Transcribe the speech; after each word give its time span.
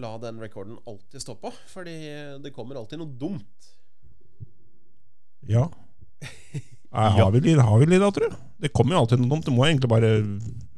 La 0.00 0.12
den 0.22 0.40
rekorden 0.42 0.76
alltid 0.86 1.22
stå 1.22 1.36
på, 1.40 1.50
fordi 1.72 1.96
det 2.44 2.52
kommer 2.54 2.78
alltid 2.80 3.00
noe 3.00 3.10
dumt. 3.20 3.70
Ja. 5.50 5.68
Jeg 6.94 7.10
har, 7.18 7.30
vi 7.34 7.40
litt, 7.42 7.58
har 7.58 7.80
vi 7.82 7.86
litt 7.90 8.04
tror 8.14 8.28
jeg. 8.28 8.36
Det 8.62 8.70
kommer 8.70 8.94
jo 8.94 9.00
alltid 9.02 9.18
noe 9.18 9.32
dumt. 9.32 9.46
Det 9.48 9.54
må 9.54 9.64
egentlig 9.66 9.90
bare 9.90 10.10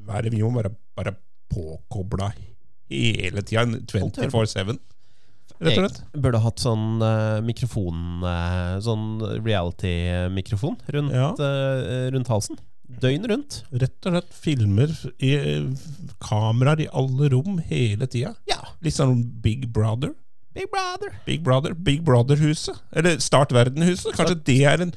være 0.07 0.31
Vi 0.33 0.41
må 0.41 0.49
bare, 0.55 0.71
bare 0.97 1.13
påkobla 1.53 2.31
hele 2.89 3.43
tida. 3.45 3.67
24-7. 3.93 4.79
Rett 5.57 5.79
og 5.79 5.87
slett. 5.87 6.01
Jeg 6.15 6.23
burde 6.25 6.41
hatt 6.45 6.61
sånn 6.61 6.87
uh, 7.01 7.39
mikrofon 7.45 8.25
uh, 8.25 8.77
Sånn 8.85 9.21
reality-mikrofon 9.45 10.77
rundt, 10.93 11.15
Ja. 11.17 11.31
uh, 11.37 12.09
rundt 12.13 12.33
halsen. 12.33 12.61
Døgn 12.87 13.27
rundt. 13.31 13.59
Rett 13.75 14.07
og 14.07 14.15
slett 14.15 14.37
filmer 14.45 14.93
i 15.19 15.33
kameraer 16.23 16.87
i 16.87 16.93
alle 16.95 17.33
rom 17.35 17.59
hele 17.67 18.07
tida. 18.11 18.37
Ja. 18.49 18.61
Litt 18.85 18.97
sånn 18.97 19.21
Big 19.43 19.67
Brother. 19.75 20.15
Big 20.57 20.71
brother. 20.73 21.21
Big 21.27 21.43
Brother, 21.45 21.75
Big 21.75 22.03
Brother-huset. 22.05 22.77
Eller 22.93 23.19
Start 23.21 23.53
Verden-huset. 23.53 24.15
Kanskje 24.17 24.39
det 24.47 24.65
er 24.65 24.87
en 24.87 24.95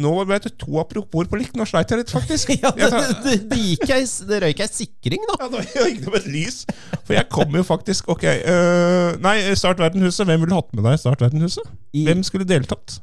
Nå 0.00 0.12
vet 0.24 0.44
du 0.46 0.52
to 0.54 0.78
apropos 0.78 1.26
på 1.28 1.38
likt. 1.40 1.56
Nå 1.58 1.64
sleit 1.66 1.90
jeg 1.90 1.98
litt, 1.98 2.12
faktisk. 2.12 2.52
Ja, 2.62 2.70
det, 2.76 2.90
det, 3.24 3.34
det, 3.50 3.58
gikk 3.58 3.88
jeg, 3.90 4.06
det 4.28 4.38
røyk 4.44 4.60
ei 4.62 4.68
sikring, 4.70 5.24
da. 5.32 5.38
Ja, 5.42 5.48
nå 5.50 5.64
gikk 5.88 6.04
det 6.04 6.12
med 6.12 6.20
et 6.20 6.28
lys. 6.30 6.60
For 7.00 7.16
jeg 7.16 7.26
kom 7.32 7.56
jo 7.58 7.64
faktisk 7.66 8.12
Ok. 8.12 8.24
Uh, 8.44 9.16
nei, 9.24 9.38
Start 9.58 9.82
Verden-huset. 9.82 10.28
Hvem 10.28 10.44
ville 10.44 10.60
hatt 10.60 10.70
med 10.76 10.86
deg 10.86 11.00
Start 11.00 11.24
Verden-huset? 11.24 11.72
Hvem 11.96 12.22
skulle 12.26 12.46
deltatt? 12.48 13.00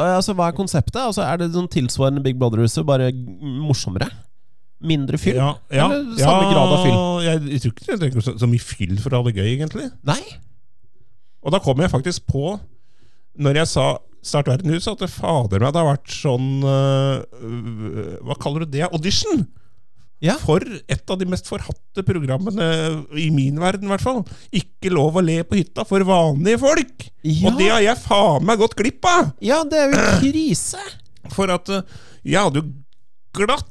altså, 0.00 0.34
hva 0.36 0.48
er 0.48 0.56
konseptet? 0.56 1.00
Altså, 1.02 1.22
er 1.26 1.40
det 1.40 1.52
sånn 1.54 1.70
tilsvarende 1.72 2.22
Big 2.24 2.38
Brother-huset, 2.40 2.84
bare 2.88 3.10
morsommere? 3.14 4.10
Mindre 4.80 5.18
fyll? 5.20 5.36
Ja, 5.36 5.54
ja, 5.68 5.90
Eller 5.92 6.16
samme 6.16 6.46
grad 6.48 6.70
av 6.72 6.84
fyll? 6.86 7.00
Jeg, 7.26 7.40
jeg 7.52 7.60
tror 7.64 7.72
ikke 7.74 7.84
jeg 7.90 8.14
er 8.14 8.24
så, 8.24 8.36
så 8.40 8.48
mye 8.48 8.64
fyll 8.64 8.96
for 9.02 9.12
å 9.12 9.20
ha 9.20 9.28
det 9.28 9.36
gøy, 9.36 9.50
egentlig. 9.58 9.90
Nei? 10.08 10.22
Og 11.44 11.52
da 11.52 11.60
kom 11.64 11.80
jeg 11.80 11.92
faktisk 11.92 12.24
på, 12.28 12.54
når 13.40 13.60
jeg 13.62 13.68
sa 13.74 13.86
Start 14.22 14.50
Verden-huset, 14.50 14.92
at 14.92 15.06
det 15.06 15.12
fader 15.14 15.62
meg 15.62 15.72
det 15.72 15.80
har 15.80 15.88
vært 15.94 16.12
sånn 16.12 16.48
øh, 16.66 18.18
Hva 18.26 18.36
kaller 18.40 18.66
du 18.66 18.74
det? 18.76 18.84
Audition! 18.90 19.46
Ja. 20.20 20.34
For 20.36 20.60
et 20.60 21.08
av 21.08 21.16
de 21.16 21.24
mest 21.32 21.46
forhatte 21.48 22.02
programmene 22.04 22.66
i 23.16 23.30
min 23.32 23.56
verden, 23.60 23.88
i 23.88 23.92
hvert 23.94 24.04
fall. 24.04 24.20
Ikke 24.52 24.92
lov 24.92 25.16
å 25.16 25.22
le 25.24 25.38
på 25.48 25.56
hytta 25.56 25.86
for 25.88 26.04
vanlige 26.04 26.60
folk! 26.60 27.06
Ja, 27.24 27.48
Og 27.48 27.56
det 27.56 27.70
har 27.72 27.80
jeg 27.86 28.02
faen 28.02 28.44
meg 28.44 28.60
gått 28.60 28.76
glipp 28.76 29.08
av! 29.08 29.32
ja 29.40 29.62
det 29.64 29.80
er 29.80 29.94
jo 29.94 30.06
krise! 30.20 30.84
For 31.32 31.52
at 31.52 31.72
øh, 31.72 31.98
jeg 32.28 32.36
hadde 32.36 32.60
jo 32.60 32.68
glatt 33.36 33.68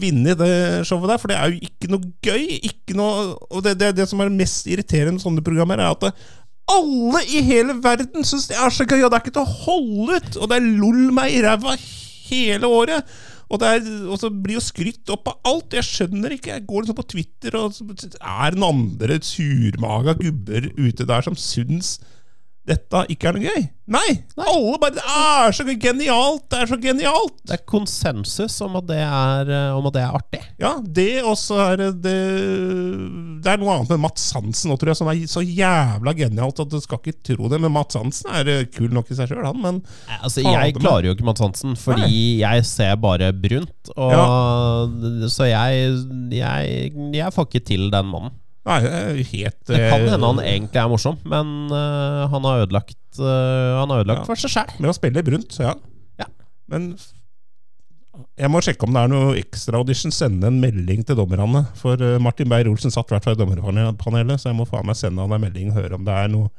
vunnet 0.00 0.38
det 0.40 0.54
showet 0.88 1.10
der, 1.12 1.20
for 1.20 1.30
det 1.30 1.36
er 1.38 1.52
jo 1.52 1.68
ikke 1.68 1.90
noe 1.92 2.08
gøy. 2.24 2.46
Ikke 2.66 2.96
noe, 2.98 3.34
og 3.52 3.60
det, 3.66 3.76
det, 3.78 3.92
det 4.00 4.08
som 4.10 4.22
er 4.24 4.32
mest 4.32 4.66
irriterende 4.70 5.18
med 5.18 5.24
sånne 5.26 5.44
programmer, 5.44 5.78
er 5.78 5.92
at 5.92 6.08
det, 6.08 6.12
alle 6.72 7.22
i 7.28 7.42
hele 7.46 7.76
verden 7.82 8.26
syns 8.26 8.48
det 8.50 8.56
er 8.58 8.72
så 8.72 8.86
gøy, 8.86 9.02
og 9.02 9.10
det 9.10 9.18
er 9.18 9.24
ikke 9.24 9.36
til 9.36 9.44
å 9.44 9.58
holde 9.66 10.18
ut! 10.18 10.38
Og 10.38 10.50
det 10.50 10.58
er 10.58 10.72
lol 10.80 11.04
meg 11.14 11.36
i 11.36 11.42
ræva 11.44 11.76
hele 12.30 12.70
året. 12.70 13.12
Og, 13.52 13.60
er, 13.68 13.84
og 14.08 14.16
så 14.20 14.30
blir 14.32 14.56
jo 14.56 14.64
skrytt 14.64 15.12
opp 15.12 15.28
av 15.28 15.50
alt. 15.50 15.76
Jeg 15.76 15.84
skjønner 15.84 16.32
ikke. 16.32 16.54
Jeg 16.54 16.64
går 16.68 16.84
liksom 16.84 16.98
på 16.98 17.08
Twitter, 17.12 17.58
og 17.60 17.74
så 17.76 17.84
er 17.84 18.54
det 18.54 18.62
noen 18.62 18.86
andre 18.86 19.18
surmaga 19.26 20.16
gubber 20.16 20.70
ute 20.78 21.08
der 21.08 21.26
som 21.26 21.36
syns 21.36 21.98
dette 22.62 23.00
ikke 23.10 23.26
er 23.26 23.34
noe 23.34 23.50
gøy. 23.50 23.62
Nei! 23.90 24.10
Alle 24.38 24.76
bare 24.78 24.94
Det 24.94 25.02
er 25.02 25.54
så 25.56 25.64
genialt! 25.66 26.44
Det 26.52 26.60
er 26.62 26.68
så 26.70 26.76
genialt! 26.80 27.34
Det 27.48 27.56
er 27.56 27.62
konsensus 27.66 28.54
om 28.62 28.76
at 28.78 28.86
det 28.86 29.00
er, 29.02 29.50
eh, 29.50 29.72
om 29.74 29.88
at 29.90 29.96
det 29.96 30.02
er 30.04 30.14
artig. 30.14 30.40
Ja, 30.62 30.70
det 30.78 31.08
også 31.26 31.58
er 31.64 31.82
det 31.82 31.92
Det 33.42 33.50
er 33.50 33.58
noe 33.58 33.74
annet 33.74 33.90
med 33.90 34.04
Mats 34.04 34.28
Hansen 34.36 34.70
nå, 34.70 34.76
tror 34.78 34.92
jeg, 34.92 35.00
som 35.00 35.10
er 35.10 35.24
så 35.30 35.42
jævla 35.42 36.14
genialt 36.16 36.62
at 36.62 36.70
du 36.70 36.78
skal 36.84 37.02
ikke 37.02 37.16
tro 37.32 37.50
det. 37.50 37.58
Men 37.64 37.74
Mats 37.74 37.98
Hansen 37.98 38.30
er 38.30 38.52
eh, 38.54 38.62
kul 38.70 38.94
nok 38.94 39.10
i 39.10 39.18
seg 39.18 39.32
sjøl, 39.32 39.42
han. 39.48 39.58
Men 39.62 39.82
Altså, 40.20 40.44
jeg 40.46 40.76
klarer 40.78 41.10
jo 41.10 41.16
ikke 41.16 41.26
Mats 41.26 41.42
Hansen, 41.42 41.74
fordi 41.80 42.38
jeg 42.44 42.66
ser 42.68 42.94
bare 43.02 43.32
brunt. 43.34 43.92
Og, 43.96 44.94
Så 45.32 45.50
jeg, 45.50 45.98
jeg 46.30 46.92
Jeg 47.18 47.34
får 47.34 47.50
ikke 47.50 47.66
til 47.72 47.90
den 47.90 48.08
mannen. 48.14 48.38
Nei, 48.68 48.78
helt 49.32 49.58
Det 49.66 49.78
kan 49.80 50.04
eh, 50.04 50.12
hende 50.12 50.28
han 50.28 50.42
egentlig 50.42 50.80
er 50.82 50.90
morsom, 50.92 51.18
men 51.28 51.48
uh, 51.72 52.28
han 52.30 52.46
har 52.46 52.66
ødelagt, 52.66 53.00
uh, 53.18 53.80
Han 53.80 53.90
har 53.90 54.04
ødelagt 54.04 54.22
Ja. 54.22 54.28
for 54.28 54.38
seg 54.38 54.54
sjæl. 54.54 54.76
Med 54.78 54.92
å 54.92 54.96
spille 54.96 55.24
brunt, 55.26 55.50
så 55.54 55.66
ja. 55.66 55.74
Ja. 56.22 56.28
Men 56.70 56.92
jeg 58.38 58.50
må 58.52 58.60
sjekke 58.62 58.86
om 58.86 58.94
det 58.94 59.02
er 59.02 59.10
noe 59.10 59.36
ekstra 59.40 59.80
audition. 59.80 60.14
Sende 60.14 60.46
en 60.50 60.60
melding 60.62 61.02
til 61.08 61.18
dommerne. 61.18 61.64
For 61.80 61.98
Martin 62.22 62.50
Beyer-Olsen 62.52 62.92
satt 62.92 63.10
i 63.10 63.16
hvert 63.16 63.26
fall 63.26 63.38
i 63.38 63.40
dommerpanelet, 63.40 64.40
så 64.40 64.50
jeg 64.50 64.58
må 64.58 64.68
faen 64.68 64.86
meg 64.86 64.98
sende 65.00 65.24
han 65.24 65.34
en 65.34 65.42
melding 65.42 65.72
og 65.72 65.80
høre 65.80 65.98
om 65.98 66.06
det 66.06 66.18
er 66.24 66.30
noe 66.32 66.52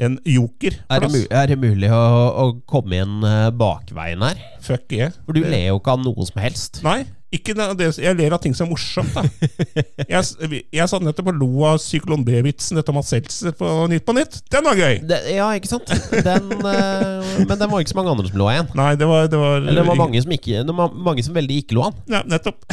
En 0.00 0.14
joker. 0.24 0.78
Er, 0.88 1.02
det 1.04 1.26
er 1.28 1.50
det 1.50 1.56
mulig 1.60 1.90
å, 1.92 2.02
å 2.40 2.44
komme 2.70 3.02
inn 3.02 3.18
bakveien 3.60 4.22
her? 4.24 4.38
Fuck 4.64 4.94
yeah. 4.96 5.12
For 5.26 5.36
du 5.36 5.42
ler 5.44 5.66
jo 5.66 5.80
ikke 5.82 5.98
av 5.98 6.04
noe 6.06 6.24
som 6.30 6.40
helst. 6.40 6.80
Nei, 6.86 7.02
ikke 7.30 7.54
det, 7.54 7.86
jeg 8.02 8.16
ler 8.18 8.34
av 8.34 8.40
ting 8.42 8.54
som 8.58 8.66
er 8.66 8.72
morsomt. 8.72 9.14
da 9.14 9.22
Jeg, 10.10 10.62
jeg 10.74 10.90
satt 10.90 11.04
nettopp 11.06 11.30
og 11.30 11.36
lo 11.38 11.64
av 11.68 11.76
Syklon 11.82 12.24
B-vitsen 12.26 12.80
etter 12.80 12.96
Mads 12.96 13.12
Seltzer 13.12 13.54
på 13.54 13.68
Nytt 13.92 14.06
på 14.08 14.14
Nytt. 14.16 14.40
Den 14.50 14.66
var 14.66 14.80
gøy! 14.80 14.98
Det, 15.06 15.20
ja, 15.36 15.46
ikke 15.54 15.70
sant? 15.70 15.92
Den, 16.10 16.50
øh, 16.58 17.30
men 17.44 17.54
den 17.54 17.70
var 17.70 17.84
ikke 17.84 17.94
så 17.94 18.00
mange 18.00 18.16
andre 18.16 18.32
som 18.32 18.40
lå 18.42 18.50
igjen. 18.50 18.72
Nei, 18.80 18.90
det 18.98 19.10
var, 19.12 19.30
det 19.30 19.38
var 19.38 19.60
Eller 19.62 19.78
det 19.78 19.86
var 19.92 20.00
mange 20.02 20.24
som, 20.24 20.34
ikke, 20.34 20.64
mange 21.06 21.26
som 21.26 21.38
veldig 21.38 21.60
ikke 21.62 21.78
lo 21.78 21.86
an. 21.86 22.02
Ja, 22.10 22.24
nettopp. 22.26 22.66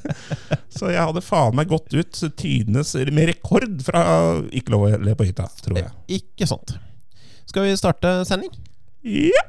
Så 0.78 0.92
jeg 0.94 1.02
hadde 1.02 1.26
faen 1.26 1.56
meg 1.58 1.70
gått 1.70 1.90
ut 1.90 2.24
tidenes 2.38 2.94
med 3.10 3.32
rekord 3.32 3.80
fra 3.84 4.04
Ikke 4.54 4.76
lov 4.76 4.86
å 4.86 4.96
le 5.02 5.18
på 5.18 5.26
hytta, 5.26 5.50
tror 5.64 5.82
jeg. 5.82 5.90
Ikke 6.20 6.46
sant. 6.46 6.76
Skal 7.50 7.66
vi 7.66 7.74
starte 7.78 8.20
sending? 8.28 8.54
Ja! 9.02 9.48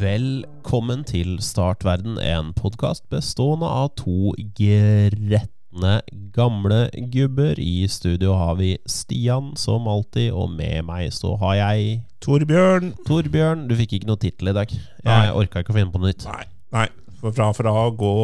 Velkommen 0.00 1.02
til 1.04 1.34
Startverden, 1.44 2.14
en 2.24 2.54
podkast 2.56 3.02
bestående 3.12 3.68
av 3.68 3.90
to 4.00 4.30
gretne 4.56 5.90
gamle 6.32 6.78
gubber. 7.12 7.58
I 7.60 7.84
studio 7.90 8.32
har 8.38 8.56
vi 8.62 8.70
Stian, 8.88 9.50
som 9.60 9.90
alltid, 9.90 10.30
og 10.32 10.54
med 10.56 10.86
meg 10.88 11.10
så 11.12 11.34
har 11.42 11.58
jeg 11.58 11.98
Torbjørn. 12.24 12.94
Torbjørn. 13.04 13.66
Du 13.68 13.76
fikk 13.76 13.98
ikke 13.98 14.08
noe 14.08 14.22
tittel 14.22 14.54
i 14.54 14.56
dag. 14.56 14.72
Jeg 14.72 15.36
orka 15.36 15.60
ikke 15.60 15.74
å 15.74 15.78
finne 15.82 15.92
på 15.92 16.00
noe 16.00 16.14
nytt. 16.14 16.24
Nei. 16.30 16.48
nei. 16.78 16.88
For 17.20 17.36
fra, 17.36 17.50
fra 17.52 17.72
å 17.82 17.90
gå 17.92 18.14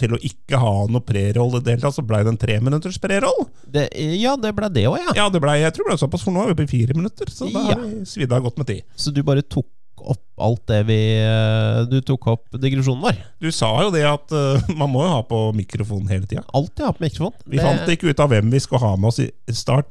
til 0.00 0.16
å 0.16 0.22
ikke 0.24 0.56
ha 0.62 0.74
noe 0.88 1.04
preroll 1.04 1.58
i 1.58 1.60
det 1.60 1.74
hele 1.74 1.82
tatt, 1.84 1.98
så 1.98 2.06
blei 2.06 2.22
det 2.24 2.32
en 2.32 2.40
treminutters 2.40 2.96
preroll. 3.02 3.42
Det, 3.68 3.90
ja, 4.16 4.32
det 4.40 4.54
ble 4.56 4.72
det 4.72 4.86
òg, 4.88 4.96
ja. 5.02 5.12
Ja, 5.20 5.26
det 5.28 5.42
ble, 5.44 5.58
jeg 5.60 5.76
tror 5.76 5.84
det 5.90 5.98
ble 5.98 6.00
såpass, 6.06 6.24
for 6.24 6.32
nå 6.32 6.46
er 6.46 6.54
vi 6.54 6.62
på 6.62 6.70
fire 6.78 6.96
minutter. 6.96 7.28
Så 7.28 7.50
da 7.52 7.60
Ja. 7.66 7.74
har 7.76 7.82
vi 7.84 8.06
svidd 8.08 8.32
av 8.32 8.46
godt 8.48 8.56
med 8.62 8.72
tid. 8.72 8.86
Så 8.96 9.12
du 9.12 9.20
bare 9.26 9.44
tok 9.44 9.68
opp 10.02 10.22
alt 10.36 10.62
det 10.68 10.82
vi 10.88 10.98
eh, 11.16 11.78
Du 11.88 12.00
tok 12.04 12.26
opp 12.28 12.58
digresjonen 12.60 13.02
vår. 13.06 13.20
Du 13.40 13.48
sa 13.54 13.70
jo 13.84 13.92
det 13.94 14.04
at 14.08 14.34
uh, 14.36 14.68
man 14.80 14.90
må 14.92 15.04
jo 15.06 15.14
ha 15.14 15.22
på 15.26 15.40
mikrofon 15.56 16.04
hele 16.10 16.28
tida. 16.28 16.44
Alltid 16.56 16.84
ha 16.84 16.92
på 16.96 17.06
mikrofon. 17.06 17.36
Vi 17.48 17.62
fant 17.62 17.88
ikke 17.92 18.12
ut 18.12 18.22
av 18.22 18.32
hvem 18.32 18.52
vi 18.52 18.60
skulle 18.62 18.82
ha 18.84 18.94
med 19.00 19.12
oss 19.12 19.22
i 19.24 19.30
Start 19.56 19.88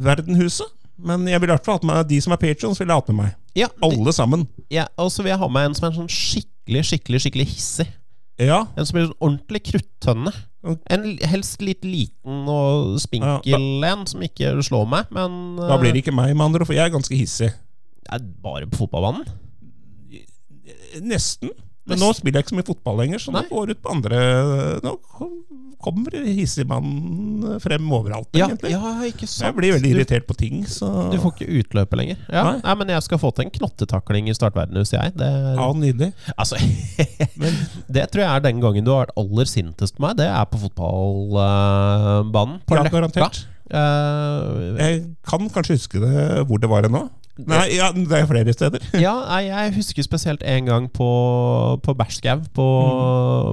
Verdenhuset. 0.00 0.68
Men 1.00 1.24
jeg 1.28 1.40
vil 1.40 1.48
i 1.48 1.54
hvert 1.54 1.64
fall 1.64 1.78
ha 1.80 1.88
med 1.88 2.10
de 2.10 2.18
som 2.20 2.34
er 2.34 2.40
patrions, 2.40 2.80
vil 2.80 2.90
jeg 2.90 2.98
ha 2.98 3.04
med 3.08 3.18
meg. 3.22 3.38
Ja, 3.56 3.70
Alle 3.82 4.12
sammen. 4.12 4.44
ja, 4.70 4.84
og 5.00 5.08
så 5.12 5.24
vil 5.24 5.32
jeg 5.32 5.40
ha 5.40 5.48
med 5.48 5.70
en 5.70 5.78
som 5.78 5.88
er 5.88 5.96
sånn 5.96 6.12
skikkelig, 6.12 6.84
skikkelig 6.90 7.22
skikkelig 7.24 7.48
hissig. 7.54 7.88
Ja. 8.40 8.64
En 8.76 8.86
som 8.88 8.96
blir 8.96 9.08
sånn 9.08 9.18
ordentlig 9.20 9.62
kruttønne. 9.70 10.32
En 10.92 11.06
helst 11.24 11.62
litt 11.64 11.84
liten 11.88 12.44
og 12.52 12.98
spinkel 13.00 13.84
en 13.88 14.04
som 14.08 14.20
ikke 14.24 14.52
slår 14.64 14.86
meg, 14.92 15.12
men 15.14 15.56
Da 15.56 15.78
blir 15.80 15.94
det 15.94 16.04
ikke 16.04 16.16
meg, 16.16 16.34
med 16.36 16.50
andre 16.50 16.68
for 16.68 16.76
jeg 16.76 16.84
er 16.84 16.92
ganske 16.92 17.16
hissig. 17.16 17.52
Er 18.12 18.28
bare 18.44 18.66
på 18.70 18.76
fotballbanen. 18.84 19.26
Nesten. 21.02 21.50
Men 21.90 21.98
nå 21.98 22.10
spiller 22.14 22.38
jeg 22.38 22.44
ikke 22.44 22.52
så 22.52 22.58
mye 22.60 22.68
fotball 22.68 22.98
lenger, 23.00 23.18
så 23.22 23.32
nå 23.34 23.40
går 23.48 23.70
ut 23.72 23.78
på 23.82 23.90
andre 23.90 24.18
Nå 24.84 24.90
kommer 25.80 26.12
hissigmannen 26.26 27.54
frem 27.64 27.86
overalt, 27.96 28.28
Ja, 28.36 28.46
egentlig. 28.50 28.70
ja, 28.74 28.90
ikke 29.08 29.24
sant. 29.26 29.46
jeg 29.48 29.54
blir 29.56 29.72
veldig 29.78 29.90
irritert 29.94 30.26
på 30.28 30.34
ting, 30.36 30.58
så 30.68 30.90
Du 31.10 31.16
får 31.22 31.32
ikke 31.38 31.48
utløpet 31.62 31.96
lenger. 32.02 32.18
Ja. 32.28 32.42
Nei. 32.50 32.58
Nei. 32.66 32.74
men 32.82 32.92
jeg 32.92 33.02
skal 33.06 33.18
få 33.22 33.30
til 33.34 33.46
en 33.46 33.52
knottetakling 33.54 34.28
i 34.28 34.34
startverdenhuset, 34.36 34.92
jeg. 35.00 35.14
Det, 35.16 35.24
er- 35.26 35.56
Ja, 35.56 35.70
nydelig. 35.72 36.10
altså, 36.36 36.60
det 37.96 38.04
tror 38.12 38.22
jeg 38.26 38.28
er 38.36 38.40
den 38.44 38.60
gangen 38.60 38.84
du 38.84 38.92
har 38.92 39.06
vært 39.06 39.16
aller 39.24 39.46
sintest 39.48 39.96
på 39.96 40.04
meg. 40.04 40.18
Det 40.20 40.28
er 40.28 40.44
på 40.52 40.60
fotballbanen. 40.66 42.60
på 42.68 42.76
Ja, 42.76 42.84
garantert. 42.92 43.46
Uh, 43.72 44.76
Jeg 44.82 45.16
kan 45.24 45.48
kanskje 45.48 45.78
huske 45.78 46.00
det 46.02 46.44
hvor 46.46 46.58
det 46.60 46.68
var 46.68 46.82
nå. 46.92 47.06
Nei, 47.48 47.76
ja, 47.76 47.88
det 47.94 48.18
er 48.20 48.26
flere 48.28 48.52
steder. 48.54 48.84
ja, 49.06 49.14
jeg 49.44 49.74
husker 49.78 50.04
spesielt 50.06 50.42
en 50.44 50.68
gang 50.68 50.88
på, 50.92 51.08
på 51.84 51.94
Bæsjskau 51.96 52.42
på, 52.56 52.66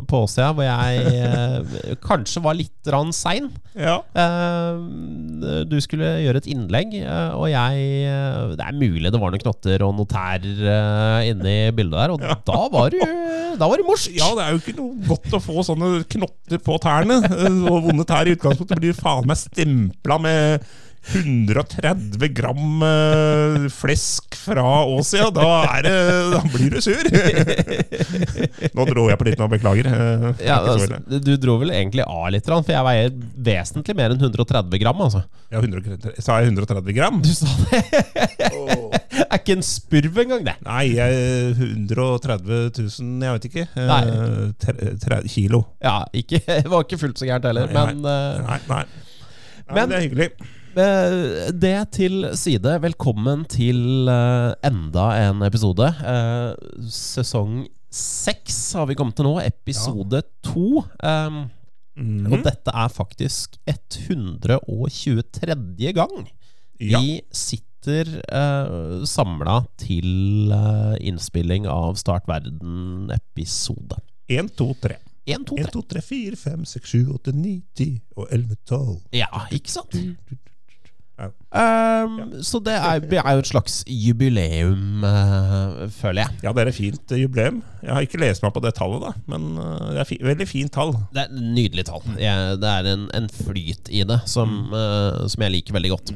på 0.09 0.21
Åsia, 0.25 0.49
hvor 0.57 0.65
jeg 0.67 1.13
eh, 1.13 1.95
kanskje 2.07 2.43
var 2.43 2.57
litt 2.57 2.91
rann 2.91 3.13
sein. 3.15 3.49
Ja. 3.77 3.99
Eh, 4.17 5.63
du 5.69 5.77
skulle 5.83 6.15
gjøre 6.23 6.41
et 6.41 6.49
innlegg, 6.49 6.95
eh, 7.03 7.35
og 7.37 7.47
jeg 7.51 7.83
eh, 8.09 8.55
Det 8.57 8.65
er 8.65 8.77
mulig 8.79 9.11
det 9.13 9.19
var 9.21 9.33
noen 9.33 9.43
knotter 9.43 9.83
og 9.85 9.93
noen 9.99 10.09
tær 10.09 10.41
Inne 10.47 11.27
inni 11.29 11.55
bildet 11.77 11.97
der, 11.99 12.13
og 12.15 12.23
da 12.47 12.61
var 12.73 12.91
du 12.93 12.97
Da 13.57 13.67
var 13.69 13.77
det 13.79 13.85
morsk! 13.87 14.15
ja, 14.17 14.31
det 14.37 14.43
er 14.47 14.55
jo 14.55 14.61
ikke 14.63 14.75
noe 14.79 15.07
godt 15.07 15.37
å 15.37 15.41
få 15.43 15.63
sånne 15.67 15.91
knotter 16.09 16.61
på 16.63 16.77
tærne. 16.83 17.19
eh, 17.27 17.61
Og 17.69 17.85
vonde 17.89 18.05
tær 18.09 18.27
i 18.29 18.35
utgangspunktet 18.37 18.81
blir 18.81 18.97
faen 18.97 19.27
meg 19.29 19.39
stempla 19.41 20.17
med 20.23 20.67
130 21.13 22.27
gram 22.35 22.81
eh, 22.83 23.67
flesk 23.71 24.35
fra 24.37 24.63
Åsia. 24.85 25.29
Da, 25.33 25.45
er 25.77 25.85
det, 25.87 25.93
da 26.33 26.41
blir 26.51 26.73
du 26.75 26.81
sur. 26.83 27.07
Nå 28.77 28.85
dro 28.89 29.05
jeg 29.09 29.19
på 29.21 29.27
litt 29.29 29.39
nå, 29.41 29.47
beklager. 29.51 29.87
Eh, 29.91 30.27
Ja, 30.47 30.59
altså, 30.63 30.99
du 31.07 31.33
dro 31.41 31.57
vel 31.61 31.71
egentlig 31.75 32.03
av 32.07 32.27
litt, 32.35 32.45
for 32.47 32.67
jeg 32.73 32.85
veier 32.87 33.13
vesentlig 33.47 33.95
mer 33.97 34.13
enn 34.15 34.21
130 34.27 34.81
gram. 34.83 35.01
altså 35.07 35.23
Ja, 35.53 35.61
130, 35.63 36.19
sa 36.23 36.39
jeg 36.41 36.51
130 36.53 36.95
gram? 36.97 37.21
Du 37.23 37.31
sa 37.33 37.47
det! 37.71 37.83
er 39.27 39.39
ikke 39.39 39.55
en 39.57 39.65
spurv 39.65 40.19
engang, 40.23 40.43
det. 40.47 40.55
Nei, 40.67 40.83
jeg, 40.97 41.55
130 41.55 42.69
000, 42.77 43.25
jeg 43.25 43.37
vet 43.37 43.49
ikke. 43.51 43.65
eh, 43.73 43.89
Nei. 43.89 44.03
tre- 44.63 44.93
tre- 45.03 45.23
kilo. 45.31 45.63
Ja, 45.83 46.01
ikke, 46.15 46.41
Det 46.67 46.71
var 46.71 46.85
ikke 46.85 46.99
fullt 47.01 47.19
så 47.21 47.27
gærent 47.29 47.47
heller, 47.49 47.71
Nei, 47.71 47.85
men 47.93 48.03
Nei, 48.03 48.37
nei. 48.43 48.59
nei 48.67 48.85
Men- 49.67 49.75
men, 49.75 49.89
det 49.91 49.97
er 49.97 50.05
hyggelig. 50.07 50.29
Eh, 50.77 51.49
Det 51.57 51.77
til 51.95 52.27
side, 52.37 52.75
velkommen 52.83 53.45
til 53.49 54.05
eh, 54.11 54.51
enda 54.67 55.07
en 55.25 55.41
episode. 55.47 55.87
Eh, 55.89 56.53
sesong 56.93 57.63
seks 57.89 58.57
har 58.77 58.85
vi 58.89 58.95
kommet 58.99 59.15
til 59.17 59.25
nå, 59.29 59.35
episode 59.45 60.21
to. 60.45 60.83
Um, 61.03 61.47
Mm. 61.97 62.27
Og 62.29 62.43
dette 62.45 62.69
er 62.69 62.91
faktisk 62.93 63.55
123. 63.65 65.89
gang 65.97 66.27
Ja. 66.79 66.99
vi 67.01 67.23
sitter 67.33 68.05
uh, 68.29 69.01
samla 69.01 69.63
til 69.81 70.51
uh, 70.53 70.93
innspilling 71.01 71.65
av 71.65 71.97
Start 71.97 72.27
verden-episode. 72.29 73.97
1, 74.29 74.53
2, 74.55 74.75
3. 74.83 74.95
1, 75.25 75.45
2, 75.49 75.57
1, 75.57 75.65
3. 75.65 75.71
2, 75.73 75.81
3, 75.95 76.01
4, 76.05 76.35
5, 76.35 76.65
6, 76.65 76.85
7, 76.85 77.09
8, 77.17 77.31
9, 77.33 77.61
10 77.73 78.01
og 78.15 78.27
11, 78.29 78.55
12. 78.69 79.01
Ja, 79.17 79.25
ikke 79.57 79.71
sant? 79.73 79.97
Ja. 81.17 81.31
Um, 82.03 82.17
Så 82.45 82.59
det 82.61 82.75
er, 82.77 83.01
er 83.01 83.33
jo 83.33 83.41
et 83.41 83.49
slags 83.49 83.79
jubileum, 83.89 85.01
uh, 85.01 85.87
føler 85.89 86.21
jeg. 86.27 86.35
Ja, 86.43 86.51
det 86.53 86.61
er 86.61 86.69
et 86.69 86.77
fint 86.77 87.13
eh, 87.15 87.23
jubileum. 87.23 87.63
Jeg 87.81 87.93
har 87.93 88.05
ikke 88.05 88.19
lest 88.21 88.43
meg 88.45 88.53
på 88.53 88.61
det 88.61 88.75
tallet, 88.77 89.01
da, 89.01 89.13
men 89.31 89.47
eh, 89.57 89.87
det 89.95 90.01
er 90.03 90.09
fi 90.09 90.17
veldig 90.21 90.47
fint 90.49 90.73
tall. 90.75 90.93
Det 91.15 91.23
er 91.23 91.31
et 91.31 91.47
nydelig 91.55 91.87
tall. 91.89 92.05
Jeg, 92.21 92.59
det 92.61 92.73
er 92.73 92.91
en, 92.91 93.07
en 93.17 93.29
flyt 93.33 93.89
i 93.89 94.03
det 94.07 94.19
som, 94.29 94.53
uh, 94.75 95.25
som 95.25 95.45
jeg 95.47 95.55
liker 95.55 95.77
veldig 95.77 95.93
godt. 95.95 96.13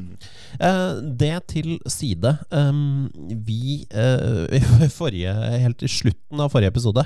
Uh, 0.60 1.00
det 1.18 1.34
til 1.50 1.74
side. 1.90 2.36
Um, 2.52 3.10
vi 3.46 3.82
uh, 3.96 4.46
i 4.52 4.62
forrige, 5.00 5.34
Helt 5.62 5.80
til 5.82 5.90
slutten 5.90 6.40
av 6.42 6.52
forrige 6.52 6.72
episode 6.72 7.04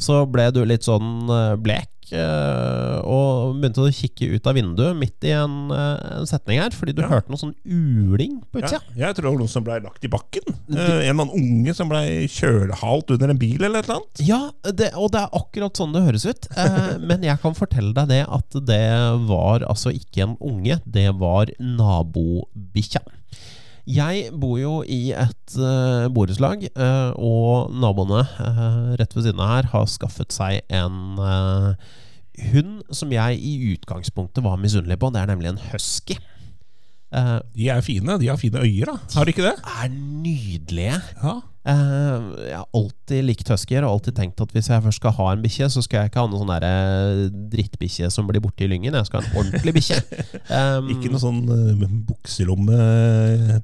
så 0.00 0.22
ble 0.32 0.46
du 0.54 0.62
litt 0.64 0.86
sånn 0.86 1.28
blek. 1.60 1.90
Og 2.16 3.56
begynte 3.60 3.82
å 3.84 3.92
kikke 3.94 4.28
ut 4.34 4.46
av 4.50 4.54
vinduet 4.58 4.96
midt 4.98 5.24
i 5.28 5.32
en, 5.36 5.70
eh, 5.70 6.18
en 6.20 6.26
setning 6.28 6.58
her, 6.60 6.70
fordi 6.70 6.94
du 6.94 7.02
Ja. 7.02 7.08
hørte 7.08 7.30
noe 7.30 7.38
sånn 7.40 7.54
uling 7.64 8.42
på 8.52 8.60
Ja, 8.60 8.78
jeg 8.96 9.14
tror 9.14 9.22
det 9.22 9.30
var 9.32 9.38
noen 9.38 9.48
som 9.48 9.64
ble 9.64 9.80
lagt 9.80 10.04
i 10.04 10.08
bakken. 10.08 10.42
Eh, 10.70 11.08
en 11.08 11.18
eller 11.18 11.24
annen 11.24 11.30
unge 11.34 11.74
som 11.74 11.88
ble 11.88 12.02
kjølhalt 12.28 13.10
under 13.10 13.30
en 13.30 13.38
bil 13.38 13.62
eller 13.62 13.78
et 13.80 13.88
eller 13.88 14.00
annet. 14.00 14.20
Ja, 14.26 14.50
det, 14.64 14.92
og 14.94 15.10
det 15.12 15.20
er 15.22 15.38
akkurat 15.40 15.74
sånn 15.74 15.92
det 15.92 16.02
høres 16.06 16.26
ut. 16.26 16.48
Eh, 16.56 16.98
men 17.08 17.22
jeg 17.22 17.40
kan 17.40 17.54
fortelle 17.54 17.94
deg 17.94 18.08
det 18.08 18.26
at 18.28 18.50
det 18.66 18.82
var 19.28 19.60
altså 19.60 19.92
ikke 19.94 20.22
en 20.28 20.36
unge, 20.40 20.80
det 20.86 21.08
var 21.18 21.46
nabobikkja. 21.60 23.00
Jeg 23.88 24.30
bor 24.36 24.58
jo 24.60 24.74
i 24.84 25.12
et 25.16 25.56
uh, 25.56 26.08
borettslag, 26.12 26.66
uh, 26.76 27.12
og 27.16 27.72
naboene 27.72 28.22
uh, 28.26 28.92
rett 29.00 29.16
ved 29.16 29.26
siden 29.26 29.40
av 29.42 29.54
her 29.54 29.70
har 29.72 29.88
skaffet 29.90 30.34
seg 30.34 30.60
en 30.68 31.20
uh, 31.20 31.72
hund 32.52 32.82
som 32.94 33.12
jeg 33.12 33.40
i 33.40 33.54
utgangspunktet 33.74 34.44
var 34.44 34.60
misunnelig 34.60 34.98
på. 35.00 35.12
Det 35.12 35.22
er 35.22 35.32
nemlig 35.32 35.52
en 35.52 35.64
husky. 35.70 36.18
De 37.10 37.64
er 37.66 37.80
fine. 37.82 38.14
De 38.22 38.28
har 38.30 38.38
fine 38.38 38.60
øyer, 38.62 38.92
da. 38.92 39.16
Har 39.16 39.26
de 39.26 39.32
ikke 39.34 39.48
det? 39.48 39.56
er 39.58 39.88
nydelige. 39.90 41.00
Ja. 41.18 41.40
Eh, 41.68 42.28
jeg 42.48 42.56
har 42.56 42.68
alltid 42.72 43.24
likt 43.26 43.50
huskyer 43.52 43.84
og 43.84 43.98
alltid 43.98 44.16
tenkt 44.16 44.40
at 44.40 44.52
hvis 44.54 44.70
jeg 44.72 44.80
først 44.86 45.00
skal 45.02 45.12
ha 45.18 45.26
en 45.34 45.42
bikkje, 45.44 45.68
så 45.74 45.82
skal 45.84 46.00
jeg 46.04 46.10
ikke 46.12 46.22
ha 46.22 46.30
noen 46.30 46.48
sånn 46.48 47.34
drittbikkje 47.52 48.08
som 48.14 48.28
blir 48.30 48.40
borte 48.40 48.64
i 48.64 48.70
lyngen. 48.70 48.96
Jeg 48.96 49.08
skal 49.10 49.20
ha 49.20 49.28
en 49.28 49.38
ordentlig 49.42 49.74
bikkje. 49.76 49.98
Um, 50.48 50.88
Ikke 50.94 51.12
noe 51.12 51.20
sånn 51.22 51.42
uh, 51.50 51.84
bukselomme 52.08 52.80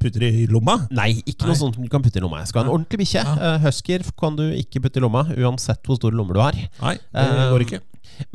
putter 0.02 0.26
i 0.28 0.44
lomma. 0.50 0.78
Nei, 0.94 1.10
ikke 1.24 1.46
noe 1.48 1.54
Nei. 1.54 1.60
sånt 1.62 1.80
du 1.80 1.88
kan 1.92 2.04
putte 2.04 2.20
i 2.20 2.24
lomma. 2.24 2.42
Jeg 2.44 2.52
skal 2.52 2.62
ha 2.62 2.68
en 2.68 2.74
ordentlig 2.76 3.00
bikkje. 3.06 3.24
Ja. 3.24 3.36
Uh, 3.56 3.58
husker 3.66 4.04
kan 4.20 4.36
du 4.38 4.44
ikke 4.52 4.82
putte 4.84 5.00
i 5.00 5.04
lomma, 5.04 5.24
uansett 5.36 5.82
hvor 5.88 5.98
store 6.00 6.16
lommer 6.18 6.36
du 6.36 6.42
har. 6.44 6.58
Nei, 6.82 6.96
det 7.00 7.26
Eh, 7.26 7.50
går 7.52 7.64
ikke. 7.66 7.80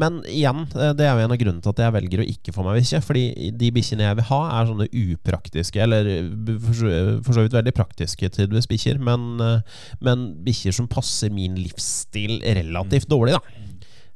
Men 0.01 0.19
igjen, 0.30 0.66
eh, 0.75 0.94
det 0.98 1.07
er 1.07 1.18
jo 1.18 1.25
en 1.25 1.33
av 1.36 1.39
grunnene 1.42 1.63
til 1.66 1.74
at 1.74 1.81
jeg 1.86 1.95
velger 1.98 2.24
å 2.24 2.28
ikke 2.33 2.54
få 2.56 2.66
meg 2.66 2.80
bikkje. 2.81 3.01
Fordi 3.06 3.51
de 3.62 3.72
bikkjene 3.75 4.07
jeg 4.07 4.19
vil 4.19 4.30
ha, 4.30 4.42
er 4.60 4.69
sånne 4.69 4.89
upraktiske, 5.04 5.81
eller 5.86 6.12
eh, 6.12 6.30
for 6.62 7.33
så 7.33 7.45
vidt 7.45 7.57
veldig 7.57 7.75
praktiske 7.78 8.31
tidvis 8.38 8.69
bikkjer, 8.72 9.01
men, 9.01 9.33
eh, 9.42 9.83
men 10.06 10.31
bikkjer 10.45 10.75
som 10.78 10.89
passer 10.92 11.33
min 11.33 11.57
livsstil 11.60 12.39
relativt 12.62 13.10
dårlig, 13.12 13.38
da. 13.39 13.68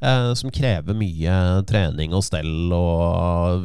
Eh, 0.05 0.33
som 0.37 0.51
krever 0.53 0.97
mye 0.97 1.35
trening 1.69 2.13
og 2.13 2.25
stell 2.27 2.73
og 2.75 3.63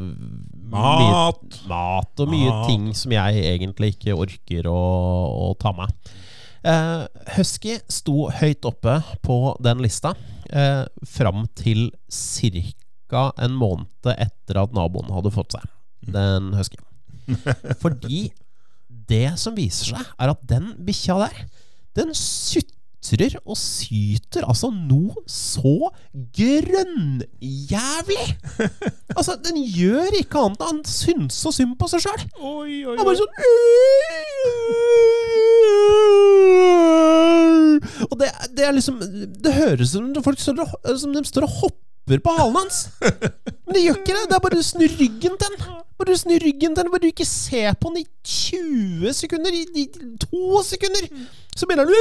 mye 0.70 1.06
Mat. 1.10 1.56
mat 1.67 2.22
og 2.22 2.31
mye 2.31 2.53
Mat. 2.53 2.69
ting 2.70 2.84
som 2.94 3.13
jeg 3.13 3.43
egentlig 3.51 3.96
ikke 3.96 4.15
orker 4.15 4.69
å, 4.70 4.81
å 5.51 5.55
ta 5.58 5.72
med. 5.75 5.91
Eh, 6.63 7.03
Husky 7.34 7.79
sto 7.91 8.29
høyt 8.31 8.67
oppe 8.69 9.01
på 9.27 9.41
den 9.65 9.82
lista 9.82 10.15
eh, 10.53 10.85
fram 11.07 11.47
til 11.59 11.91
ca. 12.11 13.33
en 13.39 13.55
måned 13.59 14.13
etter 14.17 14.61
at 14.63 14.75
naboen 14.77 15.11
hadde 15.15 15.33
fått 15.35 15.53
seg 15.57 15.65
den 16.15 16.53
huskyen. 16.57 16.85
Fordi 17.83 18.31
det 19.11 19.39
som 19.41 19.57
viser 19.57 19.95
seg, 19.95 20.05
er 20.19 20.29
at 20.33 20.43
den 20.49 20.75
bikkja 20.87 21.19
der, 21.25 21.37
den 21.99 22.15
sutrer 22.17 23.35
og 23.43 23.57
syter 23.59 24.45
altså 24.47 24.71
noe 24.75 25.15
så 25.31 25.91
grønnjævlig! 26.39 28.27
Altså, 29.19 29.35
den 29.43 29.57
gjør 29.59 30.15
ikke 30.21 30.39
annet 30.47 30.63
enn 30.65 30.79
å 30.85 30.89
synse 30.89 31.49
og 31.51 31.55
synd 31.57 31.75
på 31.81 31.89
seg 31.91 32.01
sjøl. 32.07 32.23
Han 32.39 33.05
bare 33.05 33.19
sånn 33.19 33.35
Og 38.08 38.17
det, 38.20 38.31
det 38.56 38.67
er 38.67 38.74
liksom 38.77 38.98
Det 39.44 39.55
høres 39.55 39.94
ut 39.94 40.00
som 40.00 40.27
folk 40.27 40.43
står 40.43 40.65
og, 40.65 40.91
som 41.00 41.15
de 41.15 41.24
står 41.29 41.46
og 41.48 41.56
hopper 41.62 42.22
på 42.24 42.32
halen 42.34 42.56
hans. 42.58 42.79
Men 43.00 43.77
det 43.77 43.84
gjør 43.84 44.00
ikke 44.00 44.17
det. 44.17 44.24
Det 44.31 44.36
er 44.36 44.44
bare 44.46 44.58
å 44.58 44.67
snu 44.67 44.86
ryggen 44.98 45.36
til 45.39 45.55
den. 45.55 45.77
Bare 46.00 46.17
snu 46.19 46.34
ryggen 46.43 46.74
til 46.74 46.82
den. 46.82 46.91
Bare 46.91 47.05
du 47.05 47.10
ikke 47.12 47.29
ser 47.29 47.77
på 47.79 47.93
den 47.93 48.03
i 48.03 48.06
20 48.24 49.12
sekunder, 49.20 49.55
i, 49.55 49.67
i 49.82 49.86
to 50.24 50.62
sekunder, 50.67 51.06
så 51.56 51.69
begynner 51.69 51.86
han 51.86 51.94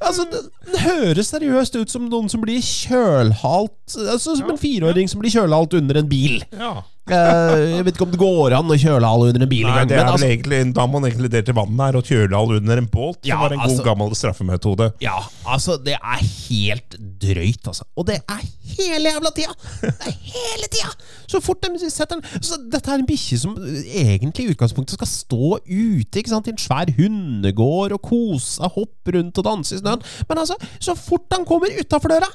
Altså, 0.00 0.24
det, 0.32 0.40
det 0.72 0.80
høres 0.80 1.28
seriøst 1.30 1.76
ut 1.76 1.92
som 1.92 2.06
noen 2.10 2.28
som 2.32 2.40
blir 2.42 2.62
kjølhalt 2.64 3.96
Altså 4.00 4.34
som 4.38 4.50
en 4.52 4.58
fireåring 4.60 5.10
som 5.10 5.20
blir 5.22 5.32
kjølhalt 5.34 5.76
under 5.78 6.00
en 6.00 6.08
bil. 6.10 6.40
Ja. 6.56 6.72
Eh, 7.10 7.60
jeg 7.74 7.84
vet 7.86 7.96
ikke 7.96 8.06
om 8.06 8.12
det 8.12 8.20
går 8.20 8.54
an 8.58 8.70
å 8.70 8.76
kjøle 8.78 9.08
alle 9.08 9.30
under 9.32 9.42
en 9.42 9.50
bil 9.50 9.64
Nei, 9.66 9.72
engang. 9.72 9.88
det 9.90 9.98
altså, 10.04 10.28
egentlig, 10.28 10.60
da 10.76 10.84
må 10.86 11.00
man 11.00 11.08
egentlig 11.08 11.30
dele 11.32 11.46
til 11.48 11.56
vannet 11.56 11.80
her 11.80 11.98
og 11.98 12.04
kjøle 12.06 12.36
all 12.38 12.52
under 12.58 12.82
en 12.82 12.86
båt. 12.92 13.18
Ja, 13.26 13.34
som 13.34 13.42
var 13.42 13.54
en 13.56 13.62
god, 13.62 13.70
altså- 13.70 13.86
gammel 13.88 14.14
straffemetode. 14.14 14.90
ja, 15.02 15.16
altså, 15.46 15.76
det 15.82 15.96
er 15.96 16.20
helt 16.22 16.98
drøyt, 17.20 17.66
altså. 17.66 17.84
Og 17.96 18.06
det 18.06 18.20
er 18.28 18.44
hele 18.76 19.10
jævla 19.10 19.32
tida! 19.34 19.54
Det 19.80 20.06
er 20.06 20.16
hele 20.34 20.68
tida! 20.70 20.92
Så 21.30 21.40
fort 21.42 21.62
de 21.62 21.90
setter 21.90 22.18
den 22.18 22.42
så 22.42 22.56
Dette 22.70 22.90
er 22.90 22.98
en 22.98 23.06
bikkje 23.06 23.38
som 23.38 23.56
egentlig 23.56 24.46
i 24.46 24.54
utgangspunktet 24.54 24.96
skal 24.98 25.06
stå 25.06 25.58
ute 25.66 26.18
ikke 26.18 26.32
sant, 26.32 26.46
i 26.46 26.54
en 26.54 26.58
svær 26.58 26.90
hundegård 26.96 27.92
og 27.96 28.02
kose 28.02 28.58
seg, 28.58 28.70
hoppe 28.74 29.14
rundt 29.16 29.38
og 29.38 29.44
danse 29.46 29.74
i 29.74 29.78
snøen. 29.82 30.02
Men 30.28 30.42
altså, 30.42 30.56
så 30.78 30.94
fort 30.98 31.26
han 31.34 31.46
kommer 31.48 31.70
utafor 31.80 32.10
døra 32.14 32.30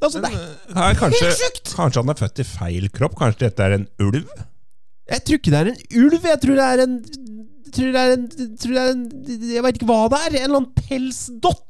Altså, 0.00 0.20
det 0.22 0.32
er 0.32 0.98
kanskje, 1.00 1.22
Helt 1.26 1.40
sjukt! 1.40 1.72
kanskje 1.76 2.02
han 2.02 2.12
er 2.14 2.20
født 2.20 2.42
i 2.42 2.46
feil 2.48 2.88
kropp? 2.94 3.16
Kanskje 3.20 3.46
dette 3.48 3.66
er 3.66 3.76
en 3.78 3.86
ulv? 4.02 4.28
Jeg 5.06 5.22
tror 5.26 5.38
ikke 5.40 5.52
det 5.54 5.60
er 5.60 5.70
en 5.72 5.80
ulv. 6.02 6.20
Jeg 6.32 6.40
tror 6.42 6.58
det 6.58 6.66
er 6.66 6.82
en 6.86 6.96
tror 7.76 7.92
det 7.94 8.02
er 8.02 8.14
en, 8.16 8.26
tror 8.60 8.76
det 8.76 8.82
er 8.82 8.94
en 8.94 9.04
Jeg 9.52 9.64
veit 9.66 9.78
ikke 9.78 9.88
hva 9.90 10.00
det 10.12 10.20
er. 10.22 10.38
En 10.40 10.44
eller 10.46 10.60
annen 10.60 10.86
pelsdott! 10.88 11.62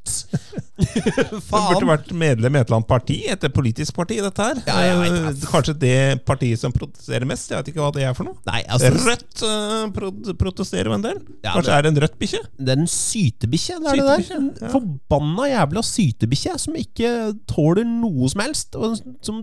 Faen 1.48 1.72
Du 1.72 1.72
burde 1.72 1.88
vært 1.88 2.10
medlem 2.16 2.56
i 2.56 2.60
et 2.60 2.68
eller 2.68 2.78
annet 2.78 2.88
parti. 2.90 3.16
Et 3.32 3.46
politisk 3.54 3.96
parti, 3.96 4.18
dette 4.22 4.46
her. 4.48 4.60
Ja, 4.68 4.76
jeg 4.84 4.98
vet 5.00 5.16
jeg. 5.16 5.50
Kanskje 5.50 5.74
det 5.82 5.96
partiet 6.28 6.60
som 6.60 6.74
protesterer 6.74 7.28
mest. 7.28 7.50
Jeg 7.50 7.62
vet 7.62 7.70
ikke 7.72 7.82
hva 7.82 7.90
det 7.96 8.04
er 8.06 8.16
for 8.16 8.28
noe. 8.28 8.38
Nei, 8.48 8.62
altså 8.68 8.92
Rødt 8.96 9.44
uh, 9.46 9.86
prot 9.96 10.32
protesterer 10.40 10.90
jo 10.90 10.96
en 10.98 11.06
del. 11.06 11.20
Ja, 11.40 11.54
Kanskje 11.56 11.70
det- 11.70 11.76
er 11.78 11.86
det 11.86 11.92
en 11.92 12.00
rødt 12.06 12.18
bikkje? 12.22 12.42
Det 12.58 12.74
er 12.74 12.82
en 12.82 12.92
sytebikkje. 12.92 13.78
Det 13.82 13.92
er 13.92 14.00
det 14.00 14.08
der. 14.10 14.26
En 14.38 14.50
ja. 14.60 14.72
forbanna 14.74 15.50
jævla 15.52 15.84
sytebikkje 15.90 16.58
som 16.66 16.80
ikke 16.80 17.12
tåler 17.50 17.88
noe 17.88 18.30
som 18.32 18.44
helst. 18.44 18.76
Og 18.76 18.98
som 19.26 19.42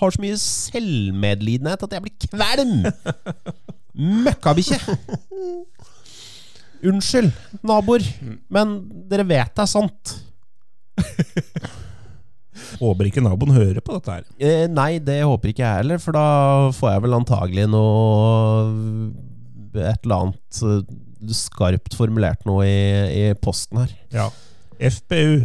har 0.00 0.16
så 0.16 0.24
mye 0.24 0.40
selvmedlidenhet 0.40 1.88
at 1.88 1.96
jeg 1.98 2.06
blir 2.06 2.28
kvalm. 2.28 2.84
Møkkabikkje. 4.24 4.78
Unnskyld, 6.84 7.32
naboer, 7.64 8.04
men 8.52 8.76
dere 9.10 9.24
vet 9.28 9.54
det 9.56 9.64
er 9.64 9.70
sant. 9.70 10.14
Håper 12.78 13.08
ikke 13.08 13.22
naboen 13.24 13.54
hører 13.54 13.80
på 13.84 13.96
dette 13.96 14.18
her. 14.18 14.26
Eh, 14.38 14.66
nei, 14.70 14.98
det 15.02 15.20
håper 15.26 15.50
ikke 15.50 15.64
jeg 15.64 15.80
heller, 15.82 16.00
for 16.02 16.16
da 16.16 16.26
får 16.74 16.94
jeg 16.94 17.04
vel 17.04 17.16
antagelig 17.18 17.66
noe 17.70 17.90
Et 19.74 20.06
eller 20.06 20.16
annet 20.16 20.60
eh, 20.62 20.94
skarpt 21.34 21.96
formulert 21.98 22.44
noe 22.48 22.66
i, 22.66 22.78
i 23.24 23.24
posten 23.40 23.82
her. 23.82 23.94
Ja. 24.14 24.28
FPU. 24.78 25.44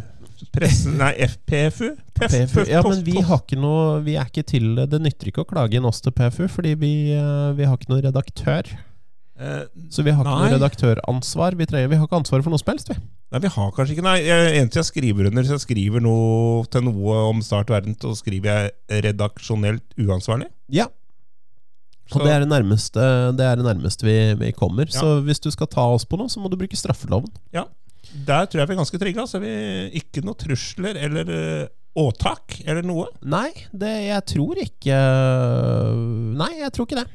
Pressen 0.55 0.95
Nei, 0.99 1.11
FPFU? 1.27 1.95
PFU. 2.15 2.63
Ja, 2.69 2.79
men 2.85 3.01
vi 3.03 3.17
har 3.19 3.41
ikke 3.41 3.57
noe 3.59 3.99
Vi 4.05 4.13
er 4.17 4.29
ikke 4.29 4.45
til 4.47 4.77
Det 4.89 4.99
nytter 5.03 5.29
ikke 5.29 5.43
å 5.43 5.49
klage 5.49 5.75
inn 5.75 5.87
oss 5.87 5.99
til 6.03 6.13
PFU, 6.15 6.45
fordi 6.51 6.75
vi, 6.79 6.93
eh, 7.15 7.49
vi 7.57 7.67
har 7.67 7.75
ikke 7.75 7.91
noen 7.91 8.05
redaktør. 8.07 8.71
Eh, 9.39 9.63
Så 9.93 10.03
vi 10.03 10.11
har 10.11 10.25
ikke 10.25 10.35
noe 10.35 10.51
redaktøransvar. 10.51 11.55
Vi, 11.55 11.67
trenger, 11.69 11.87
vi 11.91 11.97
har 11.99 12.07
ikke 12.09 12.19
ansvar 12.19 12.43
for 12.43 12.51
noe 12.51 12.59
som 12.59 12.71
helst, 12.73 12.91
vi. 12.91 12.97
Nei, 13.31 13.39
vi 13.45 13.51
har 13.53 13.73
kanskje 13.75 13.95
ikke 13.95 14.03
Nei, 14.03 14.17
jeg, 14.25 14.53
eneste 14.59 14.81
jeg 14.81 14.87
skriver 14.89 15.29
under, 15.29 15.45
hvis 15.45 15.53
jeg 15.53 15.63
skriver 15.63 16.03
noe 16.03 16.65
til 16.73 16.83
noe 16.87 17.19
om 17.29 17.43
Start 17.45 17.71
verden, 17.71 17.95
så 18.01 18.11
skriver 18.19 18.49
jeg 18.49 19.03
redaksjonelt 19.05 19.85
uansvarlig. 20.01 20.49
Ja. 20.73 20.89
Og 22.09 22.23
det 22.25 22.31
er 22.33 22.41
det 22.41 22.49
nærmeste, 22.49 23.03
det 23.37 23.45
er 23.45 23.59
det 23.59 23.67
nærmeste 23.67 24.07
vi, 24.07 24.15
vi 24.41 24.51
kommer. 24.57 24.89
Ja. 24.89 24.97
Så 24.97 25.19
hvis 25.27 25.39
du 25.43 25.51
skal 25.53 25.69
ta 25.69 25.85
oss 25.93 26.07
på 26.09 26.17
noe, 26.17 26.31
så 26.31 26.41
må 26.41 26.49
du 26.49 26.57
bruke 26.57 26.77
straffeloven. 26.79 27.29
Ja. 27.55 27.67
Der 28.25 28.47
tror 28.49 28.63
jeg 28.63 28.71
vi 28.71 28.73
er 28.73 28.81
ganske 28.81 28.99
trygge. 29.01 29.21
Altså. 29.21 29.39
Vi, 29.43 29.51
ikke 30.01 30.23
noe 30.25 30.39
trusler 30.39 30.97
eller 30.97 31.29
eh, 31.35 31.67
åtak 32.01 32.59
eller 32.65 32.81
noe. 32.87 33.05
Nei, 33.21 33.51
det, 33.69 33.93
jeg 34.09 34.25
tror 34.33 34.57
ikke 34.63 34.97
Nei, 36.39 36.51
jeg 36.63 36.73
tror 36.73 36.89
ikke 36.89 37.03
det. 37.03 37.07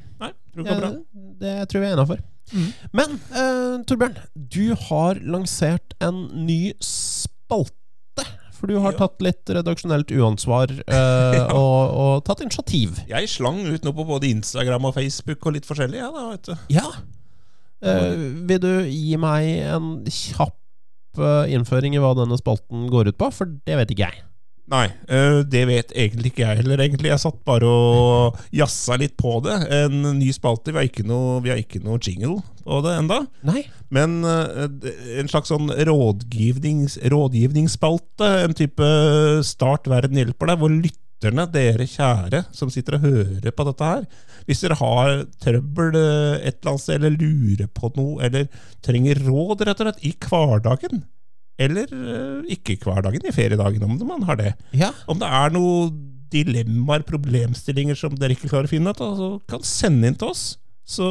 Tror 0.55 0.65
det. 0.69 0.79
Jeg, 0.81 1.35
det 1.43 1.55
tror 1.71 1.83
vi 1.85 1.87
er 1.91 1.97
innafor. 1.99 2.23
Mm. 2.55 2.67
Men 3.01 3.15
eh, 3.33 3.77
Torbjørn, 3.89 4.17
du 4.55 4.75
har 4.89 5.21
lansert 5.25 5.95
en 6.05 6.19
ny 6.47 6.75
spalte. 6.85 8.27
For 8.55 8.71
du 8.71 8.77
har 8.81 8.95
Ja. 8.95 8.99
tatt 9.03 9.21
litt 9.25 9.51
redaksjonelt 9.51 10.13
uansvar 10.15 10.71
eh, 10.71 11.35
Ja. 11.41 11.47
og, 11.53 11.95
og 12.05 12.25
tatt 12.29 12.41
initiativ. 12.45 13.01
Jeg 13.11 13.29
slang 13.33 13.65
ut 13.67 13.85
noe 13.85 13.97
på 13.97 14.07
både 14.09 14.31
Instagram 14.31 14.87
og 14.89 14.95
Facebook 14.97 15.45
og 15.49 15.57
litt 15.57 15.67
forskjellig. 15.69 15.99
Ja, 16.01 16.11
da, 16.15 16.29
vet 16.37 16.53
du. 16.53 16.55
Ja. 16.77 16.87
Eh, 17.85 18.15
vil 18.49 18.61
du 18.63 18.71
gi 18.89 19.17
meg 19.21 19.49
en 19.75 19.89
kjapp 20.09 21.19
eh, 21.21 21.51
innføring 21.57 21.97
i 21.97 22.01
hva 22.01 22.15
denne 22.17 22.39
spalten 22.41 22.87
går 22.93 23.11
ut 23.13 23.19
på? 23.21 23.29
For 23.35 23.51
det 23.67 23.77
vet 23.83 23.93
ikke 23.97 24.07
jeg. 24.09 24.23
Nei, 24.73 24.87
eh, 25.13 25.43
det 25.45 25.63
vet 25.69 25.93
egentlig 25.93 26.31
ikke 26.33 26.47
jeg 26.47 26.63
heller. 26.63 26.81
egentlig 26.81 27.11
Jeg 27.11 27.21
satt 27.21 27.37
bare 27.45 27.69
og 27.69 28.39
jazza 28.55 28.97
litt 29.01 29.13
på 29.21 29.37
det. 29.45 29.59
En 29.77 29.99
ny 30.17 30.31
spalte. 30.33 30.73
Vi 30.73 30.81
har 30.81 30.89
ikke 30.89 31.05
noe, 31.05 31.43
har 31.45 31.61
ikke 31.61 31.83
noe 31.85 32.01
jingle 32.01 32.39
på 32.65 32.79
det 32.85 32.95
enda 32.97 33.19
Nei. 33.45 33.67
Men 33.93 34.23
eh, 34.25 34.65
en 35.21 35.29
slags 35.29 35.53
sånn 35.53 35.69
rådgivnings, 35.69 36.97
rådgivningsspalte. 37.13 38.31
En 38.47 38.57
type 38.57 38.91
Start 39.45 39.91
verden 39.93 40.21
hjelper 40.21 40.55
deg, 40.55 40.63
hvor 40.63 40.73
lytterne, 40.73 41.49
dere 41.53 41.85
kjære 41.89 42.43
som 42.53 42.73
sitter 42.73 42.99
og 42.99 43.05
hører 43.07 43.53
på 43.57 43.65
dette 43.65 43.87
her 43.89 44.03
Hvis 44.45 44.61
dere 44.65 44.77
har 44.81 45.13
trøbbel 45.45 45.97
eh, 46.01 46.49
et 46.49 46.59
eller 46.59 46.73
annet 46.73 46.85
sted, 46.87 47.01
eller 47.01 47.21
lurer 47.21 47.69
på 47.69 47.93
noe, 47.99 48.17
eller 48.25 48.49
trenger 48.85 49.21
råd 49.29 49.69
rett 49.69 49.85
og 49.85 49.91
slett 49.91 50.09
i 50.09 50.17
hverdagen 50.25 51.05
eller 51.59 51.87
eh, 51.95 52.55
ikke 52.57 52.77
hverdagen, 52.83 53.23
i 53.27 53.33
feriedagen, 53.35 53.85
om 53.87 53.95
man 54.09 54.27
har 54.27 54.39
det. 54.41 54.55
Ja. 54.75 54.91
Om 55.11 55.21
det 55.21 55.29
er 55.31 55.55
noen 55.55 55.95
dilemmaer, 56.35 57.05
problemstillinger 57.07 57.99
som 57.99 58.17
dere 58.19 58.35
ikke 58.35 58.51
klarer 58.51 58.67
å 58.67 58.73
finne 58.73 58.91
ut, 58.95 59.03
av, 59.05 59.15
så 59.19 59.29
kan 59.51 59.63
sende 59.67 60.11
inn 60.11 60.19
til 60.19 60.33
oss. 60.33 60.45
Så 60.85 61.07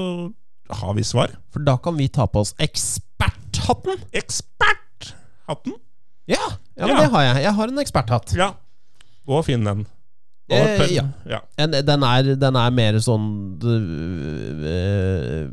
har 0.73 0.93
vi 0.97 1.05
svar. 1.07 1.37
For 1.53 1.63
da 1.63 1.77
kan 1.81 1.95
vi 1.97 2.09
ta 2.11 2.27
på 2.27 2.43
oss 2.43 2.53
eksperthatten. 2.61 4.03
Eksperthatten! 4.11 5.79
Ja, 6.29 6.43
ja 6.75 6.87
men 6.87 6.95
Ja. 6.95 7.01
det 7.01 7.09
har 7.15 7.23
jeg. 7.29 7.43
Jeg 7.43 7.53
har 7.59 7.67
en 7.71 7.83
eksperthatt. 7.83 8.35
Ja. 8.37 8.53
Gå 9.27 9.39
og 9.39 9.45
finn 9.47 9.65
den. 9.67 9.85
Eh, 10.51 10.91
ja. 10.91 11.05
ja. 11.25 11.39
En, 11.57 11.71
den, 11.71 12.03
er, 12.03 12.35
den 12.35 12.55
er 12.59 12.73
mer 12.75 12.99
sånn 13.01 13.27
uh, 13.63 15.47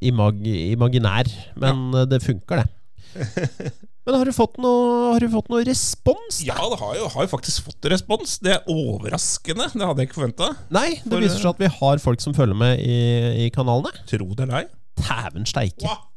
imag, 0.00 0.40
imaginær, 0.72 1.28
men 1.60 1.90
det 2.08 2.22
funker, 2.24 2.62
det. 2.64 2.68
Men 4.02 4.16
har 4.18 4.26
du 4.26 4.34
fått 4.34 4.56
noe, 4.58 5.12
har 5.14 5.22
du 5.22 5.28
fått 5.30 5.50
noe 5.52 5.62
respons? 5.66 6.40
Ja, 6.42 6.56
det 6.72 6.78
har 6.80 6.94
jo, 6.98 7.08
har 7.14 7.26
jo 7.26 7.30
faktisk 7.30 7.68
fått 7.68 7.86
respons. 7.92 8.38
Det 8.42 8.56
er 8.56 8.70
overraskende. 8.70 9.68
Det 9.70 9.86
hadde 9.86 10.02
jeg 10.02 10.10
ikke 10.10 10.18
forventa. 10.18 10.48
Nei, 10.74 10.88
det 11.04 11.12
For- 11.12 11.22
viser 11.22 11.38
seg 11.38 11.52
at 11.52 11.62
vi 11.62 11.70
har 11.76 12.02
folk 12.02 12.24
som 12.24 12.34
følger 12.34 12.58
med 12.58 12.82
i, 12.82 12.96
i 13.44 13.50
kanalene. 13.54 13.94
Tro 14.10 14.26
det 14.32 14.48
eller 14.48 14.64
ei. 14.64 14.66
Dæven 14.98 15.46
steike. 15.46 15.86
Wow. 15.86 16.08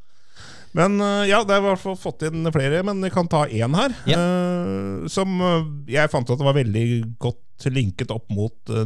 Men 0.76 0.98
eh, 1.00 1.30
ja, 1.30 1.40
det 1.48 1.56
er 1.56 1.62
i 1.62 1.68
hvert 1.70 1.80
fall 1.80 1.96
fått 2.00 2.26
inn 2.28 2.50
flere, 2.52 2.82
men 2.84 3.00
vi 3.06 3.12
kan 3.14 3.30
ta 3.32 3.46
én 3.48 3.78
her. 3.78 3.94
Ja. 4.10 4.18
Uh, 4.20 5.06
som 5.12 5.38
eh, 5.40 5.70
jeg 5.94 6.12
fant 6.12 6.28
ut 6.28 6.36
at 6.36 6.44
var 6.44 6.58
veldig 6.58 6.88
godt 7.22 7.70
linket 7.72 8.12
opp 8.12 8.26
mot 8.34 8.74
uh, 8.74 8.84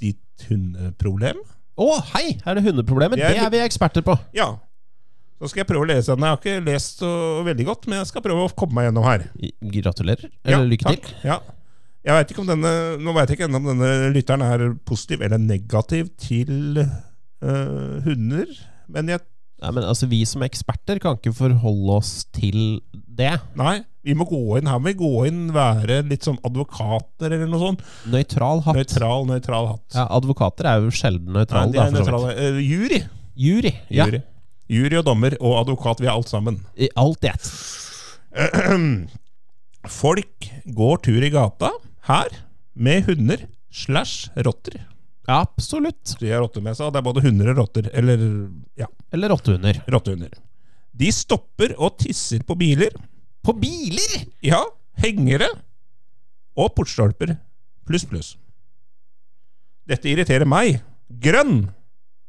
ditt 0.00 0.46
hundeproblem. 0.48 1.42
Å, 1.78 1.90
hei! 2.14 2.38
Er 2.46 2.56
det 2.56 2.64
hundeproblemer? 2.70 3.20
Det 3.20 3.26
er 3.26 3.36
Det 3.36 3.44
er 3.44 3.52
vi 3.52 3.60
eksperter 3.66 4.06
på. 4.06 4.16
Ja. 4.34 4.54
Så 5.38 5.52
skal 5.52 5.62
jeg 5.62 5.68
prøve 5.70 5.86
å 5.86 5.88
lese 5.90 6.10
den. 6.14 6.24
Jeg 6.26 6.34
har 6.34 6.40
ikke 6.40 6.66
lest 6.66 6.98
så 7.02 7.10
veldig 7.46 7.66
godt, 7.68 7.86
men 7.86 8.00
jeg 8.00 8.08
skal 8.10 8.24
prøve 8.24 8.46
å 8.48 8.54
komme 8.58 8.74
meg 8.78 8.88
gjennom 8.88 9.06
her. 9.06 9.26
Gratulerer. 9.78 10.32
Eller 10.42 10.66
lykke 10.66 10.94
til. 10.96 11.12
Ja. 11.28 11.38
Jeg 12.08 12.16
vet 12.16 12.32
ikke 12.32 12.42
om 12.42 12.48
denne, 12.48 12.72
nå 13.02 13.12
vet 13.14 13.30
jeg 13.30 13.38
ikke 13.38 13.46
ennå 13.48 13.60
om 13.60 13.68
denne 13.72 13.90
lytteren 14.14 14.42
er 14.46 14.64
positiv 14.88 15.22
eller 15.26 15.38
negativ 15.42 16.08
til 16.22 16.80
øh, 16.82 17.98
hunder. 18.06 18.54
Men 18.90 19.14
jeg 19.14 19.24
Nei, 19.58 19.72
men 19.74 19.82
altså, 19.90 20.06
Vi 20.06 20.20
som 20.22 20.44
eksperter 20.46 21.00
kan 21.02 21.16
ikke 21.18 21.32
forholde 21.34 21.96
oss 21.98 22.12
til 22.30 22.78
det. 22.94 23.32
Nei, 23.58 23.80
vi 24.06 24.14
må 24.14 24.22
gå 24.30 24.38
inn 24.60 24.68
her. 24.70 24.78
vi 24.84 24.92
gå 25.00 25.10
inn, 25.26 25.48
være 25.50 25.96
litt 26.06 26.22
sånn 26.28 26.38
advokater 26.46 27.34
eller 27.34 27.50
noe 27.50 27.58
sånt. 27.64 27.82
Nøytral 28.06 28.62
hatt. 28.68 28.78
Nøytral, 28.78 29.26
nøytral 29.26 29.66
hatt. 29.72 29.86
Ja, 29.98 30.04
Advokater 30.14 30.70
er 30.70 30.86
jo 30.86 30.94
sjelden 30.94 31.32
Nei, 31.32 31.40
nøytrale. 31.42 31.74
de 31.74 31.80
er 31.82 31.90
vidt. 31.90 31.98
nøytrale. 31.98 32.36
Eh, 32.38 32.60
jury. 32.68 33.00
Jury. 33.48 33.74
Ja, 33.90 34.06
jury. 34.06 34.22
Jury 34.68 34.98
og 35.00 35.06
dommer 35.08 35.36
og 35.40 35.54
advokat, 35.62 36.00
vi 36.02 36.08
er 36.08 36.14
alt 36.16 36.28
sammen. 36.28 36.60
i 36.76 36.88
alt 36.96 37.24
i 37.24 37.30
ett. 37.32 37.48
Folk 39.88 40.48
går 40.76 41.00
tur 41.06 41.24
i 41.24 41.30
gata 41.32 41.70
her 42.08 42.28
med 42.74 43.06
hunder 43.08 43.46
slash 43.72 44.28
rotter. 44.44 44.82
Absolutt. 45.28 46.14
De 46.20 46.30
har 46.32 46.40
rotter 46.42 46.64
med 46.64 46.76
seg, 46.76 46.88
og 46.88 46.94
det 46.94 47.00
er 47.00 47.06
både 47.08 47.22
hunder 47.24 47.50
og 47.52 47.58
rotter. 47.62 47.88
Eller 47.96 48.20
ja, 48.80 48.88
Eller 49.12 49.32
rottehunder. 49.32 49.82
rottehunder. 49.92 50.32
De 50.98 51.10
stopper 51.12 51.74
og 51.78 51.98
tisser 52.02 52.42
på 52.48 52.56
biler. 52.58 52.92
På 53.44 53.52
biler! 53.56 54.24
Ja, 54.44 54.62
hengere 55.00 55.48
og 56.58 56.72
portstolper. 56.76 57.36
Pluss, 57.88 58.04
pluss. 58.08 58.32
Dette 59.88 60.10
irriterer 60.10 60.48
meg. 60.48 60.80
Grønn! 61.08 61.68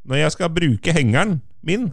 Når 0.08 0.22
jeg 0.22 0.36
skal 0.36 0.54
bruke 0.56 0.94
hengeren 0.96 1.40
min, 1.66 1.90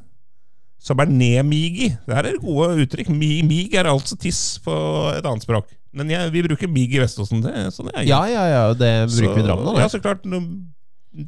som 0.78 1.00
er 1.02 1.11
nemigi. 1.11 1.90
Det 2.06 2.16
her 2.16 2.28
er 2.30 2.38
gode 2.42 2.85
uttrykk. 2.85 3.11
Mi, 3.11 3.40
mig 3.47 3.75
er 3.75 3.88
altså 3.90 4.18
tiss 4.21 4.59
på 4.64 4.75
et 5.14 5.26
annet 5.26 5.47
språk. 5.47 5.73
Men 5.97 6.12
jeg, 6.12 6.28
vi 6.35 6.45
bruker 6.45 6.68
Mig 6.68 6.92
i 6.92 7.00
Veståsen. 7.00 7.40
Det, 7.45 7.52
er 7.56 7.71
sånn 7.73 7.88
jeg, 7.95 8.11
Ja, 8.11 8.21
ja, 8.28 8.45
ja, 8.52 8.62
det 8.76 8.92
bruker 9.09 9.38
vi 9.38 9.45
i 9.45 9.47
Drammen 9.47 9.71
òg. 9.73 9.80
Ja, 9.80 9.88
så 9.88 10.00
klart, 10.04 10.26
når 10.28 10.45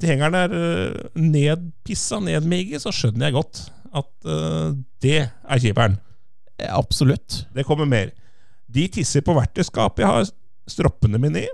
hengeren 0.05 0.37
er 0.37 0.53
øh, 0.53 0.99
nedpissa, 1.17 2.21
nedmigi, 2.21 2.77
så 2.83 2.93
skjønner 2.93 3.31
jeg 3.31 3.39
godt 3.39 3.63
at 3.97 4.29
uh, 4.29 4.75
det 5.01 5.23
er 5.25 5.63
kjiperen. 5.63 5.97
Absolutt. 6.69 7.47
Det 7.57 7.65
kommer 7.65 7.89
mer. 7.89 8.13
De 8.69 8.85
tisser 8.93 9.25
på 9.25 9.33
verktøyskapet 9.39 10.05
jeg 10.05 10.11
har 10.13 10.29
stroppene 10.69 11.21
mine 11.23 11.47
i. 11.47 11.53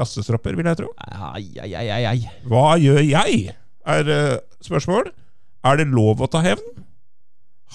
Lastestropper, 0.00 0.56
vil 0.56 0.70
jeg 0.70 0.78
tro. 0.80 0.88
Ai, 1.04 1.44
ai, 1.60 1.74
ai, 1.76 2.04
ai. 2.14 2.20
Hva 2.48 2.78
gjør 2.80 3.02
jeg? 3.04 3.52
Er 3.84 4.08
uh, 4.08 4.38
spørsmål. 4.64 5.12
Er 5.68 5.82
det 5.82 5.90
lov 5.92 6.24
å 6.24 6.30
ta 6.32 6.40
hevn? 6.46 6.80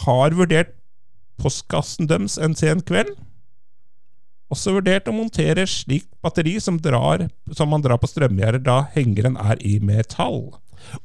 Har 0.04 0.36
vurdert 0.38 0.76
postkassen 1.42 2.10
deres 2.10 2.38
en 2.42 2.56
sen 2.58 2.84
kveld. 2.86 3.14
Også 4.54 4.72
vurdert 4.78 5.10
å 5.10 5.16
montere 5.16 5.66
slikt 5.68 6.10
batteri 6.24 6.56
som, 6.64 6.78
drar, 6.80 7.26
som 7.52 7.70
man 7.74 7.84
drar 7.84 8.00
på 8.00 8.08
strømgjerder 8.08 8.64
da 8.64 8.78
hengeren 8.94 9.36
er 9.42 9.60
i 9.60 9.76
metall. 9.84 10.56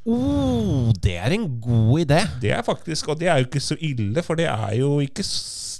Oh, 0.06 0.92
det 1.02 1.16
er 1.18 1.34
en 1.34 1.48
god 1.62 2.04
idé. 2.04 2.20
Det 2.42 2.52
er 2.54 2.62
faktisk, 2.66 3.10
og 3.10 3.18
det 3.18 3.32
er 3.32 3.40
jo 3.40 3.48
ikke 3.48 3.64
så 3.64 3.78
ille, 3.82 4.22
for 4.22 4.38
det 4.38 4.46
er 4.50 4.76
jo 4.78 4.94
ikke 5.02 5.24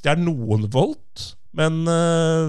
Det 0.02 0.10
er 0.10 0.18
noen 0.18 0.66
volt, 0.72 1.36
men 1.56 1.78
uh, 1.88 2.48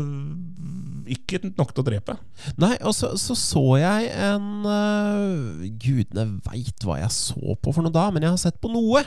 ikke 1.13 1.41
nok 1.57 1.73
til 1.73 1.83
å 1.83 1.87
drepe. 1.87 2.15
Nei, 2.61 2.75
og 2.81 2.95
så 2.95 3.13
så, 3.19 3.35
så 3.37 3.63
jeg 3.81 4.11
en 4.15 4.65
uh, 4.65 5.63
Gudene 5.81 6.39
veit 6.47 6.85
hva 6.87 6.99
jeg 7.01 7.15
så 7.15 7.57
på 7.59 7.73
for 7.75 7.83
noe 7.83 7.93
da, 7.93 8.09
men 8.13 8.25
jeg 8.25 8.35
har 8.35 8.43
sett 8.45 8.59
på 8.63 8.71
noe. 8.73 9.03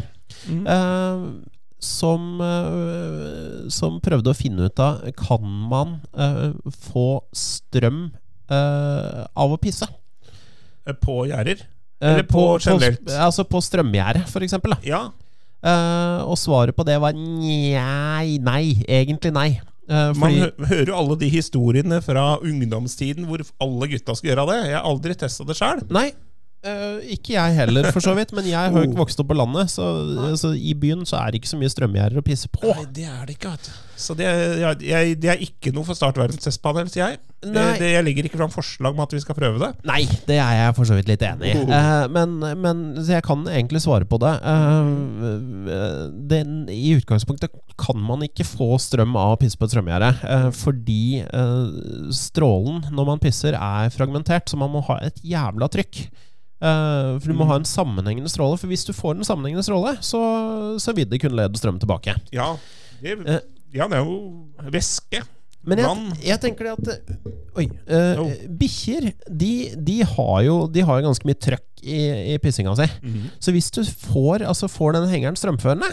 Mm. 0.51 0.65
Uh, 0.67 1.53
som, 1.87 2.41
som 3.71 3.99
prøvde 4.03 4.33
å 4.33 4.35
finne 4.35 4.65
ut 4.65 4.81
av 4.81 5.03
Kan 5.21 5.45
man 5.69 5.99
få 6.73 7.21
strøm 7.37 7.99
av 8.49 9.53
å 9.53 9.59
pisse? 9.61 9.85
På 11.05 11.19
gjerder. 11.29 11.61
Eller 12.01 12.25
på 12.27 12.47
generelt? 12.65 13.05
altså 13.13 13.45
på 13.45 13.61
strømgjerde, 13.61 14.25
eksempel. 14.49 14.75
Ja. 14.89 15.05
Uh, 15.67 16.23
og 16.29 16.37
svaret 16.39 16.77
på 16.77 16.85
det 16.87 16.99
var 17.03 17.17
nei, 17.17 18.37
nei. 18.39 18.65
Egentlig 18.87 19.33
nei. 19.35 19.49
Eh, 19.89 20.13
Man 20.19 20.37
hører 20.67 20.91
jo 20.91 20.97
alle 20.99 21.17
de 21.21 21.29
historiene 21.31 22.01
fra 22.03 22.25
ungdomstiden 22.43 23.27
hvor 23.29 23.45
alle 23.63 23.89
gutta 23.93 24.17
skal 24.19 24.33
gjøre 24.33 24.47
det. 24.51 24.57
Jeg 24.73 24.79
har 24.81 24.89
aldri 24.91 25.15
testa 25.19 25.47
det 25.47 25.59
sjøl. 25.59 25.85
Eh, 26.67 27.13
ikke 27.15 27.37
jeg 27.37 27.55
heller, 27.61 27.91
for 27.95 28.03
så 28.03 28.15
vidt. 28.17 28.33
Men 28.37 28.47
jeg 28.49 28.59
har 28.59 28.83
ikke 28.83 28.97
Oh. 28.97 29.03
vokst 29.05 29.21
opp 29.23 29.29
på 29.31 29.37
landet, 29.39 29.71
så, 29.71 29.85
så 30.41 30.51
i 30.57 30.73
byen 30.75 31.05
så 31.07 31.21
er 31.21 31.31
det 31.31 31.43
ikke 31.43 31.53
så 31.53 31.61
mye 31.61 31.71
strømgjerder 31.71 32.19
å 32.19 32.25
pisse 32.27 32.49
på. 32.51 32.65
Nei, 32.67 32.87
det 32.97 33.05
er 33.07 33.29
det 33.29 33.37
ikke. 33.37 33.53
Så 33.97 34.17
det, 34.19 34.27
jeg, 34.27 34.81
jeg, 34.85 35.15
det 35.23 35.31
er 35.33 35.41
ikke 35.45 35.73
noe 35.73 35.87
for 35.87 35.97
Start 35.97 36.19
verdens 36.21 36.43
testpanel, 36.43 36.89
sier 36.93 37.13
jeg. 37.15 37.21
Det, 37.47 37.63
det, 37.79 37.91
jeg 37.93 38.03
legger 38.03 38.27
ikke 38.27 38.41
fram 38.41 38.51
forslag 38.51 38.97
om 38.97 39.03
at 39.05 39.13
vi 39.15 39.21
skal 39.23 39.37
prøve 39.39 39.61
det. 39.63 39.71
Nei, 39.87 40.03
det 40.27 40.41
er 40.43 40.57
jeg 40.59 40.75
for 40.77 40.89
så 40.89 40.97
vidt 40.99 41.09
litt 41.13 41.23
enig 41.25 41.53
i. 41.53 41.63
Eh, 41.63 42.09
men, 42.13 42.35
men 42.65 42.83
så 42.99 43.15
jeg 43.17 43.27
kan 43.29 43.47
egentlig 43.53 43.85
svare 43.85 44.09
på 44.09 44.19
det. 44.25 44.35
Uh, 44.43 46.11
det. 46.33 46.43
I 46.75 46.97
utgangspunktet 46.99 47.55
kan 47.79 48.01
man 48.03 48.25
ikke 48.27 48.45
få 48.49 48.75
strøm 48.83 49.15
av 49.21 49.37
å 49.37 49.41
pisse 49.41 49.61
på 49.61 49.69
et 49.69 49.77
strømgjerde. 49.77 50.13
fordi 50.57 51.23
strålen 52.17 52.87
når 52.91 53.11
man 53.13 53.23
pisser, 53.23 53.55
er 53.55 53.93
fragmentert, 53.95 54.49
så 54.51 54.59
man 54.59 54.73
må 54.73 54.83
ha 54.89 54.99
et 55.07 55.21
jævla 55.23 55.69
trykk. 55.73 56.07
Eh, 56.57 57.13
for 57.21 57.29
du 57.29 57.37
må 57.37 57.47
ha 57.51 57.59
en 57.61 57.69
sammenhengende 57.69 58.31
stråle. 58.33 58.57
For 58.61 58.71
hvis 58.71 58.87
du 58.89 58.95
får 58.97 59.17
en 59.17 59.29
sammenhengende 59.29 59.65
stråle, 59.67 59.97
så, 60.05 60.21
så 60.83 60.95
vil 60.97 61.09
det 61.11 61.21
kunne 61.23 61.39
lede 61.39 61.61
strøm 61.61 61.81
tilbake. 61.83 62.17
Ja, 62.35 62.55
det, 63.03 63.19
uh, 63.21 63.41
ja, 63.77 63.89
det 63.91 63.99
er 63.99 64.05
jo 64.07 64.71
væske. 64.73 65.23
Men 65.67 65.81
jeg, 65.83 66.19
jeg 66.29 66.41
tenker 66.45 66.69
det 66.69 66.75
at 66.77 66.91
eh, 66.95 67.31
Oi. 67.59 67.65
Uh, 67.91 68.13
Jo. 68.21 68.27
Bikkjer, 68.61 69.09
de, 69.27 69.53
de 69.83 69.97
har 70.07 70.37
jo 70.47 70.55
De 70.71 70.85
har 70.87 71.01
jo 71.01 71.09
ganske 71.09 71.27
mye 71.27 71.39
trøkk 71.43 71.83
i, 71.83 71.99
i 72.35 72.37
pissinga 72.43 72.77
si. 72.79 72.87
Mhm. 73.03 73.25
Så 73.43 73.55
hvis 73.55 73.73
du 73.75 73.83
får, 73.85 74.47
altså 74.47 74.71
får 74.71 74.95
den 74.97 75.09
hengeren 75.11 75.39
strømførende, 75.39 75.91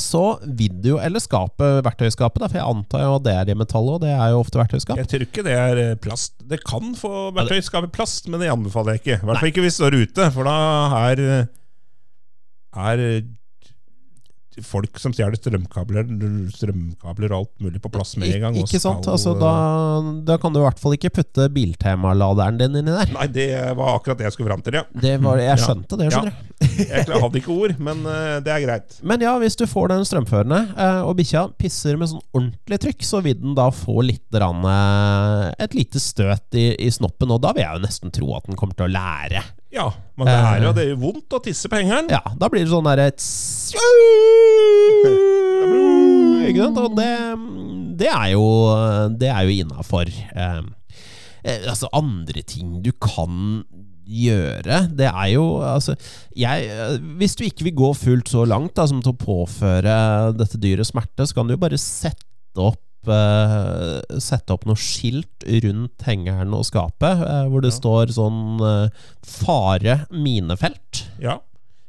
så 0.00 0.22
vil 0.42 0.74
du 0.82 0.88
jo 0.94 0.98
Eller 1.02 1.22
skapet, 1.22 1.82
verktøyskapet, 1.86 2.42
da, 2.42 2.48
for 2.50 2.58
jeg 2.60 2.66
antar 2.76 3.04
jo 3.04 3.12
at 3.18 3.26
det 3.26 3.34
er 3.34 3.52
i 3.52 3.58
metall, 3.58 3.90
og 3.94 4.00
det 4.02 4.12
er 4.14 4.32
jo 4.32 4.40
ofte 4.42 4.60
verktøyskap. 4.60 4.98
Jeg 5.00 5.10
tror 5.10 5.26
ikke 5.26 5.44
det 5.46 5.54
er 5.58 5.82
eh, 5.82 5.94
plast. 6.00 6.34
Det 6.50 6.60
kan 6.66 6.94
få 6.98 7.30
verktøyskapet 7.36 7.94
plast, 7.94 8.28
men 8.28 8.42
det 8.42 8.50
anbefaler 8.52 8.96
jeg 8.96 9.04
ikke. 9.04 9.20
I 9.20 9.28
hvert 9.30 9.42
fall 9.42 9.52
ikke 9.52 9.64
hvis 9.66 9.78
det 9.78 9.82
står 9.82 9.98
ute, 10.02 10.30
for 10.34 10.50
da 10.50 10.56
er 11.04 11.24
er 12.74 13.00
folk 14.62 14.98
som 15.02 15.12
stjeler 15.14 15.34
strømkabler 15.38 16.06
Strømkabler 16.54 17.32
og 17.34 17.38
alt 17.44 17.64
mulig 17.64 17.80
på 17.82 17.90
plass 17.94 18.14
med 18.20 18.30
en 18.34 18.40
gang. 18.46 18.58
ikke 18.60 18.80
sant? 18.82 19.06
Altså, 19.10 19.32
da, 19.38 19.52
da 20.28 20.36
kan 20.42 20.54
du 20.54 20.60
i 20.60 20.64
hvert 20.66 20.78
fall 20.82 20.94
ikke 20.96 21.10
putte 21.16 21.48
Biltema-laderen 21.54 22.58
din 22.60 22.78
inni 22.80 22.94
der. 22.94 23.10
Nei, 23.16 23.26
det 23.34 23.48
var 23.78 23.96
akkurat 23.98 24.18
det 24.20 24.28
jeg 24.28 24.36
skulle 24.36 24.50
fram 24.52 24.62
til, 24.66 24.78
ja. 24.80 24.84
Det 24.94 25.16
var, 25.24 25.40
jeg 25.42 25.50
Ja. 25.54 25.56
skjønte 25.64 25.98
det, 26.00 26.10
skjønner 26.12 26.32
du. 26.34 26.50
Jeg 26.84 27.06
klar- 27.06 27.20
hadde 27.20 27.40
ikke 27.40 27.52
ord, 27.54 27.74
men 27.78 28.04
eh, 28.06 28.38
det 28.44 28.52
er 28.54 28.62
greit. 28.64 28.96
Men 29.02 29.20
ja, 29.20 29.34
hvis 29.42 29.56
du 29.58 29.66
får 29.70 29.88
den 29.92 30.04
strømførende, 30.08 30.60
eh, 30.76 31.00
og 31.04 31.16
bikkja 31.18 31.44
pisser 31.60 31.98
med 32.00 32.08
sånn 32.10 32.22
ordentlig 32.34 32.78
trykk, 32.86 33.04
så 33.06 33.20
vil 33.24 33.36
den 33.40 33.54
da 33.58 33.68
få 33.74 34.02
litt 34.06 34.38
rann, 34.40 34.62
eh, 34.64 35.52
et 35.66 35.74
lite 35.76 36.00
støt 36.02 36.54
i, 36.58 36.70
i 36.78 36.90
snoppen, 36.94 37.30
og 37.34 37.42
da 37.44 37.52
vil 37.52 37.64
jeg 37.66 37.78
jo 37.78 37.84
nesten 37.86 38.14
tro 38.14 38.30
at 38.38 38.46
den 38.48 38.56
kommer 38.56 38.74
til 38.78 38.86
å 38.88 38.94
lære. 38.94 39.42
Ja, 39.74 39.88
men 40.14 40.28
det 40.28 40.34
er 40.38 40.62
jo 40.62 40.72
det 40.76 40.84
gjør 40.86 40.98
vondt 41.02 41.34
å 41.34 41.40
tisse 41.42 41.70
på 41.70 41.80
hengeren. 41.80 42.10
Ja, 42.12 42.22
da 42.38 42.50
blir 42.50 42.62
det 42.62 42.70
sånn 42.70 42.86
derre 42.86 43.08
Ikke 46.44 46.60
sant? 46.60 46.78
Og 46.78 46.94
det, 46.98 47.10
det 47.98 48.10
er 48.12 48.28
jo 48.36 48.44
Det 49.18 49.30
er 49.32 49.48
jo 49.48 49.56
innafor. 49.64 50.10
Eh, 50.10 50.60
eh, 51.42 51.66
altså, 51.70 51.90
andre 51.96 52.44
ting 52.46 52.78
du 52.84 52.92
kan 53.02 53.64
gjøre, 54.04 54.82
det 54.92 55.08
er 55.08 55.28
jo 55.32 55.44
Altså, 55.64 55.94
jeg 56.36 56.98
Hvis 57.16 57.38
du 57.40 57.46
ikke 57.46 57.64
vil 57.70 57.78
gå 57.78 57.92
fullt 57.96 58.28
så 58.30 58.44
langt 58.44 58.74
da, 58.76 58.84
som 58.86 59.00
til 59.02 59.14
å 59.14 59.18
påføre 59.18 59.94
dette 60.36 60.60
dyret 60.60 60.86
smerte, 60.86 61.26
så 61.26 61.38
kan 61.38 61.48
du 61.48 61.56
jo 61.56 61.62
bare 61.62 61.80
sette 61.80 62.60
opp 62.60 62.82
eh, 63.08 64.18
Sette 64.20 64.54
opp 64.54 64.64
noe 64.66 64.76
skilt 64.80 65.44
rundt 65.64 66.04
hengeren 66.06 66.52
og 66.56 66.64
skapet, 66.68 67.20
eh, 67.24 67.44
hvor 67.50 67.60
det 67.64 67.72
Ja. 67.72 67.78
står 67.80 68.12
sånn 68.16 68.60
eh, 68.60 68.90
'Fare 69.24 70.06
minefelt'. 70.10 71.04
Ja. 71.20 71.38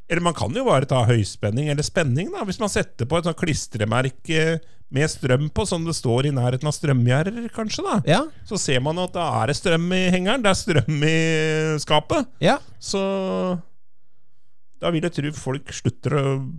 Eller 0.10 0.22
man 0.22 0.34
kan 0.38 0.54
jo 0.54 0.64
bare 0.66 0.86
ta 0.86 1.04
høyspenning 1.06 1.70
eller 1.70 1.82
spenning, 1.84 2.32
da, 2.32 2.44
hvis 2.46 2.60
man 2.60 2.70
setter 2.70 3.06
på 3.10 3.18
et 3.18 3.24
sånt 3.26 3.38
klistremerke 3.38 4.60
med 4.92 5.10
strøm 5.10 5.50
på, 5.50 5.66
som 5.68 5.84
det 5.84 5.96
står 5.98 6.28
i 6.28 6.32
nærheten 6.32 6.68
av 6.70 6.74
strømgjerder, 6.78 7.50
kanskje. 7.52 7.82
da 7.84 8.02
Ja, 8.06 8.22
Så 8.46 8.60
ser 8.60 8.80
man 8.82 9.00
at 9.00 9.14
da 9.14 9.42
er 9.42 9.48
det 9.48 9.56
strøm 9.58 9.92
i 9.92 10.12
hengeren, 10.12 10.44
det 10.44 10.52
er 10.52 10.54
strøm 10.54 11.02
i 11.04 11.80
skapet. 11.82 12.28
ja. 12.40 12.60
Så 12.80 13.60
da 14.80 14.92
vil 14.92 15.02
jeg 15.02 15.14
tro 15.14 15.32
folk 15.32 15.72
slutter 15.74 16.12
å 16.20 16.52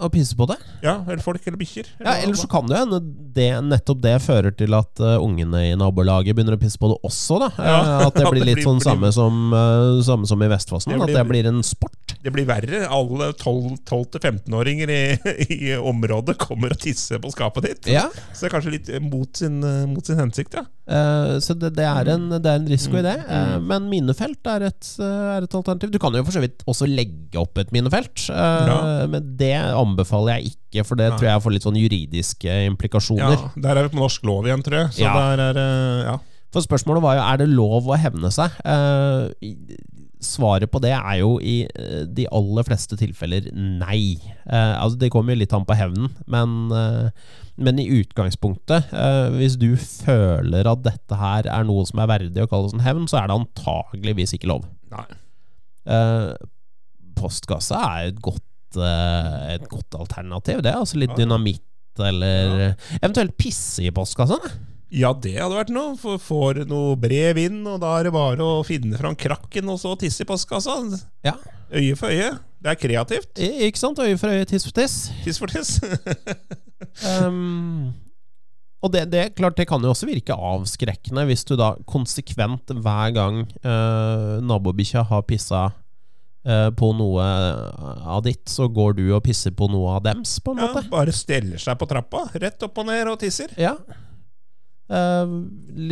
Og 0.00 0.12
pisse 0.14 0.36
på 0.36 0.46
det. 0.48 0.56
Ja, 0.84 0.94
eller 1.04 1.20
folk 1.22 1.44
eller 1.46 1.58
bikkjer. 1.60 1.88
Ja, 2.00 2.14
Eller 2.22 2.34
så 2.38 2.48
kan 2.50 2.66
det 2.68 2.76
jo 2.78 2.84
hende 2.86 3.00
det, 3.36 3.48
nettopp 3.68 4.00
det 4.02 4.14
fører 4.24 4.54
til 4.56 4.72
at 4.76 5.00
uh, 5.04 5.18
ungene 5.22 5.60
i 5.68 5.74
nabolaget 5.78 6.36
begynner 6.36 6.56
å 6.56 6.60
pisse 6.60 6.80
på 6.80 6.88
det 6.92 6.96
også. 7.06 7.40
da 7.42 7.50
Ja, 7.58 7.76
Eh, 7.80 8.06
At 8.06 8.16
det 8.16 8.26
blir 8.34 8.44
litt 8.48 8.62
sånn 8.64 8.80
samme, 8.82 9.10
som, 9.14 9.52
uh, 9.52 10.00
samme 10.04 10.28
som 10.28 10.40
i 10.42 10.48
Vestfossen. 10.50 10.96
At 11.00 11.12
det 11.12 11.24
blir 11.28 11.48
en 11.50 11.60
sport. 11.66 12.16
Det 12.24 12.32
blir 12.34 12.48
verre. 12.48 12.82
Alle 12.90 13.30
12-15-åringer 13.38 14.90
i, 14.90 15.02
i 15.70 15.76
området 15.76 16.36
kommer 16.40 16.74
og 16.74 16.80
tisser 16.82 17.20
på 17.22 17.32
skapet 17.34 17.68
ditt. 17.68 17.90
Ja 17.92 18.08
Så 18.32 18.44
det 18.46 18.50
er 18.50 18.54
kanskje 18.56 18.74
litt 18.76 18.90
mot 19.04 19.36
sin, 19.36 19.60
mot 19.92 20.06
sin 20.06 20.20
hensikt, 20.20 20.56
ja. 20.58 20.64
Eh, 20.90 21.34
Så 21.44 21.54
det, 21.58 21.70
det, 21.76 21.84
er 21.86 22.08
en, 22.16 22.28
det 22.34 22.46
er 22.50 22.58
en 22.60 22.66
risiko 22.70 22.98
i 22.98 23.04
det. 23.06 23.16
Mm. 23.22 23.30
Eh, 23.36 23.58
Men 23.70 23.88
minefelt 23.92 24.50
er 24.50 24.66
et, 24.70 24.88
eh, 24.98 25.26
er 25.36 25.46
et 25.46 25.54
alternativ. 25.54 25.92
Du 25.94 25.98
kan 26.02 26.12
jo 26.18 26.24
for 26.26 26.34
så 26.34 26.42
vidt 26.42 26.64
også 26.66 26.88
legge 26.90 27.38
opp 27.40 27.58
et 27.62 27.70
minefelt, 27.72 28.26
eh, 28.30 28.66
Ja. 28.70 29.06
men 29.06 29.36
det 29.38 29.54
anbefaler 29.54 30.40
jeg 30.40 30.54
ikke, 30.56 30.84
for 30.86 30.96
det 31.00 31.12
tror 31.16 31.28
jeg 31.30 31.42
får 31.46 31.52
litt 31.56 31.66
sånn 31.68 31.78
juridiske 31.80 32.56
implikasjoner. 32.72 33.36
ja. 33.38 33.50
Der 33.56 33.76
er 33.76 33.88
vi 33.88 33.94
på 33.96 34.02
norsk 34.02 34.24
lov 34.26 34.44
igjen, 34.50 34.62
tror 34.66 34.78
jeg. 34.84 34.88
Så 34.98 35.06
Ja. 35.06 35.14
der 35.36 35.54
er 35.54 36.04
Ja. 36.10 36.18
For 36.52 36.60
spørsmålet 36.62 37.02
var 37.02 37.14
jo 37.14 37.22
er 37.22 37.36
det 37.38 37.48
lov 37.48 37.86
å 37.86 37.96
hevne 37.96 38.26
seg. 38.34 38.50
Eh, 38.64 39.54
svaret 40.20 40.68
på 40.70 40.80
det 40.82 40.90
er 40.92 41.18
jo 41.20 41.38
i 41.40 41.66
de 42.12 42.26
aller 42.30 42.62
fleste 42.66 42.96
tilfeller 42.98 43.46
nei. 43.54 44.18
Eh, 44.46 44.74
altså 44.82 44.98
Det 44.98 45.10
kommer 45.12 45.32
jo 45.32 45.38
litt 45.40 45.52
an 45.54 45.64
på 45.64 45.76
hevnen, 45.78 46.10
men, 46.26 46.66
men 47.60 47.78
i 47.78 47.84
utgangspunktet, 48.00 48.90
eh, 48.92 49.30
hvis 49.36 49.56
du 49.60 49.74
føler 49.76 50.66
at 50.70 50.82
dette 50.86 51.16
her 51.20 51.46
er 51.46 51.64
noe 51.68 51.84
som 51.88 52.00
er 52.02 52.08
verdig 52.10 52.42
å 52.44 52.48
kalles 52.50 52.72
en 52.74 52.80
hevn, 52.84 53.06
så 53.10 53.20
er 53.20 53.28
det 53.30 53.36
antageligvis 53.36 54.32
ikke 54.38 54.48
lov. 54.50 54.64
Nei. 54.90 55.04
Eh, 55.86 56.32
postkasse 57.20 57.76
er 57.76 58.08
et 58.10 58.20
godt, 58.24 58.42
eh, 58.80 59.54
et 59.56 59.68
godt 59.68 59.98
alternativ, 59.98 60.62
det. 60.62 60.74
Altså 60.74 60.96
litt 61.00 61.10
Ja. 61.16 61.24
dynamitt 61.24 61.62
eller 61.98 62.76
Eventuelt 63.02 63.36
pisse 63.36 63.82
i 63.84 63.90
postkassa. 63.90 64.38
Ja, 64.90 65.12
det 65.12 65.36
hadde 65.36 65.54
vært 65.54 65.70
noe. 65.70 65.96
For 65.98 66.18
får 66.18 66.66
noe 66.66 66.96
brev 66.96 67.36
inn, 67.38 67.60
og 67.66 67.80
da 67.80 67.98
er 67.98 68.04
det 68.04 68.12
bare 68.12 68.38
å 68.38 68.64
finne 68.66 68.96
fram 68.98 69.14
krakken 69.14 69.68
og 69.70 69.78
så 69.78 69.96
tisse 69.98 70.22
i 70.22 70.24
postkassa. 70.24 70.78
Ja. 71.22 71.34
Øye 71.72 71.96
for 71.96 72.08
øye. 72.08 72.38
Det 72.62 72.70
er 72.72 72.74
kreativt. 72.88 73.38
I- 73.38 73.68
Ikke 73.68 73.78
sant? 73.78 73.98
Øye 73.98 74.18
for 74.18 74.28
øye, 74.28 74.44
tiss 74.46 74.64
for 74.64 74.72
tiss. 74.72 75.10
Tiss 75.24 75.38
for 75.38 75.46
tiss. 75.46 75.78
Um, 77.04 77.92
Og 78.80 78.88
det, 78.94 79.02
det, 79.12 79.34
klart, 79.36 79.58
det 79.58 79.66
kan 79.68 79.82
jo 79.84 79.90
også 79.92 80.06
virke 80.08 80.32
avskrekkende 80.32 81.26
hvis 81.28 81.42
du 81.44 81.52
da 81.60 81.74
konsekvent 81.84 82.72
hver 82.80 83.10
gang 83.12 83.42
eh, 83.60 84.38
nabobikkja 84.40 85.02
har 85.10 85.26
pissa 85.28 85.66
eh, 86.48 86.70
på 86.72 86.88
noe 86.96 87.26
av 88.08 88.22
ditt, 88.24 88.46
så 88.48 88.70
går 88.72 88.96
du 88.96 89.02
og 89.12 89.20
pisser 89.26 89.52
på 89.52 89.68
noe 89.68 89.98
av 89.98 90.06
dems, 90.08 90.38
på 90.40 90.54
en 90.56 90.62
Ja, 90.64 90.70
måte. 90.72 90.88
bare 90.88 91.12
steller 91.12 91.60
seg 91.60 91.76
på 91.76 91.90
trappa, 91.90 92.24
rett 92.40 92.64
opp 92.64 92.80
og 92.80 92.88
ned 92.88 93.12
og 93.12 93.20
tisser. 93.20 93.52
Ja. 93.60 93.74
Eh, 94.88 95.36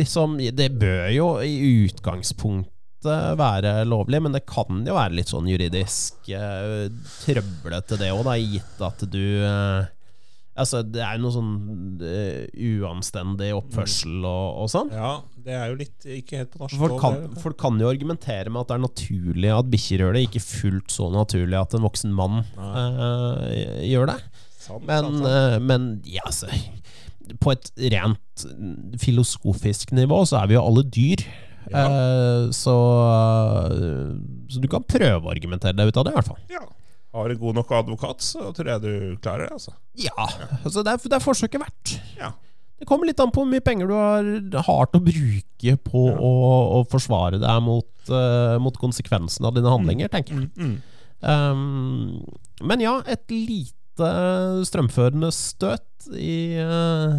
liksom 0.01 0.39
Det 0.57 0.71
bør 0.81 1.05
jo 1.13 1.27
i 1.45 1.85
utgangspunktet 1.85 3.37
være 3.39 3.85
lovlig, 3.87 4.19
men 4.25 4.33
det 4.33 4.47
kan 4.49 4.81
jo 4.83 4.97
være 4.97 5.13
litt 5.21 5.29
sånn 5.31 5.45
juridisk 5.47 6.25
uh, 6.35 6.89
trøblete, 7.21 7.95
det 8.01 8.09
òg, 8.11 8.27
gitt 8.41 8.81
at 8.83 9.05
du 9.13 9.21
eh, 9.45 9.85
Altså, 10.59 10.81
det 10.83 11.01
er 11.03 11.15
jo 11.15 11.23
noe 11.23 11.33
sånn 11.33 11.51
uh, 12.03 12.43
uanstendig 12.83 13.49
oppførsel 13.55 14.25
og, 14.27 14.63
og 14.63 14.71
sånn. 14.71 14.91
Ja, 14.95 15.11
det 15.45 15.55
er 15.55 15.71
jo 15.71 15.79
litt 15.79 16.07
ikke 16.19 16.41
helt 16.41 16.51
på 16.53 16.61
norsk. 16.63 16.79
Folk 16.81 16.97
kan, 17.01 17.19
folk 17.39 17.59
kan 17.61 17.79
jo 17.81 17.89
argumentere 17.91 18.51
med 18.51 18.63
at 18.63 18.71
det 18.71 18.77
er 18.77 18.83
naturlig 18.83 19.53
at 19.55 19.71
bikkjer 19.71 20.03
gjør 20.03 20.17
det, 20.17 20.25
ikke 20.27 20.43
fullt 20.43 20.95
så 20.95 21.09
naturlig 21.13 21.59
at 21.59 21.75
en 21.77 21.85
voksen 21.87 22.15
mann 22.15 22.41
uh, 22.59 23.45
gjør 23.85 24.11
det. 24.11 24.17
Sant, 24.59 24.83
Men, 24.85 25.07
sant, 25.07 25.21
sant. 25.21 25.29
Uh, 25.29 25.59
men 25.63 25.85
ja, 26.05 26.25
altså 26.27 26.49
På 27.39 27.53
et 27.55 27.69
rent 27.95 28.47
filosofisk 28.99 29.93
nivå 29.95 30.25
så 30.27 30.41
er 30.41 30.51
vi 30.51 30.59
jo 30.59 30.65
alle 30.65 30.83
dyr. 30.87 31.23
Ja. 31.69 31.85
Så, 32.55 32.73
så 34.49 34.61
du 34.63 34.65
kan 34.71 34.81
prøve 34.89 35.21
å 35.21 35.29
argumentere 35.29 35.75
deg 35.77 35.91
ut 35.91 35.99
av 36.01 36.07
det, 36.07 36.15
i 36.15 36.17
hvert 36.17 36.29
fall. 36.31 36.39
Ja. 36.49 36.63
Har 37.15 37.29
du 37.31 37.39
god 37.41 37.55
nok 37.57 37.71
advokat, 37.73 38.21
så 38.21 38.51
tror 38.53 38.67
jeg 38.69 38.81
du 38.83 38.91
klarer 39.23 39.47
det. 39.47 39.55
altså. 39.57 39.73
Ja, 39.97 40.13
altså 40.63 40.83
det, 40.85 40.91
er, 40.93 41.07
det 41.09 41.17
er 41.17 41.23
forsøket 41.23 41.61
verdt. 41.63 41.95
Ja. 42.19 42.33
Det 42.79 42.87
kommer 42.87 43.09
litt 43.09 43.19
an 43.19 43.31
på 43.33 43.41
hvor 43.41 43.49
mye 43.49 43.63
penger 43.65 43.89
du 43.89 43.95
har, 43.97 44.27
har 44.67 44.85
til 44.91 45.01
å 45.01 45.07
bruke 45.07 45.73
på 45.89 46.03
Ja. 46.11 46.19
å, 46.21 46.29
å 46.77 46.83
forsvare 46.87 47.39
deg 47.41 47.63
mot, 47.65 47.89
uh, 48.13 48.55
mot 48.63 48.77
konsekvensene 48.79 49.49
av 49.49 49.57
dine 49.57 49.73
handlinger, 49.73 50.07
tenker 50.13 50.37
jeg. 50.37 50.47
Mm, 50.55 50.69
mm. 50.69 50.77
Um, 51.19 52.21
men 52.63 52.85
ja, 52.85 52.93
et 53.09 53.25
lite 53.33 54.13
strømførende 54.69 55.27
støt 55.35 56.07
i, 56.15 56.55
eh, 56.55 57.17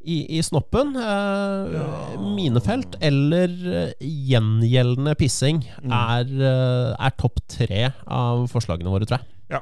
i, 0.00 0.38
i 0.38 0.42
snoppen. 0.42 0.94
eh, 0.96 1.72
Ja. 1.74 1.86
Minefelt 2.20 2.96
eller 3.04 3.48
eh, 3.72 3.92
gjengjeldende 4.00 5.14
pissing 5.20 5.60
Mm. 5.82 5.92
er, 5.92 6.24
eh, 6.50 7.06
er 7.06 7.10
topp 7.20 7.40
tre 7.48 7.92
av 8.06 8.46
forslagene 8.52 8.90
våre, 8.92 9.04
tror 9.06 9.18
jeg. 9.20 9.26
Ja. 9.50 9.60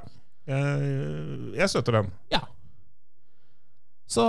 Jeg, 0.48 1.54
jeg 1.58 1.68
støtter 1.68 1.92
den. 1.98 2.12
Ja. 2.32 2.40
Så 4.08 4.24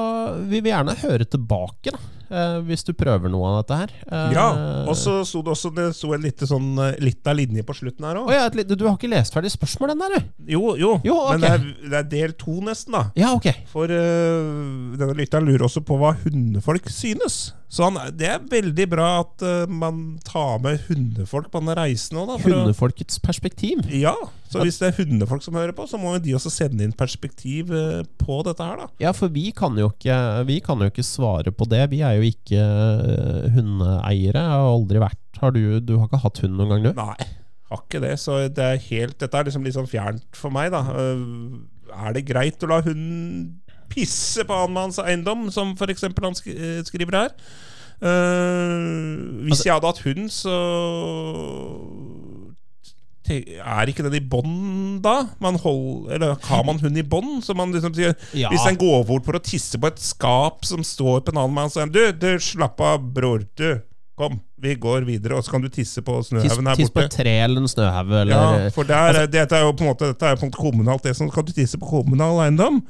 vi 0.50 0.60
vil 0.60 0.74
gjerne 0.74 0.95
høre 1.00 1.26
tilbake, 1.26 1.93
da, 1.95 2.00
eh, 2.30 2.60
hvis 2.68 2.84
du 2.88 2.94
prøver 2.94 3.30
noe 3.34 3.50
av 3.52 3.60
dette 3.63 3.80
her. 3.82 3.94
Eh, 4.12 4.34
Ja, 4.38 4.48
Og 4.88 4.96
så 4.98 5.20
sto 5.26 5.42
det 5.46 5.52
også 5.54 5.72
Det 5.76 5.89
sto 5.98 6.13
en 6.15 6.22
lite 6.24 6.48
sånn 6.50 6.72
litt 7.02 7.26
av 7.28 7.36
linje 7.39 7.63
på 7.65 7.76
slutten 7.78 8.06
her 8.06 8.22
òg. 8.22 8.30
Oh, 8.30 8.34
ja, 8.34 8.48
du 8.50 8.86
har 8.88 8.96
ikke 8.98 9.10
lest 9.12 9.34
ferdig 9.36 9.52
spørsmålet 9.54 9.96
ennå, 9.98 10.10
du? 10.15 10.34
Jo, 10.54 10.76
jo. 10.80 10.96
Jo, 11.06 11.18
Men 11.32 11.42
det 11.44 11.50
er, 11.56 11.68
det 11.89 12.00
er 12.04 12.10
del 12.15 12.34
to, 12.39 12.60
nesten, 12.65 12.94
da. 12.96 13.04
Ja, 13.20 13.34
ok. 13.38 13.50
For 13.72 13.89
uh, 13.92 14.98
denne 15.00 15.15
lytteren 15.18 15.48
lurer 15.50 15.68
også 15.68 15.84
på 15.86 15.98
hva 16.02 16.13
hundefolk 16.24 16.89
synes. 16.94 17.54
Så 17.70 17.86
han, 17.86 18.00
det 18.18 18.26
er 18.26 18.39
veldig 18.50 18.86
bra 18.89 19.08
at 19.22 19.44
uh, 19.46 19.70
man 19.70 20.18
tar 20.26 20.58
med 20.63 20.80
hundefolk 20.88 21.52
på 21.54 21.62
denne 21.62 21.76
reisen 21.78 22.18
òg, 22.18 22.32
Hundefolkets 22.39 22.50
å- 22.50 22.63
Hundefolkets 22.65 23.20
perspektiv. 23.22 23.84
Ja, 23.94 24.15
så 24.50 24.63
hvis 24.65 24.80
det 24.82 24.88
er 24.89 25.04
hundefolk 25.04 25.44
som 25.46 25.54
hører 25.54 25.76
på, 25.78 25.86
så 25.86 26.00
må 26.02 26.15
de 26.18 26.34
også 26.34 26.50
sende 26.50 26.82
inn 26.88 26.96
perspektiv 26.98 27.70
på 28.18 28.39
dette 28.48 28.65
her, 28.65 28.80
da. 28.82 28.88
Ja, 29.04 29.12
for 29.13 29.30
vi 29.30 29.52
kan, 29.54 29.78
jo 29.78 29.92
ikke, 29.94 30.15
vi 30.50 30.58
kan 30.65 30.82
jo 30.82 30.89
ikke 30.89 31.06
svare 31.06 31.54
på 31.54 31.68
det. 31.70 31.84
Vi 31.94 32.00
er 32.02 32.18
jo 32.18 32.18
ikke 32.25 32.60
eh, 32.60 33.49
hundeeiere. 33.55 34.39
Jeg 34.41 34.55
har 34.55 34.69
aldri 34.73 35.01
vært 35.03 35.39
Har 35.39 35.51
du, 35.55 35.62
du 35.79 35.93
har 35.97 36.08
ikke 36.10 36.23
hatt 36.25 36.41
hund 36.43 36.58
noen 36.60 36.69
gang, 36.73 36.84
du? 36.89 36.91
Nei, 36.99 37.27
har 37.71 37.84
ikke 37.86 38.01
det. 38.03 38.13
Så 38.19 38.39
det 38.51 38.65
er 38.65 38.82
helt, 38.89 39.17
dette 39.21 39.38
er 39.39 39.47
liksom 39.47 39.63
litt 39.63 39.77
sånn 39.77 39.88
fjernt 39.89 40.25
for 40.36 40.51
meg, 40.53 40.71
da. 40.75 40.84
Øh, 40.91 41.63
Er 41.89 42.13
det 42.13 42.25
greit 42.27 42.62
å 42.63 42.69
la 42.69 42.82
hunden 42.86 43.62
pisse 43.89 44.43
på 44.45 44.53
annenmanns 44.53 44.99
eiendom, 45.01 45.47
som 45.51 45.71
f.eks. 45.73 46.03
han 46.05 46.36
eh, 46.53 46.84
skriver 46.86 47.15
her? 47.23 47.34
Uh, 47.99 49.43
hvis 49.43 49.58
Altså- 49.58 49.65
jeg 49.65 49.73
hadde 49.73 49.89
hatt 49.89 50.03
hund, 50.05 50.29
så 50.32 50.53
er 53.30 53.89
ikke 53.92 54.06
den 54.06 54.15
i 54.18 54.24
bånd 54.26 55.02
da? 55.06 55.15
Man 55.44 55.60
hold, 55.62 56.10
eller 56.15 56.36
har 56.50 56.63
man 56.68 56.80
hund 56.82 56.98
i 56.98 57.04
bånd? 57.06 57.44
Liksom 57.46 57.94
Ja. 58.34 58.50
Hvis 58.50 58.65
en 58.70 58.80
går 58.80 59.06
bort 59.08 59.26
for 59.28 59.38
å 59.38 59.44
tisse 59.44 59.80
på 59.80 59.88
et 59.88 60.02
skap 60.02 60.65
som 60.65 60.84
står 60.84 61.22
på 61.26 61.34
en 61.34 61.44
annen 61.44 61.56
manns 61.56 61.78
eiendom 61.78 61.94
Du, 61.94 62.12
du, 62.12 62.39
slapp 62.44 62.82
av, 62.82 63.00
bror. 63.13 63.46
Du, 63.60 63.82
kom, 64.20 64.39
vi 64.60 64.74
går 64.76 65.06
videre, 65.08 65.38
og 65.38 65.46
så 65.46 65.54
kan 65.56 65.63
du 65.63 65.70
tisse 65.72 66.02
på 66.04 66.18
snøhaugen 66.28 66.68
her 66.68 66.76
tiss 66.76 66.92
på 66.92 67.00
borte. 67.00 67.13
et 67.13 67.20
tre 67.22 67.36
eller 67.46 67.62
en 67.63 67.72
snøhaug, 67.72 68.15
Ja, 68.34 68.70
for 68.76 68.84
der, 68.89 69.26
dette 69.32 69.56
er 69.56 69.63
jo 69.63 69.76
på 69.78 69.86
en 69.86 69.94
måte 69.94 70.12
Dette 70.12 70.28
er 70.28 70.36
jo 70.36 70.42
på 70.44 70.52
kommunalt. 70.58 71.06
Det 71.06 71.15
som 71.15 71.30
Kan 71.32 71.48
du 71.48 71.54
tisse 71.56 71.80
på 71.80 71.88
kommunal 71.88 72.42
eiendom? 72.48 72.82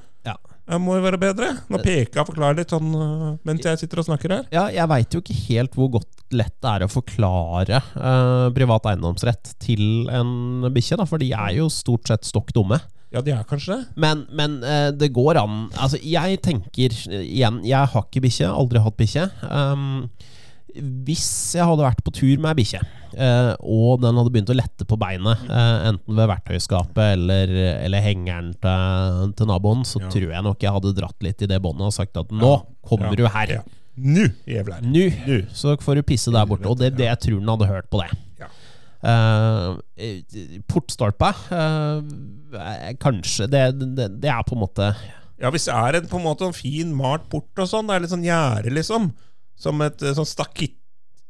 Ja. 0.69 0.77
Det 0.77 0.81
må 0.85 0.99
jo 0.99 1.03
være 1.03 1.19
bedre. 1.21 1.49
Nå 1.71 1.81
peker 1.81 2.19
jeg 2.19 2.21
og 2.21 2.29
forklarer 2.29 2.59
litt 2.61 2.73
sånn 2.73 2.93
øh, 2.93 3.25
mens 3.47 3.65
jeg 3.65 3.81
sitter 3.81 4.03
og 4.03 4.09
snakker 4.11 4.35
her. 4.35 4.45
Ja, 4.53 4.67
jeg 4.73 4.85
veit 4.91 5.15
jo 5.15 5.23
ikke 5.23 5.37
helt 5.47 5.75
hvor 5.77 5.89
godt 5.97 6.19
lett 6.35 6.53
det 6.61 6.75
er 6.75 6.85
å 6.85 6.91
forklare 6.91 7.81
eh, 7.81 8.45
privat 8.53 8.85
eiendomsrett 8.91 9.55
til 9.63 10.05
en 10.13 10.69
bikkje, 10.75 11.01
for 11.09 11.21
de 11.21 11.31
er 11.33 11.57
jo 11.57 11.69
stort 11.73 12.11
sett 12.11 12.27
stokk 12.29 12.53
dumme. 12.53 12.77
Ja, 13.09 13.23
de 13.25 13.33
er 13.33 13.45
kanskje 13.49 13.73
det? 13.79 13.85
Men, 13.97 14.27
men 14.37 14.59
eh, 14.61 14.91
det 14.93 15.09
går 15.15 15.39
an 15.41 15.63
Altså, 15.73 15.97
jeg 16.05 16.37
tenker 16.45 16.93
eh, 17.09 17.23
igjen 17.25 17.63
Jeg 17.65 17.89
har 17.89 18.03
ikke 18.05 18.21
bikkje, 18.27 18.51
aldri 18.53 18.83
hatt 18.85 18.99
bikkje. 18.99 19.23
Um, 19.49 20.03
hvis 20.75 21.55
jeg 21.57 21.65
hadde 21.65 21.85
vært 21.85 22.03
på 22.05 22.11
tur 22.13 22.37
med 22.41 22.51
ei 22.51 22.57
bikkje, 22.61 22.79
eh, 23.17 23.51
og 23.61 24.01
den 24.03 24.15
hadde 24.19 24.31
begynt 24.35 24.51
å 24.53 24.57
lette 24.57 24.85
på 24.89 24.97
beinet, 25.01 25.41
eh, 25.49 25.87
enten 25.89 26.15
ved 26.19 26.29
verktøyskapet 26.29 27.13
eller, 27.15 27.53
eller 27.85 28.05
hengeren 28.05 28.53
til, 28.61 29.33
til 29.39 29.49
naboen, 29.49 29.81
så 29.87 30.01
Ja. 30.03 30.09
tror 30.13 30.29
jeg 30.35 30.43
nok 30.43 30.59
jeg 30.61 30.71
hadde 30.77 30.95
dratt 30.95 31.23
litt 31.25 31.41
i 31.41 31.49
det 31.49 31.61
båndet 31.61 31.87
og 31.89 31.93
sagt 31.95 32.17
at 32.17 32.29
nå 32.31 32.53
kommer 32.85 33.09
Ja. 33.11 33.15
du 33.15 33.27
her. 33.27 33.47
Ja. 33.59 33.61
Nu, 33.99 34.29
jævler. 34.47 34.79
Nå 34.81 35.09
Nå. 35.27 35.41
så 35.51 35.75
får 35.81 35.95
du 35.99 36.03
pisse 36.03 36.31
der 36.31 36.45
borte. 36.47 36.65
Og 36.71 36.77
det, 36.79 36.93
det 36.95 37.05
jeg 37.09 37.19
tror 37.19 37.39
den 37.41 37.49
hadde 37.51 37.67
hørt 37.67 37.89
på 37.91 37.99
det. 37.99 38.11
Ja. 38.39 38.47
Eh, 39.03 40.21
portstolpe 40.67 41.29
eh, 41.55 42.93
Kanskje 42.99 43.47
det, 43.51 43.61
det, 43.95 44.07
det 44.21 44.29
er 44.31 44.43
på 44.47 44.57
en 44.57 44.63
måte 44.65 44.89
Ja, 45.39 45.51
hvis 45.53 45.65
det 45.69 45.75
er 45.75 45.95
en 46.01 46.07
på 46.11 46.19
en 46.19 46.25
måte 46.25 46.47
en 46.49 46.55
fin 46.55 46.91
malt 46.95 47.29
port 47.31 47.61
og 47.63 47.69
sånn, 47.71 47.87
det 47.87 47.95
er 47.95 48.03
litt 48.03 48.11
sånn 48.11 48.25
gjerde, 48.27 48.73
liksom. 48.75 49.05
Som 49.59 49.83
et 49.83 50.03
eh, 50.03 50.15
sånn 50.15 50.27
stakitt 50.29 50.78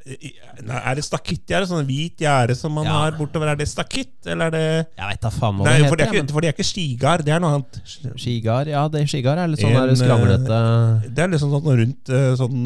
Nei, 0.07 0.79
Er 0.79 0.95
det 0.97 1.03
stakittgjerde? 1.05 1.67
Sånn 1.69 1.85
hvit 1.85 2.21
gjerde 2.23 2.55
som 2.57 2.71
man 2.73 2.85
Ja. 2.85 2.91
har 3.03 3.11
bortover. 3.17 3.51
Er 3.51 3.55
det 3.59 3.67
stakitt, 3.67 4.25
eller 4.25 4.47
er 4.47 4.51
det 4.51 4.87
Jeg 4.97 5.05
veit 5.09 5.21
da 5.21 5.29
faen 5.29 5.57
hva 5.57 5.65
Nei, 5.65 5.79
det 5.79 5.89
for 5.89 5.95
det 5.97 6.07
heter. 6.07 6.15
er 6.15 6.23
ikke, 6.23 6.31
for 6.31 6.41
det 6.41 6.47
er 6.49 6.53
ikke 6.53 6.69
skigard, 6.69 7.25
det 7.25 7.33
er 7.35 7.39
noe 7.39 7.53
annet. 7.59 7.81
men 8.03 8.13
Skigard, 8.17 8.67
ja, 8.67 8.87
det 8.87 9.07
skigard 9.09 9.37
er 9.37 9.47
litt 9.47 9.59
sånn 9.59 9.75
En, 9.75 9.95
skranglete 9.95 11.13
Det 11.13 11.19
er 11.23 11.27
liksom 11.27 11.51
sånn 11.51 11.77
rundt 11.79 12.09
eh, 12.09 12.35
sånn 12.39 12.65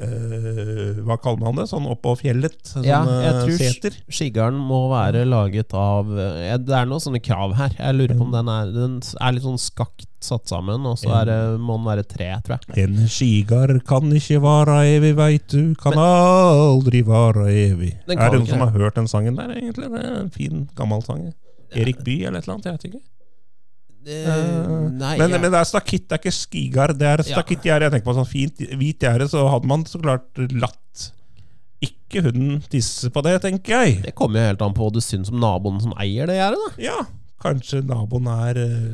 øh, 0.00 1.00
Hva 1.06 1.16
kaller 1.22 1.40
man 1.40 1.54
det? 1.56 1.68
Sånn 1.70 1.86
oppå 1.90 2.16
fjellet? 2.20 2.58
Sånn 2.66 2.84
Ja, 2.84 3.02
jeg 3.04 3.34
eh, 3.34 3.40
tror 3.46 3.58
seter? 3.58 3.96
skigarden 4.10 4.58
må 4.60 4.90
være 4.90 5.24
laget 5.28 5.72
av 5.74 6.10
eh, 6.18 6.56
Det 6.58 6.74
er 6.76 6.86
noen 6.90 7.00
sånne 7.00 7.22
krav 7.22 7.54
her. 7.58 7.70
Jeg 7.78 7.94
lurer 7.96 8.16
på 8.18 8.26
om 8.26 8.32
den 8.34 8.48
er, 8.48 8.70
den 8.74 9.00
er 9.20 9.32
litt 9.36 9.46
sånn 9.46 9.58
skakt 9.60 10.06
satt 10.20 10.50
sammen, 10.50 10.84
og 10.84 10.98
så 11.00 11.22
det, 11.24 11.36
må 11.64 11.78
den 11.78 11.86
være 11.88 12.02
tre, 12.04 12.28
tror 12.44 12.58
jeg. 12.60 12.84
En 12.84 13.08
skigard 13.08 13.78
kan 13.88 14.10
ikke 14.12 14.40
vare 14.44 14.74
evig, 14.92 15.14
veit 15.16 15.46
du. 15.48 15.72
Kan 15.80 15.96
aldri 16.40 17.04
vare 17.06 17.46
evig. 17.52 17.92
Er 18.08 18.18
det 18.18 18.40
noen 18.40 18.50
som 18.50 18.64
har 18.64 18.74
hørt 18.74 18.98
den 18.98 19.08
sangen 19.10 19.38
der, 19.38 19.52
egentlig? 19.56 19.90
Det 19.92 20.02
er 20.02 20.18
en 20.18 20.34
fin, 20.34 20.66
gammel 20.78 21.04
sang. 21.06 21.30
Erik 21.76 22.02
Bye 22.06 22.28
eller 22.28 22.40
et 22.40 22.48
eller 22.48 22.56
annet? 22.56 22.68
Jeg 22.68 22.78
vet 22.78 22.90
ikke. 22.90 23.02
Det, 24.00 24.18
nei, 24.96 25.16
men, 25.20 25.26
ja. 25.28 25.38
men 25.38 25.50
det 25.52 25.58
er 25.58 25.66
stakitt, 25.68 26.06
det 26.08 26.16
er 26.16 26.22
ikke 26.22 26.32
skigard. 26.32 26.96
Det 26.98 27.08
er 27.08 27.22
stakittgjerde. 27.26 27.86
Jeg 27.86 27.94
tenker 27.96 28.08
på 28.08 28.16
sånn 28.16 28.28
fint 28.28 28.62
hvit 28.80 29.04
gjerde, 29.04 29.28
så 29.28 29.44
hadde 29.52 29.68
man 29.70 29.84
så 29.88 30.00
klart 30.00 30.40
latt 30.56 31.08
ikke 31.84 32.24
hunden 32.26 32.58
tisse 32.72 33.08
på 33.12 33.22
det, 33.24 33.38
tenker 33.44 33.84
jeg. 33.84 34.00
det 34.04 34.16
kommer 34.16 34.40
jo 34.40 34.50
helt 34.50 34.64
an 34.64 34.76
på 34.76 34.84
hva 34.84 34.92
du 34.92 35.00
syns 35.04 35.30
om 35.32 35.40
naboen 35.40 35.80
som 35.80 35.94
eier 36.00 36.28
det 36.28 36.36
gjerdet, 36.36 36.64
da. 36.64 36.84
Ja, 36.84 36.98
kanskje 37.40 37.80
naboen 37.86 38.28
er 38.32 38.60
eh, 38.60 38.88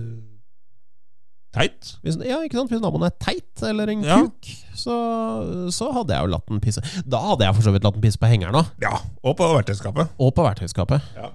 teit? 1.57 1.95
Hvis, 2.05 2.19
ja, 2.29 2.43
ikke 2.45 2.61
sant? 2.61 2.71
Hvis 2.75 2.83
naboen 2.85 3.07
er 3.09 3.15
teit 3.23 3.65
eller 3.67 3.91
en 3.93 4.05
Ja. 4.07 4.21
kuk, 4.23 4.53
så, 4.77 4.97
så 5.73 5.89
hadde 5.97 6.15
jeg 6.15 6.27
jo 6.29 6.33
latt 6.37 6.47
den 6.53 6.61
pisse. 6.63 6.85
Da 7.09 7.23
hadde 7.31 7.49
jeg 7.49 7.57
for 7.57 7.67
så 7.67 7.73
vidt 7.75 7.87
latt 7.89 7.97
den 7.97 8.05
pisse 8.05 8.21
på 8.21 8.31
hengeren 8.31 8.61
òg, 8.61 8.71
Ja, 8.85 8.95
og 9.25 9.37
på 9.41 9.49
verktøyskapet. 9.55 10.13
og 10.21 10.35
på 10.37 10.45
verktøyskapet. 10.47 11.11
Ja. 11.17 11.33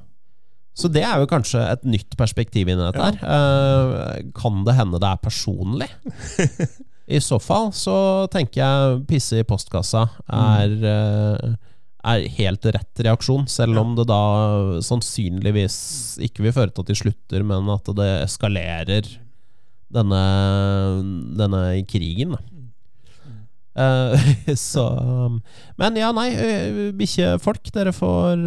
Så 0.78 0.88
det 0.88 1.02
er 1.04 1.20
jo 1.20 1.28
kanskje 1.28 1.60
et 1.68 1.82
nytt 1.84 2.16
perspektiv 2.16 2.70
inni 2.72 2.86
dette 2.86 3.02
ja. 3.02 3.10
her. 3.12 3.18
Eh, 3.28 4.22
kan 4.38 4.62
det 4.64 4.78
hende 4.78 5.02
det 5.04 5.10
er 5.10 5.20
personlig? 5.26 5.90
I 7.12 7.20
så 7.20 7.42
fall 7.44 7.74
så 7.76 7.98
tenker 8.32 8.62
jeg 8.62 9.02
pisse 9.10 9.42
i 9.42 9.44
postkassa 9.44 10.06
er, 10.32 10.76
mm. 10.80 11.58
er 12.14 12.24
helt 12.38 12.70
rett 12.72 13.02
reaksjon, 13.04 13.50
selv 13.52 13.82
om 13.82 13.98
det 13.98 14.06
da 14.08 14.22
sannsynligvis 14.86 15.76
ikke 16.24 16.46
vil 16.46 16.56
føre 16.56 16.72
til 16.72 16.86
at 16.86 16.94
de 16.94 16.98
slutter, 17.02 17.44
men 17.44 17.68
at 17.74 17.92
det 17.98 18.10
eskalerer 18.22 19.12
denne, 19.94 20.24
denne 21.40 21.66
krigen. 21.90 22.36
Da. 22.38 22.42
Eh, 23.72 24.54
så 24.60 24.84
Men 25.80 25.96
ja, 25.96 26.10
nei, 26.12 26.26
bikkjefolk, 27.00 27.70
dere 27.72 27.94
får 27.96 28.42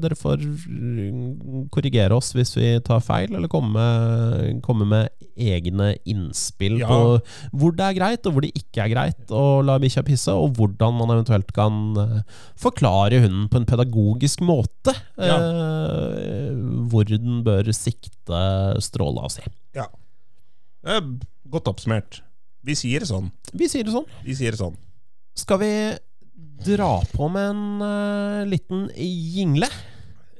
Dere 0.00 0.16
får 0.16 0.40
mm, 0.40 1.66
korrigere 1.74 2.16
oss 2.16 2.30
hvis 2.32 2.54
vi 2.56 2.70
tar 2.86 3.02
feil, 3.04 3.34
eller 3.36 3.50
komme 3.52 3.84
komme 4.64 4.86
med 4.88 5.10
egne 5.36 5.90
innspill 6.08 6.78
Ja. 6.80 6.88
på 6.88 7.18
hvor 7.52 7.74
det 7.76 7.84
er 7.84 7.98
greit, 7.98 8.24
og 8.24 8.32
hvor 8.32 8.46
det 8.46 8.54
ikke 8.56 8.86
er 8.86 8.92
greit 8.94 9.34
å 9.36 9.60
la 9.60 9.76
bikkja 9.82 10.06
pisse, 10.06 10.32
og 10.32 10.56
hvordan 10.56 10.96
man 10.96 11.12
eventuelt 11.18 11.52
kan 11.52 11.76
forklare 12.56 13.20
hunden 13.26 13.50
på 13.52 13.60
en 13.60 13.68
pedagogisk 13.68 14.40
måte 14.40 14.96
Ja. 15.20 15.36
hvor 16.88 17.04
den 17.12 17.42
bør 17.44 17.68
sikte 17.76 18.40
stråla 18.80 19.28
si. 19.36 19.44
Ja. 19.76 19.90
Er 20.86 21.02
godt 21.50 21.66
oppsummert. 21.66 22.20
Vi 22.66 22.74
sier 22.78 23.02
det 23.02 23.08
sånn. 23.10 23.32
Vi 23.54 23.66
sier 23.70 23.86
det 23.86 23.94
sånn. 23.94 24.06
Vi 24.22 24.36
sier 24.38 24.54
det 24.54 24.60
sånn. 24.60 24.76
Skal 25.36 25.58
vi 25.62 25.72
dra 26.66 27.00
på 27.10 27.26
med 27.32 27.50
en 27.50 27.82
uh, 27.82 28.46
liten 28.48 28.86
jingle? 28.94 29.68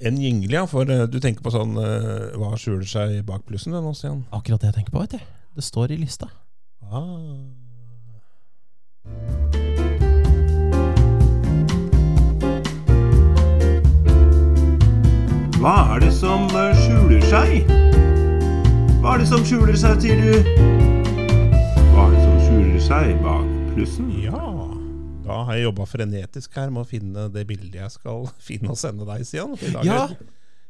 En 0.06 0.20
jingle, 0.22 0.54
ja. 0.54 0.64
For 0.70 0.87
uh, 0.87 1.04
du 1.11 1.18
tenker 1.22 1.42
på 1.42 1.52
sånn 1.54 1.74
uh, 1.78 2.32
Hva 2.38 2.54
skjuler 2.61 2.87
seg 2.87 3.20
bak 3.26 3.46
plussen? 3.48 3.74
nå, 3.74 3.94
Stian? 3.98 4.22
Akkurat 4.30 4.62
det 4.62 4.70
jeg 4.70 4.78
tenker 4.80 4.94
på, 4.94 5.02
vet 5.02 5.18
du. 5.18 5.30
Det 5.56 5.66
står 5.66 5.96
i 5.96 6.00
lista. 6.00 6.30
Ah. 6.87 7.11
Hva 15.56 15.76
er 15.96 16.04
det 16.04 16.12
som 16.14 16.46
eh, 16.54 16.85
skjuler 16.85 17.24
seg? 17.26 18.15
Hva 19.07 19.12
er 19.14 19.21
det 19.23 19.29
som 19.31 19.45
skjuler 19.47 19.77
seg, 19.79 20.01
sier 20.03 20.19
du? 20.19 20.49
Hva 21.92 22.09
er 22.09 22.14
det 22.16 22.23
som 22.25 22.40
skjuler 22.42 22.81
seg 22.83 23.12
bak 23.23 23.45
plussen? 23.77 24.09
Ja. 24.19 24.40
Da 25.23 25.37
har 25.47 25.55
jeg 25.55 25.69
jobba 25.69 25.87
frenetisk 25.87 26.59
her 26.59 26.73
med 26.75 26.83
å 26.83 26.88
finne 26.90 27.29
det 27.31 27.45
bildet 27.47 27.77
jeg 27.85 27.92
skal 27.95 28.27
finne 28.49 28.75
og 28.75 28.81
sende 28.81 29.07
deg, 29.07 29.23
Stian. 29.23 29.55
Ja. 29.87 30.09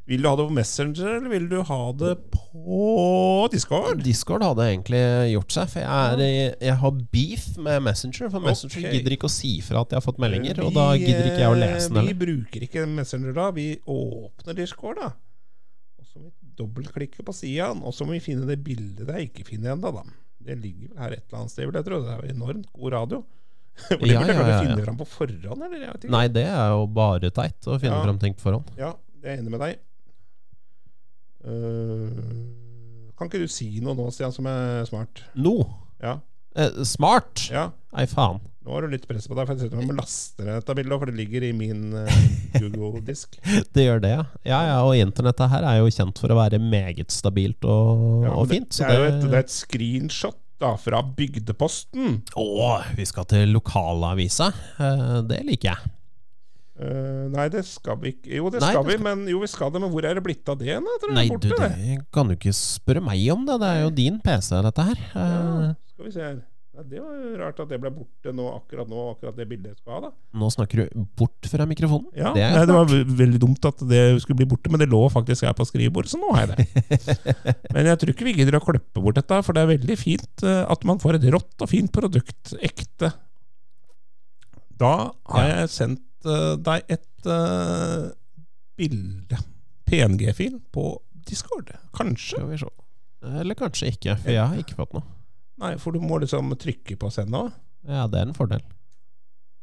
Vil 0.04 0.20
du 0.20 0.28
ha 0.28 0.34
det 0.36 0.48
på 0.50 0.56
Messenger, 0.58 1.14
eller 1.14 1.32
vil 1.32 1.48
du 1.48 1.56
ha 1.64 1.80
det 1.96 2.12
på 2.28 3.48
Discord? 3.56 4.04
Discord 4.04 4.44
hadde 4.44 4.68
egentlig 4.68 5.00
gjort 5.32 5.56
seg, 5.56 5.72
for 5.72 5.86
jeg, 5.86 6.28
er, 6.28 6.60
jeg 6.68 6.78
har 6.84 7.02
beef 7.16 7.50
med 7.56 7.86
Messenger. 7.88 8.28
For 8.36 8.44
Messenger 8.44 8.82
okay. 8.84 8.98
gidder 8.98 9.16
ikke 9.16 9.32
å 9.32 9.36
si 9.40 9.56
fra 9.64 9.80
at 9.80 9.96
jeg 9.96 10.02
har 10.02 10.04
fått 10.04 10.20
meldinger, 10.20 10.60
og 10.60 10.76
da 10.76 10.90
gidder 11.00 11.32
ikke 11.32 11.40
jeg 11.40 11.56
å 11.56 11.60
lese 11.64 11.88
den 11.88 12.12
Vi 12.12 12.20
bruker 12.28 12.68
ikke 12.68 12.84
Messenger 13.00 13.32
da. 13.40 13.48
Vi 13.56 13.70
åpner 13.80 14.60
Discord, 14.60 15.00
da. 15.00 15.14
Så 16.16 16.22
må 16.22 16.30
vi 16.32 16.52
dobbeltklikke 16.56 17.24
på 17.28 17.32
sida, 17.36 17.66
og 17.76 17.92
så 17.92 18.06
må 18.08 18.14
vi 18.16 18.22
finne 18.24 18.46
det 18.48 18.56
bildet 18.64 19.10
jeg 19.12 19.28
ikke 19.28 19.44
finner 19.44 19.74
ennå, 19.76 19.90
da. 19.92 20.02
Det 20.46 20.54
ligger 20.62 20.88
vel 20.94 21.00
her 21.02 21.12
et 21.18 21.24
eller 21.26 21.42
annet 21.42 21.52
sted, 21.52 21.66
vil 21.68 21.76
jeg 21.76 21.84
tro. 21.84 21.98
Det 22.00 22.12
er 22.14 22.22
jo 22.24 22.34
enormt 22.36 22.68
god 22.72 22.92
radio. 22.96 23.18
For 23.90 24.00
det 24.00 24.14
Ja, 24.14 24.20
burde 24.22 24.32
ja, 24.32 24.40
ja, 24.40 24.52
ja. 24.54 24.60
finne 24.64 24.84
fram 24.86 24.96
på 24.96 25.06
forhånd, 25.10 25.64
eller? 25.66 25.82
Jeg 25.84 25.98
ikke. 26.00 26.12
Nei, 26.14 26.22
det 26.32 26.46
er 26.48 26.70
jo 26.72 26.86
bare 26.96 27.28
teit 27.36 27.68
å 27.68 27.76
finne 27.82 27.98
Ja. 27.98 28.04
fram 28.06 28.18
ting 28.22 28.32
på 28.38 28.46
forhånd. 28.46 28.70
Ja, 28.80 28.94
det 29.20 29.34
er 29.34 29.42
enig 29.42 29.52
med 29.52 29.60
deg. 29.66 29.82
Uh, 31.44 33.12
kan 33.18 33.28
ikke 33.28 33.42
du 33.44 33.50
si 33.52 33.68
noe 33.84 33.94
nå, 33.98 34.08
Stian, 34.14 34.32
som 34.34 34.48
er 34.50 34.86
smart? 34.88 35.20
Nå! 35.38 35.52
Ja. 36.02 36.16
Eh, 36.56 36.82
smart! 36.88 37.48
ja. 37.52 37.70
Nei, 37.96 38.04
faen. 38.10 38.42
Nå 38.66 38.74
har 38.74 38.82
du 38.82 38.90
litt 38.90 39.04
press 39.06 39.28
på 39.30 39.36
deg, 39.38 39.46
for 39.46 39.60
jeg 39.62 39.86
må 39.86 39.94
laste 39.94 40.42
ned 40.42 40.56
dette 40.58 40.74
bildet, 40.74 40.98
for 40.98 41.08
det 41.08 41.14
ligger 41.20 41.44
i 41.46 41.52
min 41.54 41.84
uh, 41.94 42.16
Google-disk. 42.60 43.36
Det 43.72 43.84
gjør 43.84 44.00
det, 44.02 44.10
ja. 44.10 44.24
Ja, 44.42 44.58
ja, 44.66 44.78
og 44.82 44.96
internettet 44.98 45.52
her 45.52 45.62
er 45.70 45.78
jo 45.78 45.92
kjent 45.94 46.18
for 46.18 46.34
å 46.34 46.38
være 46.40 46.58
meget 46.60 47.14
stabilt 47.14 47.62
og, 47.62 48.26
Ja, 48.26 48.32
og 48.34 48.50
fint. 48.50 48.72
det, 48.72 48.80
Så 48.80 48.88
det, 48.90 48.96
er 48.98 49.06
et, 49.12 49.20
det 49.22 49.30
er 49.38 49.44
et 49.44 49.54
screenshot 49.54 50.40
da, 50.58 50.72
fra 50.82 50.98
Bygdeposten. 51.16 52.18
Å, 52.34 52.48
vi 52.98 53.06
skal 53.06 53.28
til 53.30 53.54
lokalavisa. 53.54 54.50
Eh, 54.82 55.16
det 55.30 55.42
liker 55.46 55.70
jeg. 55.74 55.92
Eh, 56.76 57.28
nei, 57.32 57.46
det 57.48 57.62
skal 57.64 57.96
vi 58.02 58.10
ikke 58.12 58.34
Jo, 58.36 58.50
det 58.52 58.60
Nei, 58.60 58.68
skal 58.74 58.84
vi, 58.84 58.96
men 59.00 59.22
jo, 59.30 59.38
vi 59.40 59.48
skal 59.48 59.70
det, 59.72 59.80
men 59.80 59.88
hvor 59.94 60.04
er 60.04 60.18
det 60.18 60.24
blitt 60.26 60.50
av 60.52 60.58
det? 60.60 60.74
Nå? 60.84 60.96
Tror 61.00 61.08
det 61.14 61.16
Nei, 61.16 61.28
borte, 61.30 61.48
du, 61.48 61.54
det. 61.62 61.94
kan 62.12 62.28
du 62.28 62.34
ikke 62.36 62.52
spørre 62.52 63.00
meg 63.06 63.22
om 63.32 63.46
det. 63.48 63.56
Det 63.62 63.70
er 63.72 63.80
jo 63.86 63.94
din 63.96 64.18
PC, 64.20 64.52
dette 64.68 64.84
her. 64.90 65.00
Ja, 65.14 65.30
Eh, 65.70 65.72
skal 65.94 66.04
vi 66.04 66.12
se 66.12 66.20
her. 66.26 66.36
ja, 66.76 66.82
det 66.84 67.00
var 67.00 67.14
rart 67.40 67.60
at 67.64 67.70
det 67.72 67.78
ble 67.80 67.88
borte 67.94 68.34
nå, 68.36 68.50
akkurat 68.58 68.90
nå, 68.92 69.06
akkurat 69.14 69.38
det 69.40 69.46
bildet 69.48 69.70
jeg 69.72 69.78
skal 69.80 69.94
ha, 69.96 70.00
da. 70.04 70.10
Nå 70.36 70.50
snakker 70.52 70.82
du 70.84 71.06
bort 71.16 71.48
fra 71.48 71.64
mikrofonen. 71.70 72.10
Ja, 72.12 72.34
det 72.36 72.44
nei, 72.52 72.66
det 72.68 72.76
var 72.76 72.92
veldig 73.22 73.40
dumt 73.46 73.64
at 73.70 73.80
det 73.88 74.02
skulle 74.20 74.42
bli 74.42 74.50
borte, 74.52 74.68
men 74.68 74.82
det 74.84 74.90
lå 74.92 75.00
faktisk 75.14 75.48
her 75.48 75.56
på 75.56 75.64
skrivebordet, 75.64 76.12
så 76.12 76.20
nå 76.20 76.34
har 76.36 76.44
jeg 76.44 76.58
det. 76.60 77.16
men 77.72 77.88
jeg 77.88 78.02
tror 78.02 78.12
ikke 78.12 78.28
vi 78.28 78.36
gidder 78.42 78.58
å 78.60 78.64
klippe 78.66 79.00
bort 79.00 79.16
dette, 79.16 79.40
for 79.48 79.56
det 79.56 79.64
er 79.64 79.72
veldig 79.72 79.96
fint 79.96 80.44
eh, 80.44 80.60
at 80.68 80.84
man 80.92 81.00
får 81.00 81.16
et 81.22 81.30
rått 81.32 81.64
og 81.64 81.72
fint 81.72 81.88
produkt. 81.96 82.52
Ekte. 82.60 83.14
Da 84.76 84.92
har 85.32 85.48
jeg 85.48 85.72
sendt 85.72 86.02
deg 86.26 86.96
et 86.96 87.28
uh, 87.30 88.10
bilde, 88.76 89.40
PNG-fil, 89.86 90.58
på 90.74 90.88
Discord. 91.26 91.72
Kanskje. 91.96 92.38
Skal 92.38 92.50
vi 92.50 92.58
se. 92.60 92.72
Eller 93.40 93.58
kanskje 93.58 93.90
ikke, 93.94 94.16
for 94.20 94.34
jeg 94.34 94.44
har 94.46 94.60
ikke 94.60 94.78
fått 94.78 94.96
noe. 94.96 95.06
Nei, 95.62 95.72
for 95.80 95.96
du 95.96 96.02
må 96.04 96.18
liksom 96.20 96.52
trykke 96.60 96.98
på 97.00 97.10
send 97.12 97.32
nå. 97.32 97.46
Ja, 97.88 98.04
det 98.10 98.20
er 98.20 98.28
en 98.28 98.36
fordel. 98.36 98.64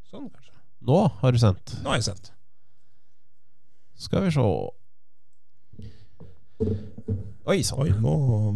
Sånn, 0.09 0.29
kanskje. 0.31 0.55
Nå 0.83 0.99
har 1.21 1.35
du 1.35 1.39
sendt. 1.39 1.75
Nå 1.83 1.93
har 1.93 1.99
jeg 2.01 2.07
sendt. 2.09 2.31
Skal 4.03 4.25
vi 4.25 4.33
se 4.35 4.47
Oi 7.43 7.59
sann. 7.67 7.81
Oi, 7.83 7.89
nå 7.99 8.13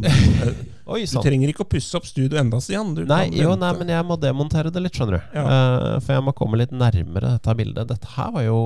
eh, 0.08 0.52
Oi 0.96 1.02
Du 1.12 1.18
trenger 1.20 1.52
ikke 1.52 1.66
å 1.66 1.68
pusse 1.68 1.98
opp 2.00 2.06
studio 2.08 2.40
enda, 2.40 2.62
Stian. 2.64 2.94
Du 2.96 3.02
Nei, 3.08 3.26
jo, 3.36 3.52
nei, 3.60 3.72
men 3.76 3.92
jeg 3.92 4.06
må 4.08 4.16
demontere 4.22 4.72
det 4.72 4.84
litt, 4.86 4.96
skjønner 4.96 5.18
du. 5.18 5.34
Ja. 5.36 5.44
Uh, 5.44 5.88
for 6.00 6.16
jeg 6.16 6.24
må 6.24 6.34
komme 6.38 6.60
litt 6.62 6.72
nærmere 6.72 7.34
dette 7.36 7.56
bildet. 7.60 7.90
Dette 7.92 8.14
her 8.16 8.32
var 8.38 8.46
jo 8.48 8.60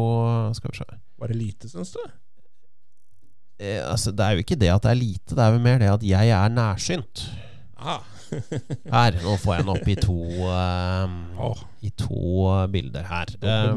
Skal 0.58 0.74
vi 0.74 0.84
se. 0.84 1.00
Var 1.22 1.34
det 1.34 1.40
lite, 1.40 1.72
syns 1.72 1.96
du? 1.96 2.04
Eh, 3.62 3.82
altså, 3.82 4.14
det 4.14 4.26
er 4.26 4.38
jo 4.38 4.46
ikke 4.46 4.58
det 4.62 4.70
at 4.74 4.86
det 4.86 4.94
er 4.94 5.00
lite, 5.02 5.36
det 5.38 5.42
er 5.46 5.54
jo 5.54 5.62
mer 5.62 5.82
det 5.82 5.90
at 5.90 6.06
jeg 6.06 6.34
er 6.38 6.54
nærsynt. 6.54 7.26
Ah. 7.78 8.06
Her, 8.94 9.18
nå 9.22 9.36
får 9.42 9.58
jeg 9.58 9.66
den 9.66 9.72
opp 9.74 9.90
i 9.92 9.96
to 10.00 10.18
uh, 10.48 11.16
oh. 11.50 11.64
I 11.84 11.90
to 12.00 12.22
bilder 12.72 13.04
her. 13.10 13.34
Uh, 13.42 13.74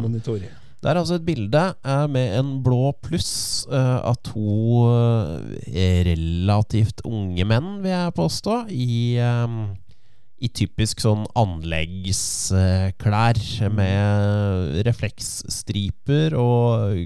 Eh. 0.46 0.52
Det 0.84 0.90
er 0.92 0.98
altså 1.00 1.16
et 1.16 1.24
bilde 1.24 1.60
eh, 1.72 2.04
med 2.12 2.34
en 2.36 2.60
blå 2.60 2.90
pluss 3.00 3.64
eh, 3.72 4.04
av 4.04 4.18
to 4.20 4.84
eh, 4.92 6.04
relativt 6.04 7.00
unge 7.08 7.40
menn, 7.48 7.80
vil 7.80 7.88
jeg 7.94 8.12
påstå, 8.18 8.68
i, 8.68 9.16
i 10.44 10.48
typisk 10.52 11.00
sånn 11.00 11.24
anleggsklær 11.40 13.40
med 13.72 14.76
refleksstriper 14.84 16.36
og 16.36 17.00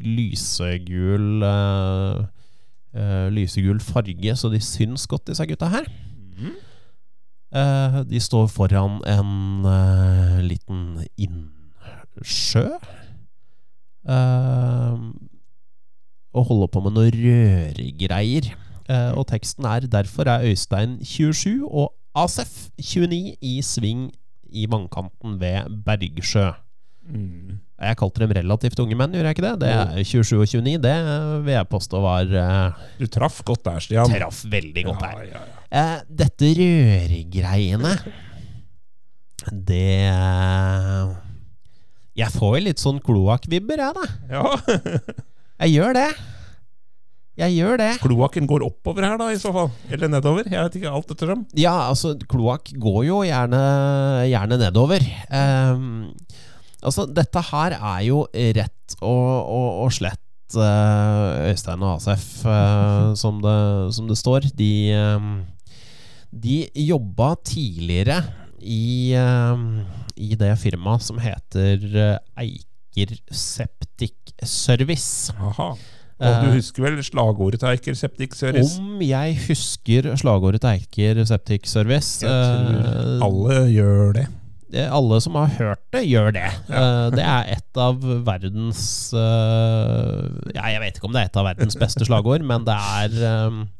lysegul 0.00 1.44
Lysegul 3.30 3.78
farge, 3.86 4.34
så 4.34 4.50
de 4.50 4.58
syns 4.58 5.06
godt, 5.06 5.30
disse 5.30 5.46
gutta 5.46 5.70
her. 5.70 5.86
Mm. 6.42 6.58
Eh, 7.54 8.02
de 8.10 8.18
står 8.18 8.50
foran 8.50 8.98
en 9.06 9.62
liten 10.42 10.98
innsjø. 12.20 12.66
Uh, 14.04 15.10
og 16.30 16.46
holder 16.46 16.70
på 16.72 16.82
med 16.84 16.96
noe 16.96 17.12
rørgreier. 17.14 18.52
Uh, 18.90 19.18
og 19.18 19.26
teksten 19.30 19.64
er 19.64 19.86
'Derfor 19.86 20.26
er 20.26 20.44
Øystein 20.50 20.98
27 21.04 21.68
og 21.68 21.92
Asef 22.14 22.68
29 22.78 23.36
i 23.40 23.62
sving 23.62 24.10
i 24.50 24.66
vannkanten 24.66 25.40
ved 25.40 25.84
Bergsjø'. 25.86 26.52
Mm. 27.10 27.58
Jeg 27.80 27.96
kalte 27.96 28.20
dem 28.20 28.32
relativt 28.36 28.78
unge 28.78 28.94
menn, 28.94 29.12
gjorde 29.12 29.30
jeg 29.30 29.36
ikke 29.38 29.46
det? 29.46 29.60
Det 29.60 29.70
er 29.72 30.04
27 30.04 30.40
og 30.40 30.46
29, 30.46 30.82
det 30.84 30.92
eh, 30.92 31.44
vil 31.46 31.54
jeg 31.54 31.68
påstå 31.68 32.00
var 32.00 32.24
uh, 32.28 32.72
Du 33.00 33.06
traff 33.06 33.42
godt 33.42 33.64
der, 33.64 33.78
Stian. 33.80 34.12
Traff 34.12 34.44
veldig 34.44 34.84
godt. 34.84 35.02
Ja, 35.02 35.22
ja, 35.22 35.40
ja. 35.72 35.96
Uh, 35.96 36.02
dette 36.18 36.50
rørgreiene 36.58 37.94
Det 39.50 39.88
eh, 40.10 41.29
Jeg 42.18 42.34
får 42.34 42.58
jo 42.58 42.64
litt 42.66 42.82
sånn 42.82 42.98
kloakkvibber, 43.04 43.80
jeg, 43.84 43.96
da. 43.96 44.06
ja. 44.34 44.44
Jeg 45.60 45.74
gjør 45.76 45.92
det. 45.92 46.08
Jeg 47.40 47.52
gjør 47.56 47.78
det. 47.80 47.90
Kloakken 48.02 48.46
går 48.48 48.64
oppover 48.66 49.04
her, 49.06 49.18
da, 49.20 49.28
i 49.32 49.38
så 49.40 49.52
fall. 49.54 49.68
Eller 49.92 50.08
nedover. 50.12 50.48
Jeg 50.48 50.56
vet 50.66 50.78
ikke 50.80 50.92
alt 50.92 51.12
ettersom. 51.12 51.44
Ja, 51.56 51.74
altså, 51.88 52.14
kloakk 52.28 52.72
går 52.80 53.02
jo 53.06 53.20
gjerne, 53.28 53.60
gjerne 54.28 54.58
nedover. 54.60 55.04
Um, 55.28 56.10
altså, 56.80 57.06
dette 57.08 57.44
her 57.50 57.76
er 57.76 58.02
jo 58.08 58.24
rett 58.32 58.96
og, 59.00 59.28
og, 59.44 59.68
og 59.84 59.94
slett 59.96 60.56
uh, 60.56 61.46
Øystein 61.48 61.84
og 61.84 61.98
Asef, 61.98 62.26
uh, 62.48 63.12
som, 63.22 63.40
det, 63.44 63.56
som 63.96 64.08
det 64.10 64.18
står. 64.20 64.50
De, 64.56 64.72
um, 64.96 65.32
de 66.32 66.62
jobba 66.88 67.34
tidligere 67.44 68.22
i, 68.62 69.12
ehm, 69.16 69.82
i 70.20 70.34
det 70.38 70.52
firmaet 70.60 71.02
som 71.06 71.18
heter 71.22 71.86
eh, 71.96 72.18
Eiker 72.44 73.16
Septic 73.32 74.34
Service. 74.44 75.32
Aha. 75.38 75.70
Og 76.20 76.34
du 76.42 76.48
Eh, 76.50 76.56
husker 76.58 76.84
vel 76.84 76.98
slagordet 77.00 77.62
til 77.62 77.70
Eiker 77.70 77.94
Septic 77.96 78.34
Service? 78.36 78.74
Om 78.76 78.98
jeg 79.00 79.38
husker 79.46 80.10
slagordet 80.20 80.60
til 80.60 80.74
Eiker 80.74 81.22
Septic 81.24 81.64
Service 81.70 82.20
Jeg 82.20 82.28
tror 82.28 82.74
eh, 82.76 83.24
alle 83.24 83.62
gjør 83.72 84.12
det. 84.18 84.26
alle 84.92 85.20
som 85.24 85.34
har 85.40 85.48
hørt 85.56 85.80
det, 85.96 86.02
gjør 86.10 86.28
det. 86.36 86.44
Ja. 86.68 87.08
det 87.16 87.24
er 87.24 87.48
et 87.56 87.80
av 87.80 87.96
verdens 88.28 88.84
Ja, 89.16 90.66
jeg 90.74 90.80
vet 90.84 91.00
ikke 91.00 91.08
om 91.08 91.16
det 91.16 91.22
er 91.24 91.30
et 91.32 91.40
av 91.40 91.48
verdens 91.48 91.76
beste 91.80 92.04
slagord, 92.06 92.44
men 92.46 92.68
det 92.68 92.76
er 92.76 93.16
eh, 93.16 93.46
eh, 93.48 93.79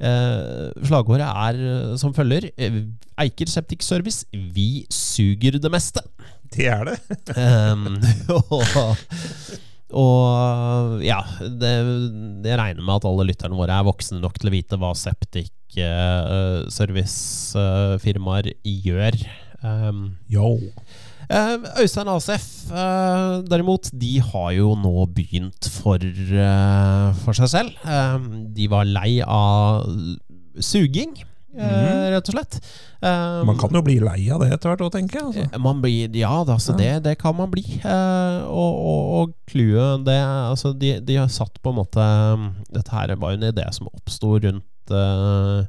Slagordet 0.00 1.26
er 1.28 1.60
eh, 1.60 1.94
som 2.00 2.14
følger 2.16 2.48
eh, 2.56 2.82
Eiker 3.20 3.50
Septic 3.52 3.84
Service, 3.84 4.24
vi 4.32 4.86
suger 4.92 5.58
det 5.60 5.72
meste. 5.72 6.02
Det 6.50 6.66
er 6.72 6.88
det. 6.88 6.96
Um, 7.36 8.00
og, 8.40 9.04
og 10.00 11.04
ja, 11.04 11.20
det, 11.38 11.74
jeg 12.48 12.58
regner 12.58 12.80
med 12.80 12.96
at 12.96 13.06
alle 13.10 13.28
lytterne 13.28 13.58
våre 13.58 13.76
er 13.76 13.86
voksne 13.86 14.22
nok 14.22 14.40
til 14.40 14.50
å 14.50 14.54
vite 14.56 14.80
hva 14.80 14.94
septic 14.98 15.52
uh, 15.78 16.66
servicefirmaer 16.72 18.50
gjør. 18.64 19.20
Um, 19.62 20.16
Yo. 20.30 20.54
Uh, 21.30 21.62
Øystein 21.78 22.08
ASF 22.10 22.46
uh, 22.72 23.40
derimot, 23.46 23.90
de 23.94 24.16
har 24.24 24.50
jo 24.56 24.72
nå 24.78 24.94
begynt 25.14 25.68
for, 25.70 26.00
uh, 26.02 27.10
for 27.22 27.36
seg 27.38 27.52
selv. 27.52 27.82
Um, 27.86 28.48
de 28.56 28.66
var 28.72 28.88
lei 28.88 29.20
av 29.22 29.84
suging, 30.60 31.12
eh, 31.54 32.08
rett 32.12 32.26
og 32.28 32.34
slett. 32.34 32.56
Man 33.00 33.56
kan 33.60 33.72
jo 33.72 33.80
bli 33.86 33.94
lei 34.02 34.26
av 34.34 34.42
det 34.42 34.50
etter 34.52 34.72
hvert 34.72 34.82
òg, 34.84 34.90
tenker 34.96 35.20
jeg. 35.20 35.28
Altså. 35.30 35.44
Eh, 35.46 35.62
Man 35.62 35.78
blir, 35.80 36.10
ja, 36.18 36.32
altså 36.42 36.74
Det, 36.76 36.90
det 37.06 37.14
kan 37.22 37.36
man 37.38 37.50
bli. 37.52 37.62
Eh, 37.80 38.40
og 38.44 38.82
og, 38.90 39.06
og 39.20 39.32
clouet 39.48 40.04
det 40.04 40.18
altså 40.20 40.74
de, 40.76 40.96
de 41.00 41.16
har 41.16 41.30
satt 41.32 41.56
på 41.62 41.72
en 41.72 41.78
måte 41.80 42.04
Dette 42.74 42.92
her 42.92 43.14
var 43.16 43.32
jo 43.32 43.40
en 43.40 43.48
idé 43.52 43.64
som 43.72 43.88
oppsto 43.88 44.34
rundt 44.42 44.92
eh, 44.92 45.64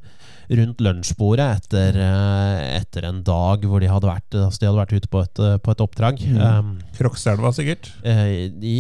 Rundt 0.52 0.82
lunsjbordet 0.84 1.48
etter, 1.62 1.96
eh, 1.96 2.58
etter 2.82 3.06
en 3.08 3.22
dag 3.24 3.64
hvor 3.64 3.80
de 3.80 3.88
hadde 3.88 4.10
vært, 4.10 4.36
altså 4.36 4.60
de 4.60 4.68
hadde 4.68 4.82
vært 4.82 4.96
ute 4.98 5.12
på 5.14 5.22
et, 5.24 5.40
eh, 5.40 5.56
på 5.64 5.72
et 5.72 5.84
oppdrag. 5.86 6.20
Mm. 6.28 6.42
Um, 6.42 6.74
Krokselva, 6.98 7.54
sikkert. 7.56 7.88
eh, 8.04 8.50
de, 8.52 8.76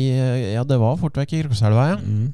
ja, 0.57 0.65
det 0.67 0.79
var 0.81 0.99
fort 0.99 1.15
vekk 1.21 1.37
i 1.37 1.43
Krokselva, 1.45 1.87
ja. 1.93 1.97
Mm. 2.03 2.29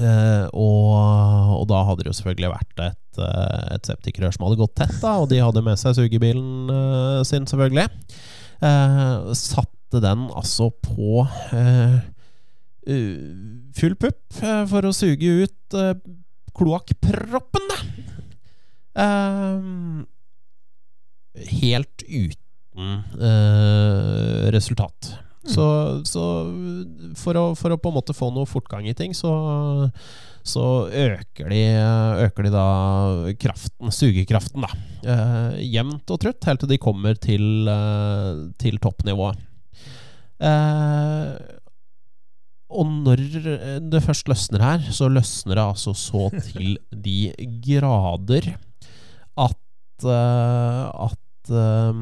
Uh, 0.00 0.46
og, 0.54 1.56
og 1.58 1.64
da 1.68 1.80
hadde 1.84 2.06
det 2.06 2.12
jo 2.12 2.18
selvfølgelig 2.20 2.52
vært 2.54 2.82
et, 2.86 3.18
eh, 3.20 3.64
et 3.74 3.88
septikrør 3.90 4.32
som 4.32 4.46
hadde 4.46 4.60
gått 4.62 4.76
tett, 4.78 4.94
da, 5.02 5.16
og 5.20 5.28
de 5.28 5.42
hadde 5.42 5.64
med 5.66 5.80
seg 5.80 5.98
sugebilen 5.98 6.70
uh, 6.72 7.20
sin, 7.26 7.44
selvfølgelig. 7.50 7.88
Uh, 8.62 9.34
satte 9.36 10.00
den 10.00 10.28
altså 10.38 10.70
på 10.84 11.24
eh, 11.56 12.00
full 13.76 13.96
pupp 14.00 14.40
eh, 14.40 14.62
for 14.70 14.86
å 14.86 14.92
suge 14.94 15.44
ut 15.44 15.76
uh, 15.76 15.92
kloakkproppen, 16.56 17.66
da. 17.68 17.78
Eh, 18.94 19.60
helt 21.60 22.02
uten 22.08 23.02
uh, 23.20 24.50
resultat. 24.54 25.14
Så, 25.40 25.64
så 26.04 26.24
for, 27.16 27.38
å, 27.38 27.44
for 27.56 27.72
å 27.72 27.78
på 27.80 27.90
en 27.90 27.96
måte 27.96 28.16
få 28.16 28.28
noe 28.34 28.48
fortgang 28.48 28.84
i 28.90 28.94
ting, 28.96 29.14
så, 29.16 29.30
så 30.44 30.64
øker, 30.86 31.48
de, 31.48 31.62
øker 32.26 32.46
de 32.46 32.52
da 32.52 32.66
kraften, 33.40 33.94
sugekraften, 33.94 34.66
da. 34.66 34.70
Uh, 35.00 35.56
jevnt 35.64 36.12
og 36.12 36.20
trutt, 36.20 36.44
helt 36.44 36.60
til 36.64 36.74
de 36.74 36.80
kommer 36.82 37.16
til, 37.16 37.46
eh, 37.72 38.44
til 38.60 38.76
toppnivået. 38.84 39.40
Uh, 40.40 41.36
og 42.70 42.86
når 43.08 43.24
det 43.90 44.04
først 44.04 44.28
løsner 44.30 44.62
her, 44.62 44.90
så 44.94 45.08
løsner 45.10 45.56
det 45.56 45.64
altså 45.64 45.96
så 45.96 46.28
til 46.52 46.76
de 46.92 47.32
grader 47.64 48.52
at 50.06 51.52
eh, 51.52 52.00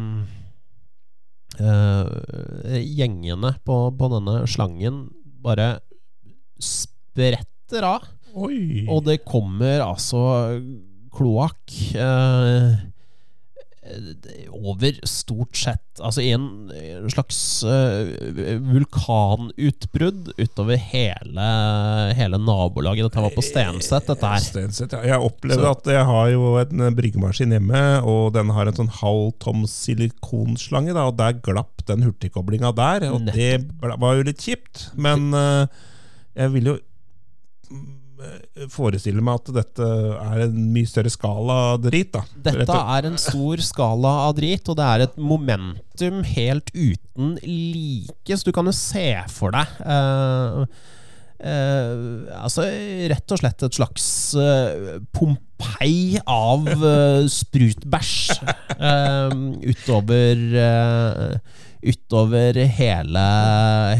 gjengene 2.83 3.55
på, 3.67 3.79
på 3.99 4.11
denne 4.15 4.43
slangen 4.51 5.09
bare 5.43 5.79
spretter 6.59 7.87
av. 7.87 8.07
Oi. 8.39 8.85
Og 8.91 9.03
det 9.09 9.23
kommer 9.27 9.83
altså 9.83 10.21
kloakk 11.15 11.75
eh, 11.97 12.77
over 14.53 14.99
stort 15.09 15.57
sett 15.57 15.85
Altså 15.99 16.23
i 16.23 16.29
en, 16.31 16.71
slags 17.11 17.39
eh, 17.67 18.59
vulkanutbrudd 18.63 20.29
utover 20.39 20.79
hele, 20.79 21.47
hele 22.15 22.39
nabolaget. 22.39 23.09
Dette 23.09 23.25
var 23.25 23.35
på 23.35 23.43
Stenset, 23.43 24.07
dette 24.07 24.31
her. 24.31 24.45
Stenset, 24.45 24.95
ja. 24.95 25.01
Jeg 25.15 25.27
opplevde 25.27 25.65
Så- 25.65 25.73
at 25.75 25.91
jeg 25.97 26.05
har 26.07 26.31
jo 26.31 26.53
en 26.63 26.95
bryggemaskin 26.95 27.51
hjemme, 27.57 27.83
og 28.07 28.33
den 28.37 28.51
har 28.55 28.71
en 28.71 28.79
sånn 28.79 28.93
halv 29.01 29.33
tom 29.43 29.67
silikonslange, 29.67 30.95
da, 30.95 31.09
og 31.11 31.17
der 31.19 31.33
glapp 31.43 31.83
den 31.91 32.03
hurtigkoblinga 32.07 32.71
der, 32.79 33.09
og 33.11 33.27
det 33.27 33.67
var 33.83 34.15
jo 34.21 34.23
litt 34.31 34.39
kjipt. 34.39 34.91
Men 34.95 35.33
eh, 35.35 35.67
jeg 36.37 36.55
vil 36.55 36.65
jo 36.75 36.79
forestille 38.73 39.23
meg 39.25 39.41
at 39.41 39.51
dette 39.61 39.89
er 40.19 40.45
en 40.47 40.61
mye 40.75 40.89
større 40.89 41.13
skala 41.13 41.59
drit, 41.83 42.11
da. 42.15 42.25
Dette 42.49 42.79
er 42.97 43.09
en 43.09 43.19
stor 43.21 43.63
skala 43.65 44.15
av 44.27 44.37
drit, 44.39 44.69
og 44.69 44.79
det 44.79 44.87
er 44.87 45.07
et 45.07 45.19
momentum 45.21 46.23
helt 46.35 46.73
uten 46.75 47.37
like. 47.45 48.35
Så 48.35 48.49
du 48.49 48.55
kan 48.55 48.69
jo 48.69 48.75
se 48.77 49.11
for 49.33 49.55
deg 49.55 49.81
uh, 49.85 50.65
uh, 51.43 52.43
Altså 52.43 52.67
rett 53.13 53.35
og 53.35 53.43
slett 53.43 53.67
et 53.67 53.79
slags 53.79 54.09
uh, 54.39 54.99
Pompeii 55.15 56.19
av 56.29 56.69
sprutbæsj 57.33 58.19
eh, 58.79 59.33
utover 59.73 60.45
eh, 60.63 61.57
Utover 61.79 62.59
hele, 62.79 63.25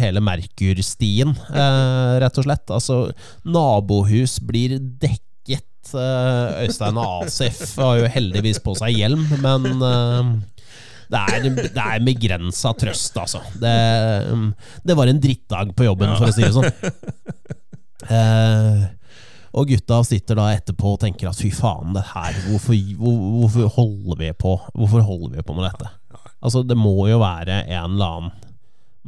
hele 0.01 0.23
Merkurstien, 0.25 1.31
eh, 1.53 2.19
rett 2.23 2.41
og 2.41 2.47
slett. 2.47 2.67
Altså, 2.75 2.99
nabohus 3.47 4.39
blir 4.43 4.79
dekket. 4.79 5.65
Eh, 5.95 6.65
Øystein 6.67 6.99
og 7.01 7.25
Asif 7.29 7.77
har 7.79 8.01
jo 8.03 8.11
heldigvis 8.13 8.59
på 8.65 8.75
seg 8.77 8.99
hjelm, 8.99 9.25
men 9.41 9.69
eh, 9.79 10.33
det 11.09 11.23
er, 11.23 11.49
det 11.57 11.85
er 11.87 12.05
begrensa 12.05 12.75
trøst, 12.77 13.17
altså. 13.17 13.41
Det, 13.57 13.75
det 14.85 14.97
var 14.99 15.09
en 15.09 15.23
drittdag 15.23 15.73
på 15.77 15.87
jobben, 15.87 16.13
for 16.19 16.29
å 16.29 16.35
si 16.35 16.45
det 16.45 16.55
sånn. 16.57 16.71
Eh, 18.09 18.85
og 19.59 19.71
gutta 19.71 19.99
sitter 20.07 20.39
da 20.39 20.51
etterpå 20.55 20.95
og 20.95 21.01
tenker 21.03 21.31
at 21.31 21.41
fy 21.41 21.51
faen, 21.53 21.95
det 21.97 22.05
her, 22.13 22.37
hvorfor, 22.47 22.77
hvor, 23.01 23.17
hvorfor 23.41 23.73
holder 23.75 24.21
vi 24.21 24.29
på 24.39 24.53
Hvorfor 24.77 25.03
holder 25.09 25.39
vi 25.39 25.47
på 25.49 25.57
med 25.57 25.67
dette? 25.67 25.91
Altså, 26.39 26.63
det 26.63 26.77
må 26.79 26.95
jo 27.11 27.19
være 27.23 27.65
en 27.67 27.97
eller 27.97 28.15
annen 28.19 28.55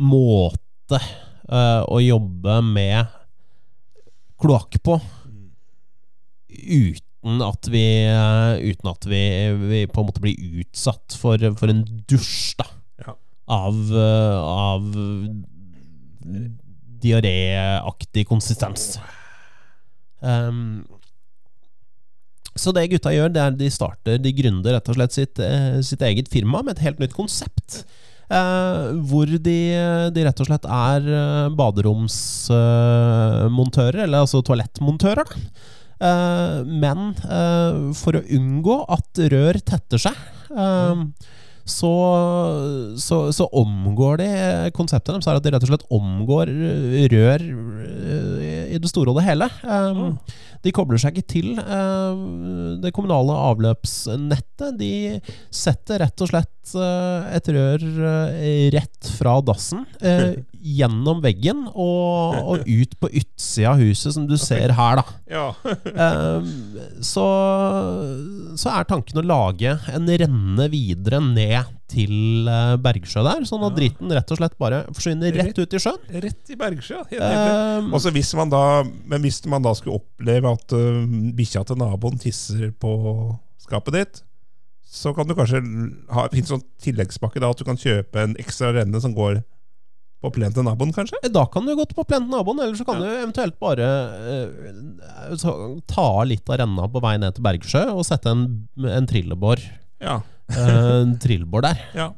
måte 0.00 0.98
uh, 1.50 1.82
å 1.86 2.00
jobbe 2.02 2.56
med 2.66 3.16
kloakk 4.40 4.80
på 4.82 4.96
uten 6.50 7.42
at 7.44 7.68
vi 7.68 7.84
uh, 8.08 8.56
Uten 8.58 8.90
at 8.90 9.06
vi, 9.06 9.22
vi 9.70 9.84
på 9.90 10.02
en 10.02 10.08
måte 10.08 10.22
blir 10.24 10.60
utsatt 10.62 11.14
for, 11.20 11.42
for 11.60 11.72
en 11.72 11.84
dusj, 12.08 12.56
da. 12.58 12.66
Ja. 13.04 13.16
Av, 13.60 13.78
uh, 13.92 14.38
av 14.40 14.88
diaréaktig 17.00 18.26
konsistens. 18.28 18.94
Um, 20.20 20.82
så 22.60 22.72
det 22.76 22.90
gutta 22.92 23.10
gjør, 23.14 23.30
det 23.32 23.42
er 23.42 23.50
de 23.56 23.68
starter 23.72 24.18
De 24.20 24.32
gründer 24.36 24.72
rett 24.76 24.88
og 24.92 24.96
slett 24.98 25.14
sitt, 25.16 25.36
eh, 25.40 25.80
sitt 25.86 26.02
eget 26.04 26.28
firma 26.32 26.58
med 26.62 26.72
et 26.76 26.84
helt 26.84 27.00
nytt 27.02 27.16
konsept. 27.16 27.70
Eh, 28.30 28.82
hvor 29.10 29.26
de, 29.26 29.58
de 30.14 30.24
rett 30.26 30.40
og 30.42 30.46
slett 30.46 30.66
er 30.70 31.00
eh, 31.08 31.48
baderomsmontører, 31.58 33.98
eller 34.04 34.18
altså 34.22 34.38
toalettmontører. 34.46 35.28
Eh, 36.00 36.58
men 36.64 36.98
eh, 37.26 37.92
for 37.98 38.16
å 38.16 38.22
unngå 38.38 38.76
at 38.94 39.10
rør 39.34 39.54
tetter 39.66 39.98
seg, 40.06 40.16
eh, 40.54 40.98
så, 41.70 41.94
så, 42.98 43.16
så 43.36 43.44
omgår 43.54 44.16
de 44.18 44.26
Konseptet 44.74 45.12
deres 45.12 45.28
er 45.28 45.36
at 45.38 45.44
de 45.44 45.50
rett 45.54 45.64
og 45.66 45.70
slett 45.70 45.92
omgår 45.94 46.46
rør 47.12 47.40
eh, 47.44 48.59
i 48.70 48.80
det 48.80 48.90
store 48.90 49.12
og 49.12 49.20
det 49.20 49.26
hele. 49.26 49.50
Eh, 49.64 50.02
de 50.64 50.72
kobler 50.76 51.00
seg 51.00 51.16
ikke 51.16 51.32
til 51.34 51.50
eh, 51.60 52.22
det 52.82 52.92
kommunale 52.96 53.36
avløpsnettet. 53.50 54.78
De 54.80 54.92
setter 55.52 56.02
rett 56.04 56.24
og 56.24 56.30
slett 56.30 56.74
uh, 56.76 57.26
et 57.32 57.48
rør 57.54 57.80
eh, 57.80 58.68
rett 58.74 59.10
fra 59.16 59.38
dassen 59.44 59.84
eh, 60.04 60.36
gjennom 60.78 61.22
veggen 61.24 61.64
og, 61.70 62.36
og 62.36 62.68
ut 62.68 62.96
på 63.00 63.10
utsida 63.22 63.72
av 63.72 63.80
huset, 63.80 64.12
som 64.16 64.26
du 64.28 64.36
ser 64.40 64.74
her, 64.76 65.00
da. 65.00 65.18
Ja. 65.30 65.48
Eh, 66.00 66.46
så, 67.04 67.24
så 68.58 68.70
er 68.72 68.86
tanken 68.88 69.20
å 69.20 69.24
lage 69.26 69.74
en 69.92 70.08
renne 70.08 70.66
videre 70.72 71.20
ned 71.22 71.68
til 71.90 72.48
eh, 72.50 72.76
Bergsjø 72.82 73.22
der, 73.26 73.44
sånn 73.48 73.66
at 73.66 73.76
dritten 73.76 74.14
rett 74.14 74.32
og 74.32 74.38
slett 74.40 74.56
bare 74.60 74.80
forsvinner 74.94 75.34
rett 75.36 75.58
ut 75.58 75.76
i 75.76 75.82
sjøen. 75.82 76.00
Rett 76.24 76.54
i 76.54 76.58
Bergsjø. 76.60 77.02
um, 77.02 77.12
nydelig. 77.12 77.52
Eh, 77.52 77.92
Og 77.94 78.02
så 78.04 78.12
hvis 78.14 78.32
man 78.38 78.52
da, 78.52 78.62
men 79.10 79.22
hvis 79.26 79.42
man 79.50 79.66
da 79.66 79.74
skulle 79.78 79.98
oppleve 80.00 80.54
at 80.54 80.74
uh, 80.76 81.04
bikkja 81.38 81.64
til 81.68 81.80
naboen 81.82 82.18
tisser 82.22 82.70
på 82.80 82.94
skapet 83.62 83.98
ditt, 83.98 84.22
så 84.90 85.12
kan 85.14 85.28
du 85.28 85.36
kanskje 85.38 85.60
ha 86.10 86.26
en 86.26 86.48
sånn 86.48 86.64
tilleggspakke 86.82 87.38
da, 87.42 87.52
at 87.52 87.60
du 87.60 87.66
kan 87.68 87.78
kjøpe 87.78 88.24
en 88.24 88.32
ekstra 88.42 88.72
renne 88.74 88.98
som 89.02 89.12
går 89.14 89.42
på 90.20 90.32
plenen 90.34 90.52
til 90.52 90.66
naboen, 90.66 90.90
kanskje? 90.92 91.16
Da 91.32 91.46
kan 91.48 91.64
du 91.64 91.72
gå 91.78 91.86
på 91.94 92.04
plenen 92.04 92.26
til 92.26 92.34
naboen, 92.34 92.58
eller 92.60 92.74
så 92.76 92.84
kan 92.84 92.98
du 93.00 93.06
eventuelt 93.08 93.54
bare 93.62 93.86
uh, 94.50 95.78
ta 95.88 96.08
litt 96.28 96.50
av 96.50 96.60
renna 96.60 96.88
på 96.90 97.00
vei 97.04 97.14
ned 97.22 97.36
til 97.36 97.46
Bergsjø 97.46 97.86
og 97.94 98.04
sette 98.08 98.34
en, 98.34 98.44
en 98.90 99.08
trillebår 99.08 99.62
Ja. 100.00 100.20
En 100.58 101.14
trillebår 101.22 101.70
der. 101.70 101.86
ja. 101.98 102.10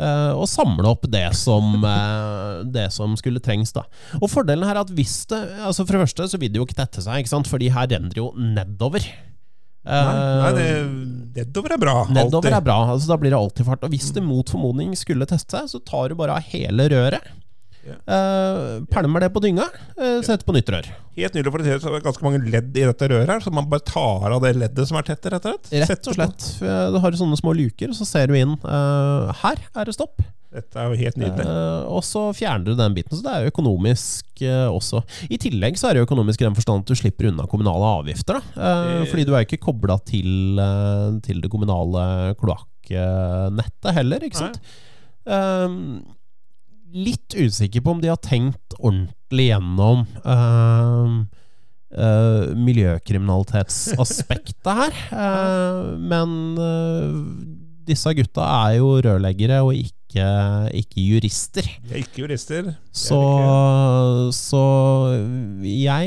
Uh, 0.00 0.32
og 0.32 0.46
samle 0.48 0.88
opp 0.88 1.02
det 1.12 1.26
som, 1.36 1.82
uh, 1.84 2.62
det 2.64 2.86
som 2.94 3.12
skulle 3.20 3.42
trengs. 3.44 3.74
da 3.76 3.82
Og 4.16 4.30
Fordelen 4.32 4.64
her 4.64 4.78
er 4.78 4.86
at 4.86 4.92
hvis 4.96 5.26
det 5.28 5.40
altså 5.60 5.84
For 5.84 5.92
det 5.92 6.06
første 6.06 6.28
så 6.32 6.40
vil 6.40 6.54
det 6.54 6.56
jo 6.56 6.64
ikke 6.64 6.78
tette 6.78 7.04
seg, 7.04 7.20
ikke 7.20 7.32
sant? 7.34 7.50
Fordi 7.50 7.68
her 7.74 7.90
renner 7.90 8.08
det 8.08 8.22
jo 8.22 8.30
nedover. 8.32 9.04
Nei, 9.84 10.00
nei 10.40 10.50
det, 10.56 10.64
nedover 11.36 11.74
er 11.76 11.80
bra. 11.80 11.94
Nedover 12.08 12.48
alltid. 12.48 12.56
er 12.56 12.64
bra, 12.64 12.78
altså 12.94 13.12
da 13.12 13.20
blir 13.20 13.34
det 13.34 13.42
alltid 13.42 13.68
fart. 13.68 13.84
Og 13.84 13.92
hvis 13.92 14.08
det 14.16 14.24
mot 14.24 14.52
formodning 14.52 14.96
skulle 14.96 15.28
teste 15.28 15.58
seg, 15.58 15.68
så 15.72 15.82
tar 15.84 16.08
du 16.08 16.16
bare 16.20 16.38
av 16.38 16.48
hele 16.52 16.88
røret. 16.92 17.28
Eh, 17.86 18.80
pælmer 18.92 19.24
det 19.24 19.30
på 19.34 19.40
dynga, 19.44 19.64
uh, 19.96 20.18
setter 20.26 20.44
på 20.46 20.54
nytt 20.56 20.68
rør. 20.72 20.88
Helt 21.16 21.34
nydelig, 21.36 21.52
for 21.52 21.64
det 21.64 21.76
er 21.78 22.02
ganske 22.04 22.24
mange 22.24 22.40
ledd 22.44 22.76
i 22.76 22.84
dette 22.86 23.08
røret 23.10 23.28
her, 23.32 23.40
så 23.44 23.52
man 23.52 23.68
bare 23.70 23.84
tar 23.88 24.30
av 24.30 24.40
det 24.44 24.52
leddet 24.56 24.88
som 24.88 24.98
er 25.00 25.06
tett, 25.08 25.24
rett 25.32 25.46
og 25.48 25.56
slett. 25.64 25.88
Rett 25.90 26.10
og 26.12 26.18
slett. 26.18 26.50
Eh, 26.62 26.84
Du 26.94 26.98
har 27.02 27.16
sånne 27.18 27.38
små 27.40 27.54
luker, 27.56 27.94
så 27.96 28.04
ser 28.08 28.28
du 28.30 28.36
inn. 28.38 28.56
Uh, 28.64 29.32
her 29.42 29.56
er 29.74 29.88
det 29.88 29.96
stopp. 29.96 30.20
Dette 30.50 30.74
er 30.82 30.88
jo 30.90 30.98
helt 30.98 31.18
nydelig. 31.20 31.44
Uh, 31.46 31.86
og 31.94 32.02
så 32.02 32.24
fjerner 32.34 32.64
du 32.66 32.74
den 32.74 32.94
biten. 32.96 33.14
Så 33.14 33.22
det 33.22 33.30
er 33.30 33.44
jo 33.44 33.52
økonomisk 33.52 34.40
uh, 34.42 34.66
også. 34.74 35.02
I 35.30 35.38
tillegg 35.38 35.78
så 35.78 35.86
er 35.88 35.94
det 35.94 36.02
jo 36.02 36.08
økonomisk 36.08 36.42
i 36.42 36.48
den 36.48 36.56
forstand 36.58 36.82
at 36.82 36.90
du 36.90 36.98
slipper 36.98 37.28
unna 37.30 37.46
kommunale 37.50 37.92
avgifter. 38.00 38.40
Da. 38.40 38.54
Uh, 38.58 38.88
Eh. 39.00 39.04
fordi 39.12 39.24
du 39.28 39.34
er 39.34 39.44
jo 39.44 39.46
ikke 39.46 39.62
kobla 39.62 39.96
til, 40.04 40.58
eh, 40.58 41.20
til 41.22 41.38
det 41.40 41.50
kommunale 41.52 42.34
kloakknettet 42.40 43.94
heller, 43.94 44.24
ikke 44.26 44.40
sant. 44.42 44.58
Eh, 45.26 45.68
litt 46.92 47.34
usikker 47.36 47.80
på 47.84 47.90
om 47.94 48.00
de 48.02 48.08
har 48.10 48.20
tenkt 48.22 48.74
ordentlig 48.78 49.46
gjennom 49.50 50.06
uh, 50.24 51.22
uh, 51.94 52.54
miljøkriminalitetsaspektet 52.68 54.66
her. 54.82 54.92
Uh, 55.10 55.96
men 55.98 56.28
eh, 56.60 57.10
disse 57.88 58.12
gutta 58.16 58.42
er 58.46 58.72
jo 58.78 58.88
rørleggere 59.02 59.58
og 59.66 59.74
ikke, 59.74 60.26
ikke 60.76 61.00
jurister. 61.02 61.66
De 61.86 61.94
er 61.94 62.00
ikke 62.04 62.22
jurister. 62.24 62.62
Så, 62.92 63.20
Så, 64.30 64.30
så 64.36 64.64
jeg 65.66 66.06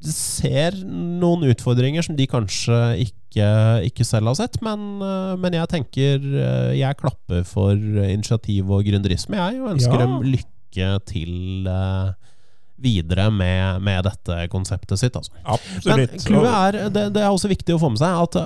ser 0.00 0.72
noen 0.84 1.44
utfordringer 1.50 2.02
som 2.04 2.16
de 2.18 2.26
kanskje 2.30 2.78
ikke, 3.06 3.19
ikke 3.38 4.04
selv 4.04 4.26
har 4.26 4.34
sett, 4.34 4.56
men, 4.62 5.00
eh, 5.02 5.36
men 5.38 5.52
jeg 5.54 5.68
tenker 5.70 6.18
eh, 6.18 6.72
Jeg 6.78 6.96
klapper 6.98 7.44
for 7.46 7.74
initiativ 7.76 8.70
og 8.70 8.82
gründerisme, 8.84 9.36
jeg, 9.38 9.60
og 9.62 9.70
ønsker 9.76 10.00
Ja. 10.00 10.06
dem 10.06 10.22
lykke 10.22 10.88
til 11.06 11.66
eh, 11.66 12.10
videre 12.80 13.30
med, 13.30 13.82
med 13.82 14.02
dette 14.04 14.48
konseptet 14.50 14.98
sitt. 14.98 15.14
Altså. 15.14 15.30
Men 15.34 15.52
Absolutt. 16.06 16.24
clouet 16.24 16.50
er 16.50 16.88
det, 16.90 17.12
det 17.14 17.22
er 17.22 17.28
også 17.30 17.48
viktig 17.48 17.74
å 17.76 17.78
få 17.82 17.90
med 17.92 17.98
seg 18.00 18.08
at 18.22 18.36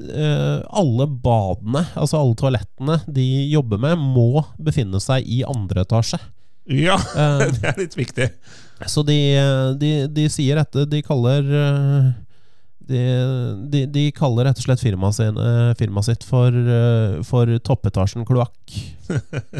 øh, 0.00 0.60
alle 0.70 1.06
badene, 1.06 1.84
altså 1.94 2.18
alle 2.20 2.34
toalettene 2.40 3.00
de 3.08 3.26
jobber 3.52 3.78
med, 3.78 3.96
må 4.00 4.42
befinne 4.58 5.00
seg 5.00 5.22
i 5.28 5.42
andre 5.46 5.84
etasje. 5.86 6.18
Ja, 6.70 6.96
det 7.56 7.64
er 7.66 7.78
litt 7.80 7.96
viktig. 7.98 8.30
så 8.86 9.02
de, 9.06 9.16
de, 9.80 9.90
de 10.08 10.22
sier 10.32 10.56
dette 10.56 10.86
De 10.88 11.00
kaller 11.04 11.44
de, 12.90 13.02
de, 13.70 13.84
de 13.90 14.04
kaller 14.14 14.48
rett 14.48 14.58
og 14.60 14.66
slett 14.66 14.82
firmaet, 14.82 15.16
sin, 15.16 15.38
øh, 15.38 15.70
firmaet 15.78 16.08
sitt 16.10 16.26
for, 16.26 16.54
øh, 16.54 17.20
for 17.26 17.50
toppetasjen 17.66 18.26
kloakk. 18.28 18.76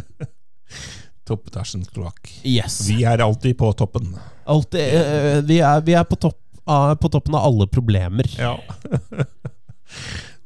Toppetasjen 1.29 1.85
kloakk. 1.95 2.31
Yes. 2.43 2.81
Vi 2.89 3.05
er 3.07 3.23
alltid 3.23 3.57
på 3.61 3.71
toppen. 3.79 4.13
Altid, 4.51 4.97
øh, 4.99 5.39
vi, 5.47 5.61
er, 5.63 5.85
vi 5.87 5.95
er 5.99 6.07
på, 6.09 6.19
topp, 6.19 6.41
på 6.65 7.13
toppen 7.13 7.39
av 7.39 7.47
alle 7.51 7.71
problemer. 7.71 8.29
Ja. 8.39 8.57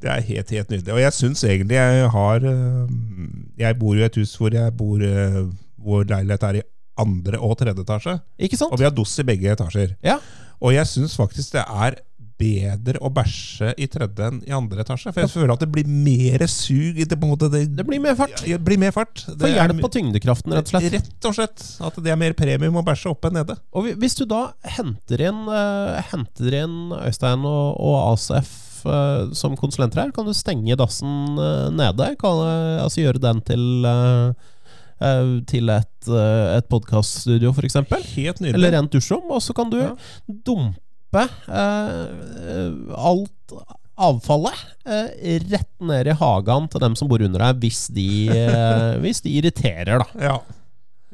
Det 0.04 0.10
er 0.12 0.20
helt, 0.20 0.50
helt 0.52 0.68
nydelig. 0.68 0.92
Og 0.92 1.00
jeg 1.00 1.16
syns 1.16 1.42
egentlig 1.48 1.76
jeg 1.78 2.08
har 2.12 2.42
Jeg 3.56 3.76
bor 3.78 3.94
jo 3.96 4.02
i 4.02 4.04
et 4.04 4.16
hus 4.20 4.34
hvor 4.36 4.52
jeg 4.52 4.72
bor 4.76 5.00
Hvor 5.80 6.04
leilighet 6.04 6.44
er 6.44 6.58
i 6.58 6.64
andre 7.00 7.40
og 7.40 7.56
tredje 7.60 7.80
etasje. 7.80 8.18
Ikke 8.36 8.58
sant? 8.58 8.74
Og 8.74 8.80
vi 8.80 8.84
har 8.84 8.92
dass 8.94 9.14
i 9.18 9.24
begge 9.26 9.52
etasjer. 9.52 9.94
Ja. 10.04 10.18
Og 10.60 10.74
jeg 10.74 10.88
syns 10.90 11.16
faktisk 11.18 11.54
det 11.56 11.64
er 11.64 11.98
bedre 12.40 12.98
å 13.04 13.10
bæsje 13.14 13.72
i 13.78 13.86
tredje 13.90 14.26
enn 14.26 14.40
i 14.48 14.52
andre 14.54 14.82
etasje. 14.84 15.12
For 15.14 15.22
jeg 15.24 15.32
føler 15.32 15.52
at 15.54 15.62
det 15.62 15.68
blir 15.74 15.86
mer 15.88 16.44
sug 16.50 16.98
det. 16.98 17.14
på 17.14 17.28
en 17.28 17.32
måte 17.34 17.50
det, 17.52 17.64
Det 17.76 17.86
blir 17.86 18.02
mer 18.02 18.16
fart. 18.18 18.42
Ja, 18.48 18.58
blir 18.58 18.80
mer 18.80 18.94
fart. 18.96 19.22
Få 19.28 19.50
hjelp 19.50 19.80
på 19.84 19.90
tyngdekraften, 19.94 20.54
rett 20.56 20.68
og 20.68 20.74
slett. 20.74 20.92
Rett 20.96 21.28
og 21.30 21.36
slett. 21.38 21.64
At 21.86 21.98
det 22.02 22.12
er 22.14 22.20
mer 22.20 22.34
premium 22.38 22.80
å 22.80 22.84
bæsje 22.86 23.12
oppe 23.12 23.30
enn 23.30 23.38
nede. 23.38 23.56
Og 23.74 23.92
hvis 24.02 24.18
du 24.18 24.24
da 24.30 24.48
henter 24.76 25.22
inn, 25.28 25.44
uh, 25.50 26.00
henter 26.10 26.58
inn 26.64 26.78
Øystein 26.98 27.46
og, 27.48 27.78
og 27.78 27.96
ACF 28.14 28.52
eh, 28.84 29.30
som 29.32 29.54
konsulenter 29.56 30.02
her, 30.02 30.10
kan 30.14 30.26
du 30.28 30.34
stenge 30.36 30.76
dassen 30.76 31.38
eh, 31.40 31.70
nede. 31.72 32.10
Kan, 32.20 32.42
altså 32.84 33.00
gjøre 33.04 33.22
den 33.22 33.40
til, 33.46 33.64
til 35.50 35.72
et, 35.74 36.08
et 36.08 36.68
podkaststudio, 36.70 37.52
f.eks. 37.54 37.78
Helt 38.14 38.40
nydelig. 38.42 38.54
Eller 38.58 38.74
rent 38.76 38.92
dusjrom. 38.94 39.26
Og 39.32 39.42
så 39.42 39.56
kan 39.56 39.70
du 39.72 39.78
Ja. 39.82 39.94
dumpe 40.26 40.80
eh, 41.22 42.72
alt 42.98 43.54
avfallet 43.94 44.58
eh, 44.86 45.38
rett 45.52 45.70
ned 45.86 46.10
i 46.10 46.16
hagen 46.18 46.66
til 46.70 46.82
dem 46.82 46.96
som 46.98 47.10
bor 47.10 47.22
under 47.22 47.46
deg, 47.46 47.62
hvis 47.62 47.86
de, 47.94 48.08
eh, 48.34 48.98
hvis 49.04 49.22
de 49.24 49.36
irriterer, 49.38 50.02
da. 50.02 50.08
ja. 50.18 50.36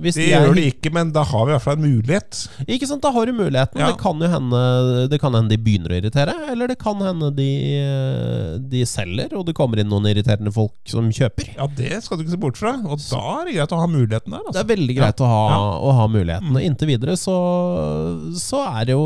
Hvis 0.00 0.14
Det 0.16 0.26
de 0.26 0.32
er 0.32 0.46
gjør 0.46 0.54
det 0.56 0.64
ikke, 0.74 0.92
men 0.96 1.10
da 1.12 1.22
har 1.28 1.44
vi 1.46 1.50
i 1.52 1.54
hvert 1.54 1.64
fall 1.66 1.76
en 1.78 1.84
mulighet. 1.84 2.38
Ikke 2.66 2.86
sant, 2.88 3.02
Da 3.04 3.10
har 3.12 3.26
du 3.26 3.32
muligheten. 3.36 3.80
Ja. 3.80 3.90
Det 3.92 3.98
kan 4.00 4.18
jo 4.20 4.28
hende 4.32 5.08
Det 5.10 5.20
kan 5.20 5.34
hende 5.36 5.48
de 5.52 5.58
begynner 5.60 5.92
å 5.92 5.98
irritere, 6.00 6.34
eller 6.50 6.68
det 6.72 6.78
kan 6.80 6.96
hende 7.04 7.30
de, 7.36 7.48
de 8.72 8.84
selger, 8.88 9.34
og 9.36 9.46
det 9.48 9.54
kommer 9.58 9.80
inn 9.82 9.90
noen 9.92 10.08
irriterende 10.10 10.52
folk 10.54 10.72
som 10.88 11.10
kjøper. 11.14 11.52
Ja, 11.56 11.66
det 11.76 12.02
skal 12.04 12.18
du 12.18 12.24
ikke 12.24 12.34
se 12.36 12.40
bort 12.40 12.56
fra. 12.60 12.74
Og 12.84 12.98
da 13.10 13.22
er 13.40 13.50
det 13.50 13.56
greit 13.58 13.74
å 13.76 13.80
ha 13.82 13.86
muligheten 13.90 14.30
der. 14.34 14.40
Det 14.40 14.50
Altså. 14.50 14.64
er 14.64 14.70
veldig 14.76 14.96
greit 14.96 15.20
å, 15.20 15.26
ha, 15.30 15.42
Ja. 15.50 15.60
å 15.90 15.92
ha 16.00 16.06
muligheten. 16.08 16.50
Og 16.56 16.62
inntil 16.64 16.90
videre 16.94 17.16
så, 17.20 17.36
så 18.40 18.64
er 18.80 18.88
det 18.90 18.96
jo 18.96 19.04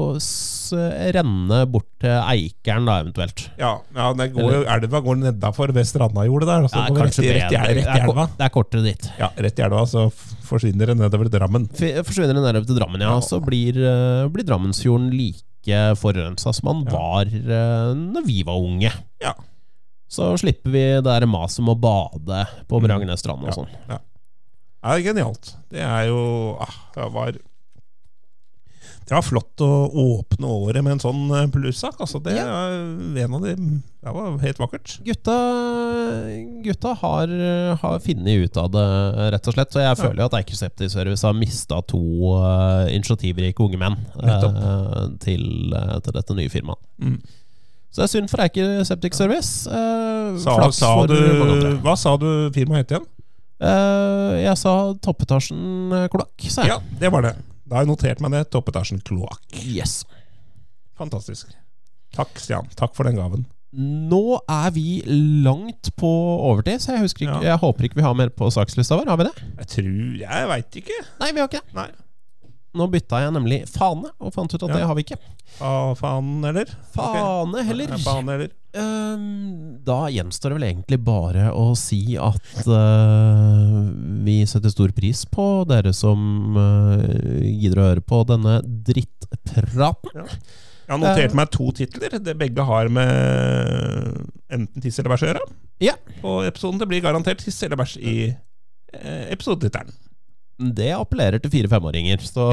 renne 1.14 1.58
bort 1.70 1.88
til 2.02 2.10
Eikeren, 2.14 2.86
da, 2.88 2.98
eventuelt. 3.04 3.48
Ja, 3.60 3.74
ja 3.96 4.12
det 4.16 4.30
går 4.34 4.52
jo, 4.58 4.62
Elva 4.74 5.00
går 5.04 5.20
nedafor 5.22 5.72
ved 5.76 5.86
Strandajordet 5.88 6.48
der. 6.48 6.64
Altså, 6.66 6.80
Ja, 6.84 6.88
går 6.94 7.04
rett, 7.08 7.18
rett, 7.18 7.28
rett 7.34 7.50
Det 7.50 7.94
er. 7.94 8.28
Det 8.38 8.46
er 8.48 8.52
kortere 8.54 8.82
dit. 8.84 9.10
Ja, 9.20 9.28
rett 9.36 9.58
i 9.58 9.62
elva, 9.66 9.84
så 9.88 10.06
forsvinner 10.44 10.86
det 10.92 10.96
nedover 10.98 11.28
Drammen. 11.32 11.66
F- 11.72 12.04
Forsvinner 12.06 12.34
det 12.36 12.42
nedover 12.44 12.66
til 12.68 12.76
Drammen, 12.78 13.00
ja, 13.00 13.14
Ja. 13.14 13.20
så 13.24 13.40
blir, 13.44 13.74
eh, 13.76 14.28
blir 14.28 14.44
Drammensfjorden 14.44 15.10
like 15.10 15.96
forurensa 15.96 16.52
som 16.54 16.68
han 16.68 16.84
Ja. 16.84 16.92
var 16.92 17.24
uh, 17.26 17.94
når 17.96 18.26
vi 18.26 18.42
var 18.44 18.58
unge. 18.60 18.92
Ja. 19.20 19.32
Så 20.08 20.36
slipper 20.38 20.70
vi 20.70 20.82
det 21.00 21.04
der 21.04 21.26
maset 21.26 21.58
om 21.60 21.70
å 21.72 21.80
bade 21.80 22.46
på 22.68 22.78
Mm. 22.80 22.84
Bragernesstrand 22.86 23.40
og 23.42 23.48
Ja. 23.48 23.52
sånn. 23.56 23.68
Ja, 23.88 23.98
det 24.84 25.06
er 25.06 25.14
genialt. 25.14 25.54
Det 25.70 25.80
er 25.80 26.06
jo 26.08 26.56
ah, 26.60 26.74
Det 26.94 27.10
var 27.12 27.32
Det 29.04 29.12
var 29.12 29.22
flott 29.26 29.60
å 29.60 29.68
åpne 30.00 30.48
året 30.48 30.80
med 30.84 30.94
en 30.96 31.02
sånn 31.02 31.26
eh, 31.36 31.46
plussak. 31.52 31.98
Altså, 32.00 32.22
det 32.24 32.36
Ja. 32.38 32.46
en 33.24 33.34
av 33.36 33.42
de 33.44 33.54
Det 34.04 34.12
var 34.14 34.38
helt 34.40 34.58
vakkert. 34.60 34.98
Gutta, 35.04 35.34
gutta 36.64 36.94
har, 37.00 37.28
har 37.82 37.98
funnet 38.04 38.44
ut 38.48 38.56
av 38.60 38.70
det, 38.72 38.84
rett 39.34 39.48
og 39.48 39.54
slett. 39.56 39.72
Så 39.72 39.80
jeg 39.84 39.96
føler 40.00 40.22
jo 40.24 40.28
at 40.30 40.36
Eiker 40.40 40.56
Service 40.88 41.22
har 41.24 41.36
mista 41.36 41.80
to 41.88 42.00
uh, 42.36 42.84
initiativrike 42.92 43.60
unge 43.64 43.80
menn 43.80 43.96
uh, 44.20 45.08
til, 45.24 45.46
uh, 45.76 45.98
til 46.04 46.16
dette 46.16 46.36
nye 46.36 46.52
firmaet. 46.52 46.80
Mm. 47.00 47.16
Så 47.94 48.02
det 48.02 48.06
er 48.08 48.12
synd 48.16 48.30
for 48.32 48.42
Eiker 48.42 48.84
Septic 48.88 49.14
Service. 49.14 49.68
eh, 49.70 50.38
Sa, 50.42 50.56
sa 50.74 50.88
du, 51.06 51.14
hva 51.84 51.92
sa 51.96 52.16
du 52.18 52.50
firmaet 52.56 52.82
het 52.88 52.96
igjen? 52.96 53.04
Eh, 53.62 54.32
jeg 54.42 54.58
sa 54.58 54.72
toppetasjen 54.98 55.92
eh, 55.94 56.08
kloakk. 56.10 56.34
Ja, 56.66 56.80
det 56.98 57.12
var 57.14 57.22
det. 57.28 57.36
Da 57.74 57.80
har 57.80 57.88
jeg 57.88 57.90
notert 57.90 58.20
meg 58.22 58.30
det. 58.30 58.44
Toppetasjen 58.54 59.00
kloakk. 59.02 59.40
Yes. 59.66 60.04
Fantastisk. 60.94 61.48
Takk, 62.14 62.30
Stian. 62.38 62.68
Takk 62.78 62.94
for 62.94 63.02
den 63.10 63.18
gaven. 63.18 63.48
Nå 63.74 64.20
er 64.46 64.68
vi 64.76 65.00
langt 65.42 65.90
på 65.98 66.06
overtid, 66.46 66.78
så 66.78 66.94
jeg, 66.94 67.10
ikke, 67.10 67.26
Ja. 67.26 67.40
jeg 67.42 67.58
håper 67.58 67.88
ikke 67.88 67.98
vi 67.98 68.04
har 68.06 68.14
mer 68.14 68.30
på 68.30 68.46
sakslista 68.54 68.94
vår. 69.00 69.10
Har 69.10 69.18
vi 69.18 69.24
det? 69.26 69.34
Jeg 69.58 69.66
tror 69.72 70.18
Jeg 70.20 70.48
veit 70.52 70.78
ikke. 70.78 71.00
Nei, 71.18 71.32
vi 71.34 71.42
har 71.42 71.48
ikke 71.50 71.64
det. 71.64 71.74
Nei. 71.74 71.88
Nå 72.74 72.88
bytta 72.90 73.20
jeg 73.22 73.32
nemlig 73.36 73.60
fane, 73.70 74.10
og 74.18 74.34
fant 74.34 74.50
ut 74.50 74.62
at 74.62 74.68
Ja. 74.72 74.76
det 74.76 74.86
har 74.90 74.96
vi 74.98 75.04
ikke. 75.06 75.18
Ah, 75.62 75.92
faen, 75.94 76.42
eller? 76.44 76.66
Fane 76.94 77.62
heller. 77.62 77.92
Okay. 77.94 78.02
Fane 78.02 78.34
heller. 78.34 78.52
Um, 78.74 79.78
da 79.86 80.08
gjenstår 80.10 80.50
det 80.50 80.56
vel 80.58 80.66
egentlig 80.66 80.98
bare 81.06 81.52
å 81.54 81.68
si 81.78 82.16
at 82.18 82.64
uh, 82.66 83.84
vi 84.26 84.40
setter 84.50 84.72
stor 84.74 84.90
pris 84.96 85.22
på 85.30 85.46
dere 85.70 85.92
som 85.94 86.58
uh, 86.58 86.98
gidder 87.46 87.78
å 87.78 87.88
høre 87.92 88.02
på 88.02 88.24
denne 88.26 88.56
drittpraten. 88.66 90.26
Jeg 90.84 90.92
har 90.92 91.00
notert 91.00 91.36
meg 91.38 91.52
to 91.54 91.70
titler. 91.78 92.18
Det 92.20 92.34
begge 92.36 92.66
har 92.66 92.90
med 92.92 94.18
enten 94.52 94.82
tiss 94.84 94.98
eller 94.98 95.14
bæsj 95.14 95.24
å 95.24 95.30
gjøre. 95.30 95.44
Ja. 95.84 95.94
Og 96.26 96.42
episoden 96.48 96.82
det 96.82 96.90
blir 96.90 97.04
garantert 97.04 97.40
tiss 97.40 97.62
eller 97.64 97.78
bæsj 97.80 97.94
i 98.02 98.16
eh, 98.34 99.24
episodetittelen. 99.32 99.94
Det 100.54 100.92
appellerer 100.94 101.42
til 101.42 101.50
fire-femåringer, 101.50 102.20
så, 102.22 102.44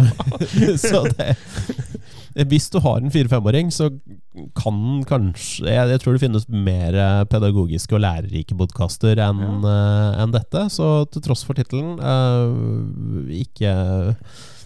så 0.82 1.04
det 1.14 1.36
Hvis 2.50 2.66
du 2.74 2.80
har 2.82 2.98
en 2.98 3.12
fire-femåring, 3.12 3.70
så 3.74 3.90
kan 4.58 5.02
kanskje 5.06 5.66
jeg, 5.66 5.90
jeg 5.92 6.02
tror 6.02 6.16
det 6.16 6.22
finnes 6.22 6.46
mer 6.50 6.94
eh, 6.94 7.22
pedagogiske 7.30 7.94
og 7.94 8.02
lærerike 8.02 8.56
podkaster 8.58 9.18
enn 9.22 9.42
ja. 9.42 9.52
uh, 9.66 10.22
en 10.24 10.34
dette. 10.34 10.64
Så 10.74 10.88
til 11.10 11.24
tross 11.26 11.42
for 11.46 11.58
tittelen, 11.58 11.98
uh, 11.98 13.30
ikke, 13.34 13.74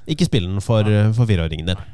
ikke 0.09 0.29
spill 0.29 0.49
den 0.53 0.65
for, 0.65 0.89
for 1.17 1.29
fireåringen 1.29 1.73
din. 1.73 1.85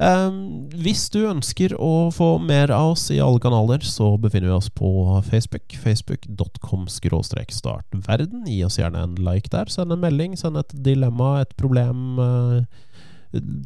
Um, 0.00 0.64
hvis 0.80 1.10
du 1.12 1.26
ønsker 1.28 1.74
å 1.76 2.08
få 2.14 2.38
mer 2.40 2.70
av 2.72 2.94
oss 2.94 3.10
i 3.12 3.18
alle 3.20 3.36
kanaler, 3.42 3.82
så 3.84 4.16
befinner 4.16 4.48
vi 4.48 4.54
oss 4.56 4.70
på 4.72 5.20
Facebook. 5.28 5.76
Facebook.com 5.76 6.88
startverden. 6.88 8.48
Gi 8.48 8.64
oss 8.64 8.78
gjerne 8.80 9.02
en 9.04 9.20
like 9.20 9.52
der. 9.52 9.68
Send 9.68 9.92
en 9.92 10.00
melding, 10.00 10.40
send 10.40 10.56
et 10.56 10.72
dilemma, 10.72 11.44
et 11.44 11.52
problem. 11.60 12.16
Uh, 12.16 12.64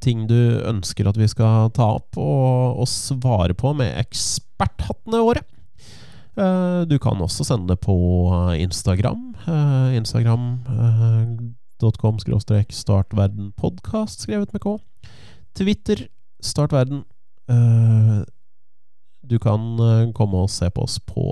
ting 0.02 0.26
du 0.26 0.58
ønsker 0.66 1.06
at 1.08 1.16
vi 1.16 1.28
skal 1.30 1.70
ta 1.76 1.94
opp 2.00 2.16
og, 2.18 2.80
og 2.82 2.88
svare 2.90 3.54
på 3.54 3.70
med 3.78 3.94
eksperthattene 4.02 5.22
våre. 5.22 5.42
Uh, 6.34 6.82
du 6.90 6.98
kan 6.98 7.14
også 7.22 7.46
sende 7.46 7.70
det 7.70 7.78
på 7.86 7.94
Instagram. 8.58 9.38
Uh, 9.46 9.94
Instagram.com 9.94 12.18
startverdenpodkast, 12.18 14.26
skrevet 14.26 14.50
med 14.50 14.66
K. 14.66 14.82
Twitter 15.54 16.10
Start 16.44 16.74
verden. 16.76 17.04
Uh, 17.48 18.20
du 19.24 19.38
kan 19.40 19.60
uh, 19.80 20.12
komme 20.16 20.44
og 20.44 20.52
se 20.52 20.68
på 20.70 20.84
oss 20.84 20.98
på 21.00 21.30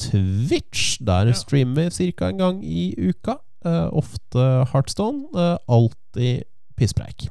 Twitch. 0.00 0.98
Der 1.04 1.30
Ja. 1.30 1.36
streamer 1.36 1.88
vi 1.96 2.12
ca. 2.12 2.28
en 2.28 2.38
gang 2.38 2.64
i 2.64 2.94
uka. 2.98 3.38
Uh, 3.64 3.88
ofte 3.92 4.66
Heartstone. 4.72 5.28
alltid 5.68 6.42
pisspreik. 6.76 7.28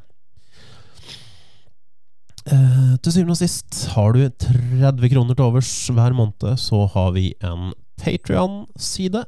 til 3.03 3.13
syvende 3.13 3.35
og 3.35 3.37
sist, 3.37 3.87
har 3.93 4.11
du 4.15 4.23
30 4.29 5.09
kroner 5.11 5.35
til 5.35 5.45
overs 5.45 5.87
hver 5.93 6.15
måned, 6.17 6.57
så 6.57 6.87
har 6.89 7.11
vi 7.13 7.33
en 7.45 7.73
Patrion-side 8.01 9.21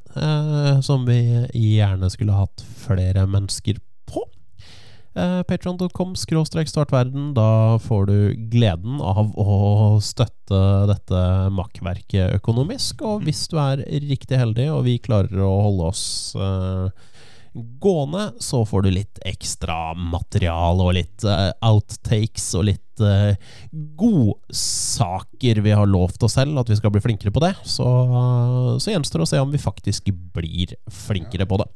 som 0.81 1.05
vi 1.05 1.19
gjerne 1.53 2.09
skulle 2.09 2.33
hatt 2.33 2.63
flere 2.81 3.27
mennesker 3.29 3.77
på. 4.09 4.23
Uh, 5.11 5.43
Patreon.com 5.43 6.15
startverden. 6.15 7.33
Da 7.35 7.77
får 7.83 8.05
du 8.07 8.17
gleden 8.51 9.01
av 9.03 9.33
å 9.35 9.99
støtte 9.99 10.87
dette 10.87 11.23
makkverket 11.51 12.37
økonomisk. 12.37 13.01
Og 13.03 13.25
hvis 13.27 13.43
du 13.51 13.57
er 13.59 13.83
riktig 14.07 14.39
heldig, 14.39 14.69
og 14.71 14.85
vi 14.87 15.01
klarer 15.03 15.43
å 15.43 15.51
holde 15.67 15.89
oss 15.91 16.03
eh, 16.39 16.87
gående, 17.83 18.29
så 18.39 18.61
får 18.67 18.85
du 18.85 18.91
litt 18.95 19.19
ekstra 19.27 19.91
materiale 19.99 20.85
og 20.85 20.95
litt 20.95 21.25
eh, 21.27 21.51
outtakes 21.67 22.53
og 22.55 22.69
litt 22.71 22.87
godsaker 23.97 25.57
vi 25.65 25.71
har 25.73 25.87
lovt 25.89 26.21
oss 26.27 26.35
selv 26.37 26.59
at 26.61 26.69
vi 26.69 26.75
skal 26.77 26.91
bli 26.93 27.01
flinkere 27.01 27.33
på 27.33 27.41
det. 27.41 27.55
Så, 27.65 27.87
så 28.77 28.93
gjenstår 28.93 29.23
det 29.23 29.25
å 29.25 29.31
se 29.31 29.41
om 29.41 29.51
vi 29.51 29.57
faktisk 29.59 30.11
blir 30.35 30.75
flinkere 30.85 31.47
på 31.49 31.57
det. 31.63 31.67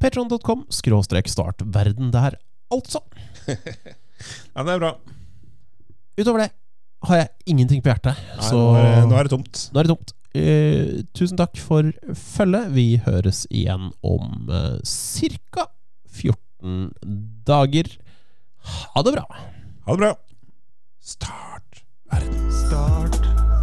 Patreon.com 0.00 0.64
startverden 0.72 2.10
der 2.14 2.38
altså. 2.74 3.00
Ja, 3.48 4.62
det 4.64 4.74
er 4.74 4.80
bra. 4.82 4.92
Utover 6.18 6.44
det 6.44 6.50
har 7.04 7.18
jeg 7.20 7.28
ingenting 7.52 7.82
på 7.84 7.90
hjertet. 7.92 8.16
Nei, 8.38 8.44
så 8.48 8.56
nå, 8.58 8.76
er, 8.80 8.84
det- 8.94 9.08
nå 9.10 9.16
er 9.18 9.26
det 9.28 9.32
tomt. 9.34 9.64
nå 9.74 9.80
er 9.82 9.88
det 9.88 9.92
tomt. 9.94 10.14
Eh, 10.34 11.02
tusen 11.14 11.38
takk 11.38 11.58
for 11.62 11.90
følget. 12.18 12.70
Vi 12.74 12.86
høres 13.04 13.44
igjen 13.54 13.90
om 14.02 14.48
uh, 14.50 14.78
ca. 14.82 15.68
14 16.14 16.88
dager. 17.46 17.92
Ha 18.94 19.04
det 19.04 19.12
bra. 19.18 19.26
Ha 19.84 19.94
det 19.98 20.00
bra. 20.06 20.14
Start 21.04 21.84
verden. 22.10 22.48
Start 22.64 23.13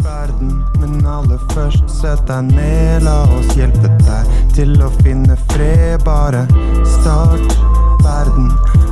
verden, 0.03 0.63
men 0.79 1.05
aller 1.05 1.39
først 1.53 1.89
sett 1.89 2.23
deg 2.27 2.51
ned. 2.51 3.03
La 3.05 3.23
oss 3.37 3.55
hjelpe 3.57 3.91
deg 4.03 4.31
til 4.55 4.75
å 4.81 4.89
finne 5.01 5.37
fred. 5.51 6.03
Bare 6.05 6.45
start 6.97 7.57
verden. 8.03 8.51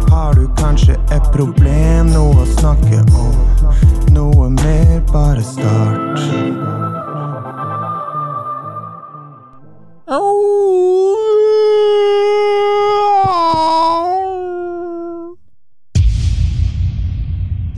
Har 0.10 0.34
du 0.34 0.48
kanskje 0.60 0.98
et 1.14 1.32
problem, 1.36 2.14
noe 2.14 2.44
å 2.44 2.50
snakke 2.58 3.04
om? 3.14 3.36
Noe 4.14 4.50
mer, 4.50 5.00
bare 5.14 5.46
start. 5.46 6.20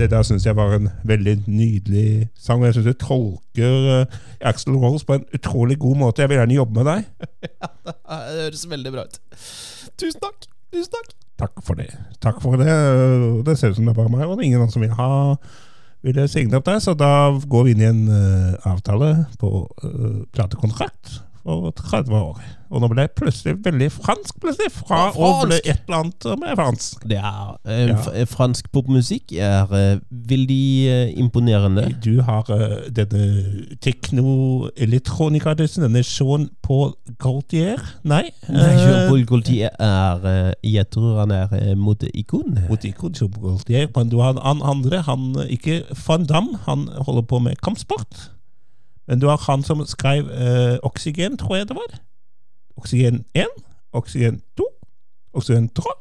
Det 0.02 0.08
der 0.10 0.24
syns 0.26 0.46
jeg 0.48 0.58
var 0.58 0.74
en 0.74 0.90
veldig 1.06 1.44
nydelig 1.46 2.30
sang. 2.34 2.64
og 2.64 2.66
Jeg 2.66 2.80
syns 2.80 2.88
du 2.90 2.94
tolker 2.98 3.90
uh, 4.02 4.22
Axel 4.42 4.74
Rose 4.82 5.06
på 5.06 5.20
en 5.20 5.28
utrolig 5.38 5.78
god 5.80 6.00
måte. 6.00 6.24
Jeg 6.24 6.32
vil 6.32 6.40
gjerne 6.40 6.58
jobbe 6.58 6.80
med 6.80 6.90
deg. 6.90 7.06
Det 7.86 8.40
høres 8.42 8.64
veldig 8.70 8.94
bra 8.96 9.06
ut. 9.06 9.20
Tusen 10.02 10.24
takk. 10.24 10.48
Tusen 10.74 10.96
takk. 10.96 11.12
Takk 11.42 11.62
for 11.66 11.78
det. 11.78 11.92
Takk 12.22 12.42
for 12.42 12.58
det. 12.58 12.72
Det 13.46 13.58
ser 13.60 13.74
ut 13.74 13.78
som 13.78 13.86
det 13.86 13.94
er 13.94 14.00
bare 14.00 14.14
meg, 14.14 14.26
og 14.26 14.38
det 14.38 14.44
er 14.44 14.50
ingen 14.50 14.64
andre 14.64 14.74
som 14.74 14.86
vil 14.86 14.98
ha 14.98 15.12
ville 16.02 16.26
signe 16.30 16.58
opp 16.58 16.66
der, 16.66 16.80
så 16.82 16.96
da 16.98 17.30
går 17.30 17.68
vi 17.68 17.76
inn 17.76 17.84
i 17.84 17.90
en 17.92 18.06
uh, 18.10 18.70
avtale 18.72 19.12
på 19.38 19.52
uh, 19.86 20.24
platekontrakt 20.34 21.20
for 21.44 21.72
30 21.76 22.16
år. 22.18 22.40
Og 22.72 22.80
nå 22.80 22.88
ble 22.88 23.04
jeg 23.04 23.12
plutselig 23.20 23.58
veldig 23.66 23.90
fransk, 23.92 24.38
plutselig. 24.40 24.70
Fra 24.72 25.10
Ja, 25.10 25.28
å 25.28 25.42
bli 25.44 25.58
et 25.60 25.82
eller 25.90 25.98
annet 26.06 26.24
med 26.40 26.54
fransk. 26.56 27.02
Det 27.12 27.18
er 27.20 27.58
eh, 27.68 27.90
Ja. 27.92 28.24
fransk 28.32 28.70
popmusikk 28.72 29.34
er 29.36 29.68
eh, 29.76 30.00
veldig 30.10 30.68
eh, 30.88 31.12
imponerende. 31.20 31.90
Du 32.06 32.22
har 32.24 32.48
uh, 32.48 32.88
denne 32.96 33.76
tekno-elektronika-dussen, 33.84 35.84
denne 35.84 36.04
Jean 36.06 36.48
Paul 36.64 36.94
Gaultier. 37.20 37.82
Nei? 38.08 38.24
Nei, 38.48 38.70
eh, 38.72 38.82
Jean-Paul 38.86 39.26
Gaultier 39.30 39.70
er 39.80 40.26
eh, 40.32 40.54
Jeg 40.72 40.88
tror 40.94 41.20
han 41.26 41.32
er 41.36 41.52
eh, 41.58 41.74
moteikon. 41.76 42.56
Mot 42.70 42.84
ikon, 42.88 43.14
Jean 43.18 43.32
Paul 43.36 43.50
Gaultier, 43.52 43.88
men 43.96 44.10
du 44.12 44.20
har 44.24 44.38
han 44.40 44.62
andre, 44.64 45.02
han 45.08 45.32
eh, 45.44 45.52
ikke 45.58 45.82
Van 46.08 46.26
Damme, 46.30 46.58
han 46.68 46.88
holder 47.08 47.22
på 47.28 47.40
med 47.44 47.60
kampsport. 47.64 48.30
Men 49.12 49.20
du 49.20 49.28
har 49.28 49.42
han 49.44 49.64
som 49.68 49.84
skrev 49.84 50.30
eh, 50.32 50.78
Oksygen, 50.88 51.36
tror 51.36 51.58
jeg 51.58 51.68
det 51.68 51.76
var. 51.76 51.98
Oksygen 52.80 53.26
1, 53.36 53.50
Oksygen 53.92 54.40
2, 54.56 54.68
Oksygen 55.36 55.68
3, 55.76 55.96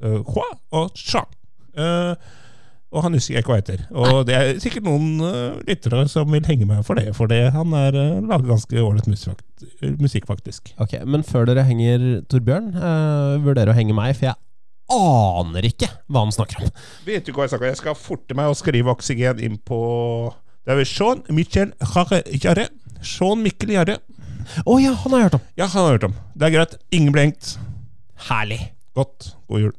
eh, 0.00 0.22
Hua 0.24 0.46
og 0.80 0.96
Sha. 0.96 1.26
Eh, 1.76 2.14
og 2.88 3.04
han 3.04 3.12
husker 3.12 3.34
jeg 3.34 3.44
ikke 3.44 3.52
hva 3.52 3.58
heter. 3.60 3.82
Og 3.92 4.22
det 4.24 4.36
er 4.38 4.62
sikkert 4.64 4.86
noen 4.86 5.20
uh, 5.20 5.58
lyttere 5.68 6.06
som 6.08 6.30
vil 6.32 6.46
henge 6.48 6.64
meg 6.64 6.80
for 6.88 6.96
det, 6.96 7.10
for 7.18 7.28
det, 7.28 7.42
han 7.52 7.74
er 7.76 7.92
uh, 7.92 8.22
lager 8.24 8.48
ganske 8.48 8.80
ålreit 8.80 9.10
musikk, 9.12 9.42
musikk, 10.00 10.24
faktisk. 10.30 10.72
Ok, 10.80 10.96
Men 11.04 11.26
før 11.28 11.50
dere 11.50 11.66
henger 11.68 12.22
Torbjørn, 12.32 12.70
uh, 12.78 13.36
vurderer 13.44 13.74
å 13.74 13.76
henge 13.76 13.92
meg, 13.92 14.16
for 14.16 14.30
jeg 14.30 14.40
aner 14.96 15.68
ikke 15.68 15.90
hva 16.08 16.24
han 16.24 16.32
snakker 16.32 16.64
om. 16.64 16.72
Vet 17.04 17.28
du 17.28 17.34
hva 17.36 17.44
jeg 17.44 17.52
snakker 17.52 17.68
om? 17.68 17.74
Jeg 17.74 17.82
skal 17.82 18.00
forte 18.08 18.40
meg 18.40 18.48
å 18.48 18.56
skrive 18.56 18.96
oksygen 18.96 19.44
inn 19.44 19.60
på 19.60 19.82
Det 20.68 20.74
er 20.74 20.82
vel 20.82 20.88
Sean 20.90 21.22
Michel 21.32 21.70
Jarre. 22.44 22.66
Sean 23.00 23.40
Mikkel 23.40 23.70
Jarre. 23.72 23.94
Å 24.68 24.74
ja, 24.76 24.90
han 25.00 25.14
har 25.14 25.22
jeg 25.22 25.24
hørt 25.30 25.36
om. 25.38 25.46
Ja, 25.56 25.64
han 25.64 25.86
har 25.86 25.94
hørt 25.94 26.04
om. 26.10 26.16
Det 26.36 26.44
er 26.44 26.52
greit. 26.52 26.74
Ingen 26.92 27.14
ble 27.14 27.22
hengt. 27.24 27.54
Herlig. 28.26 28.58
Godt. 28.92 29.30
God 29.48 29.62
jul. 29.64 29.72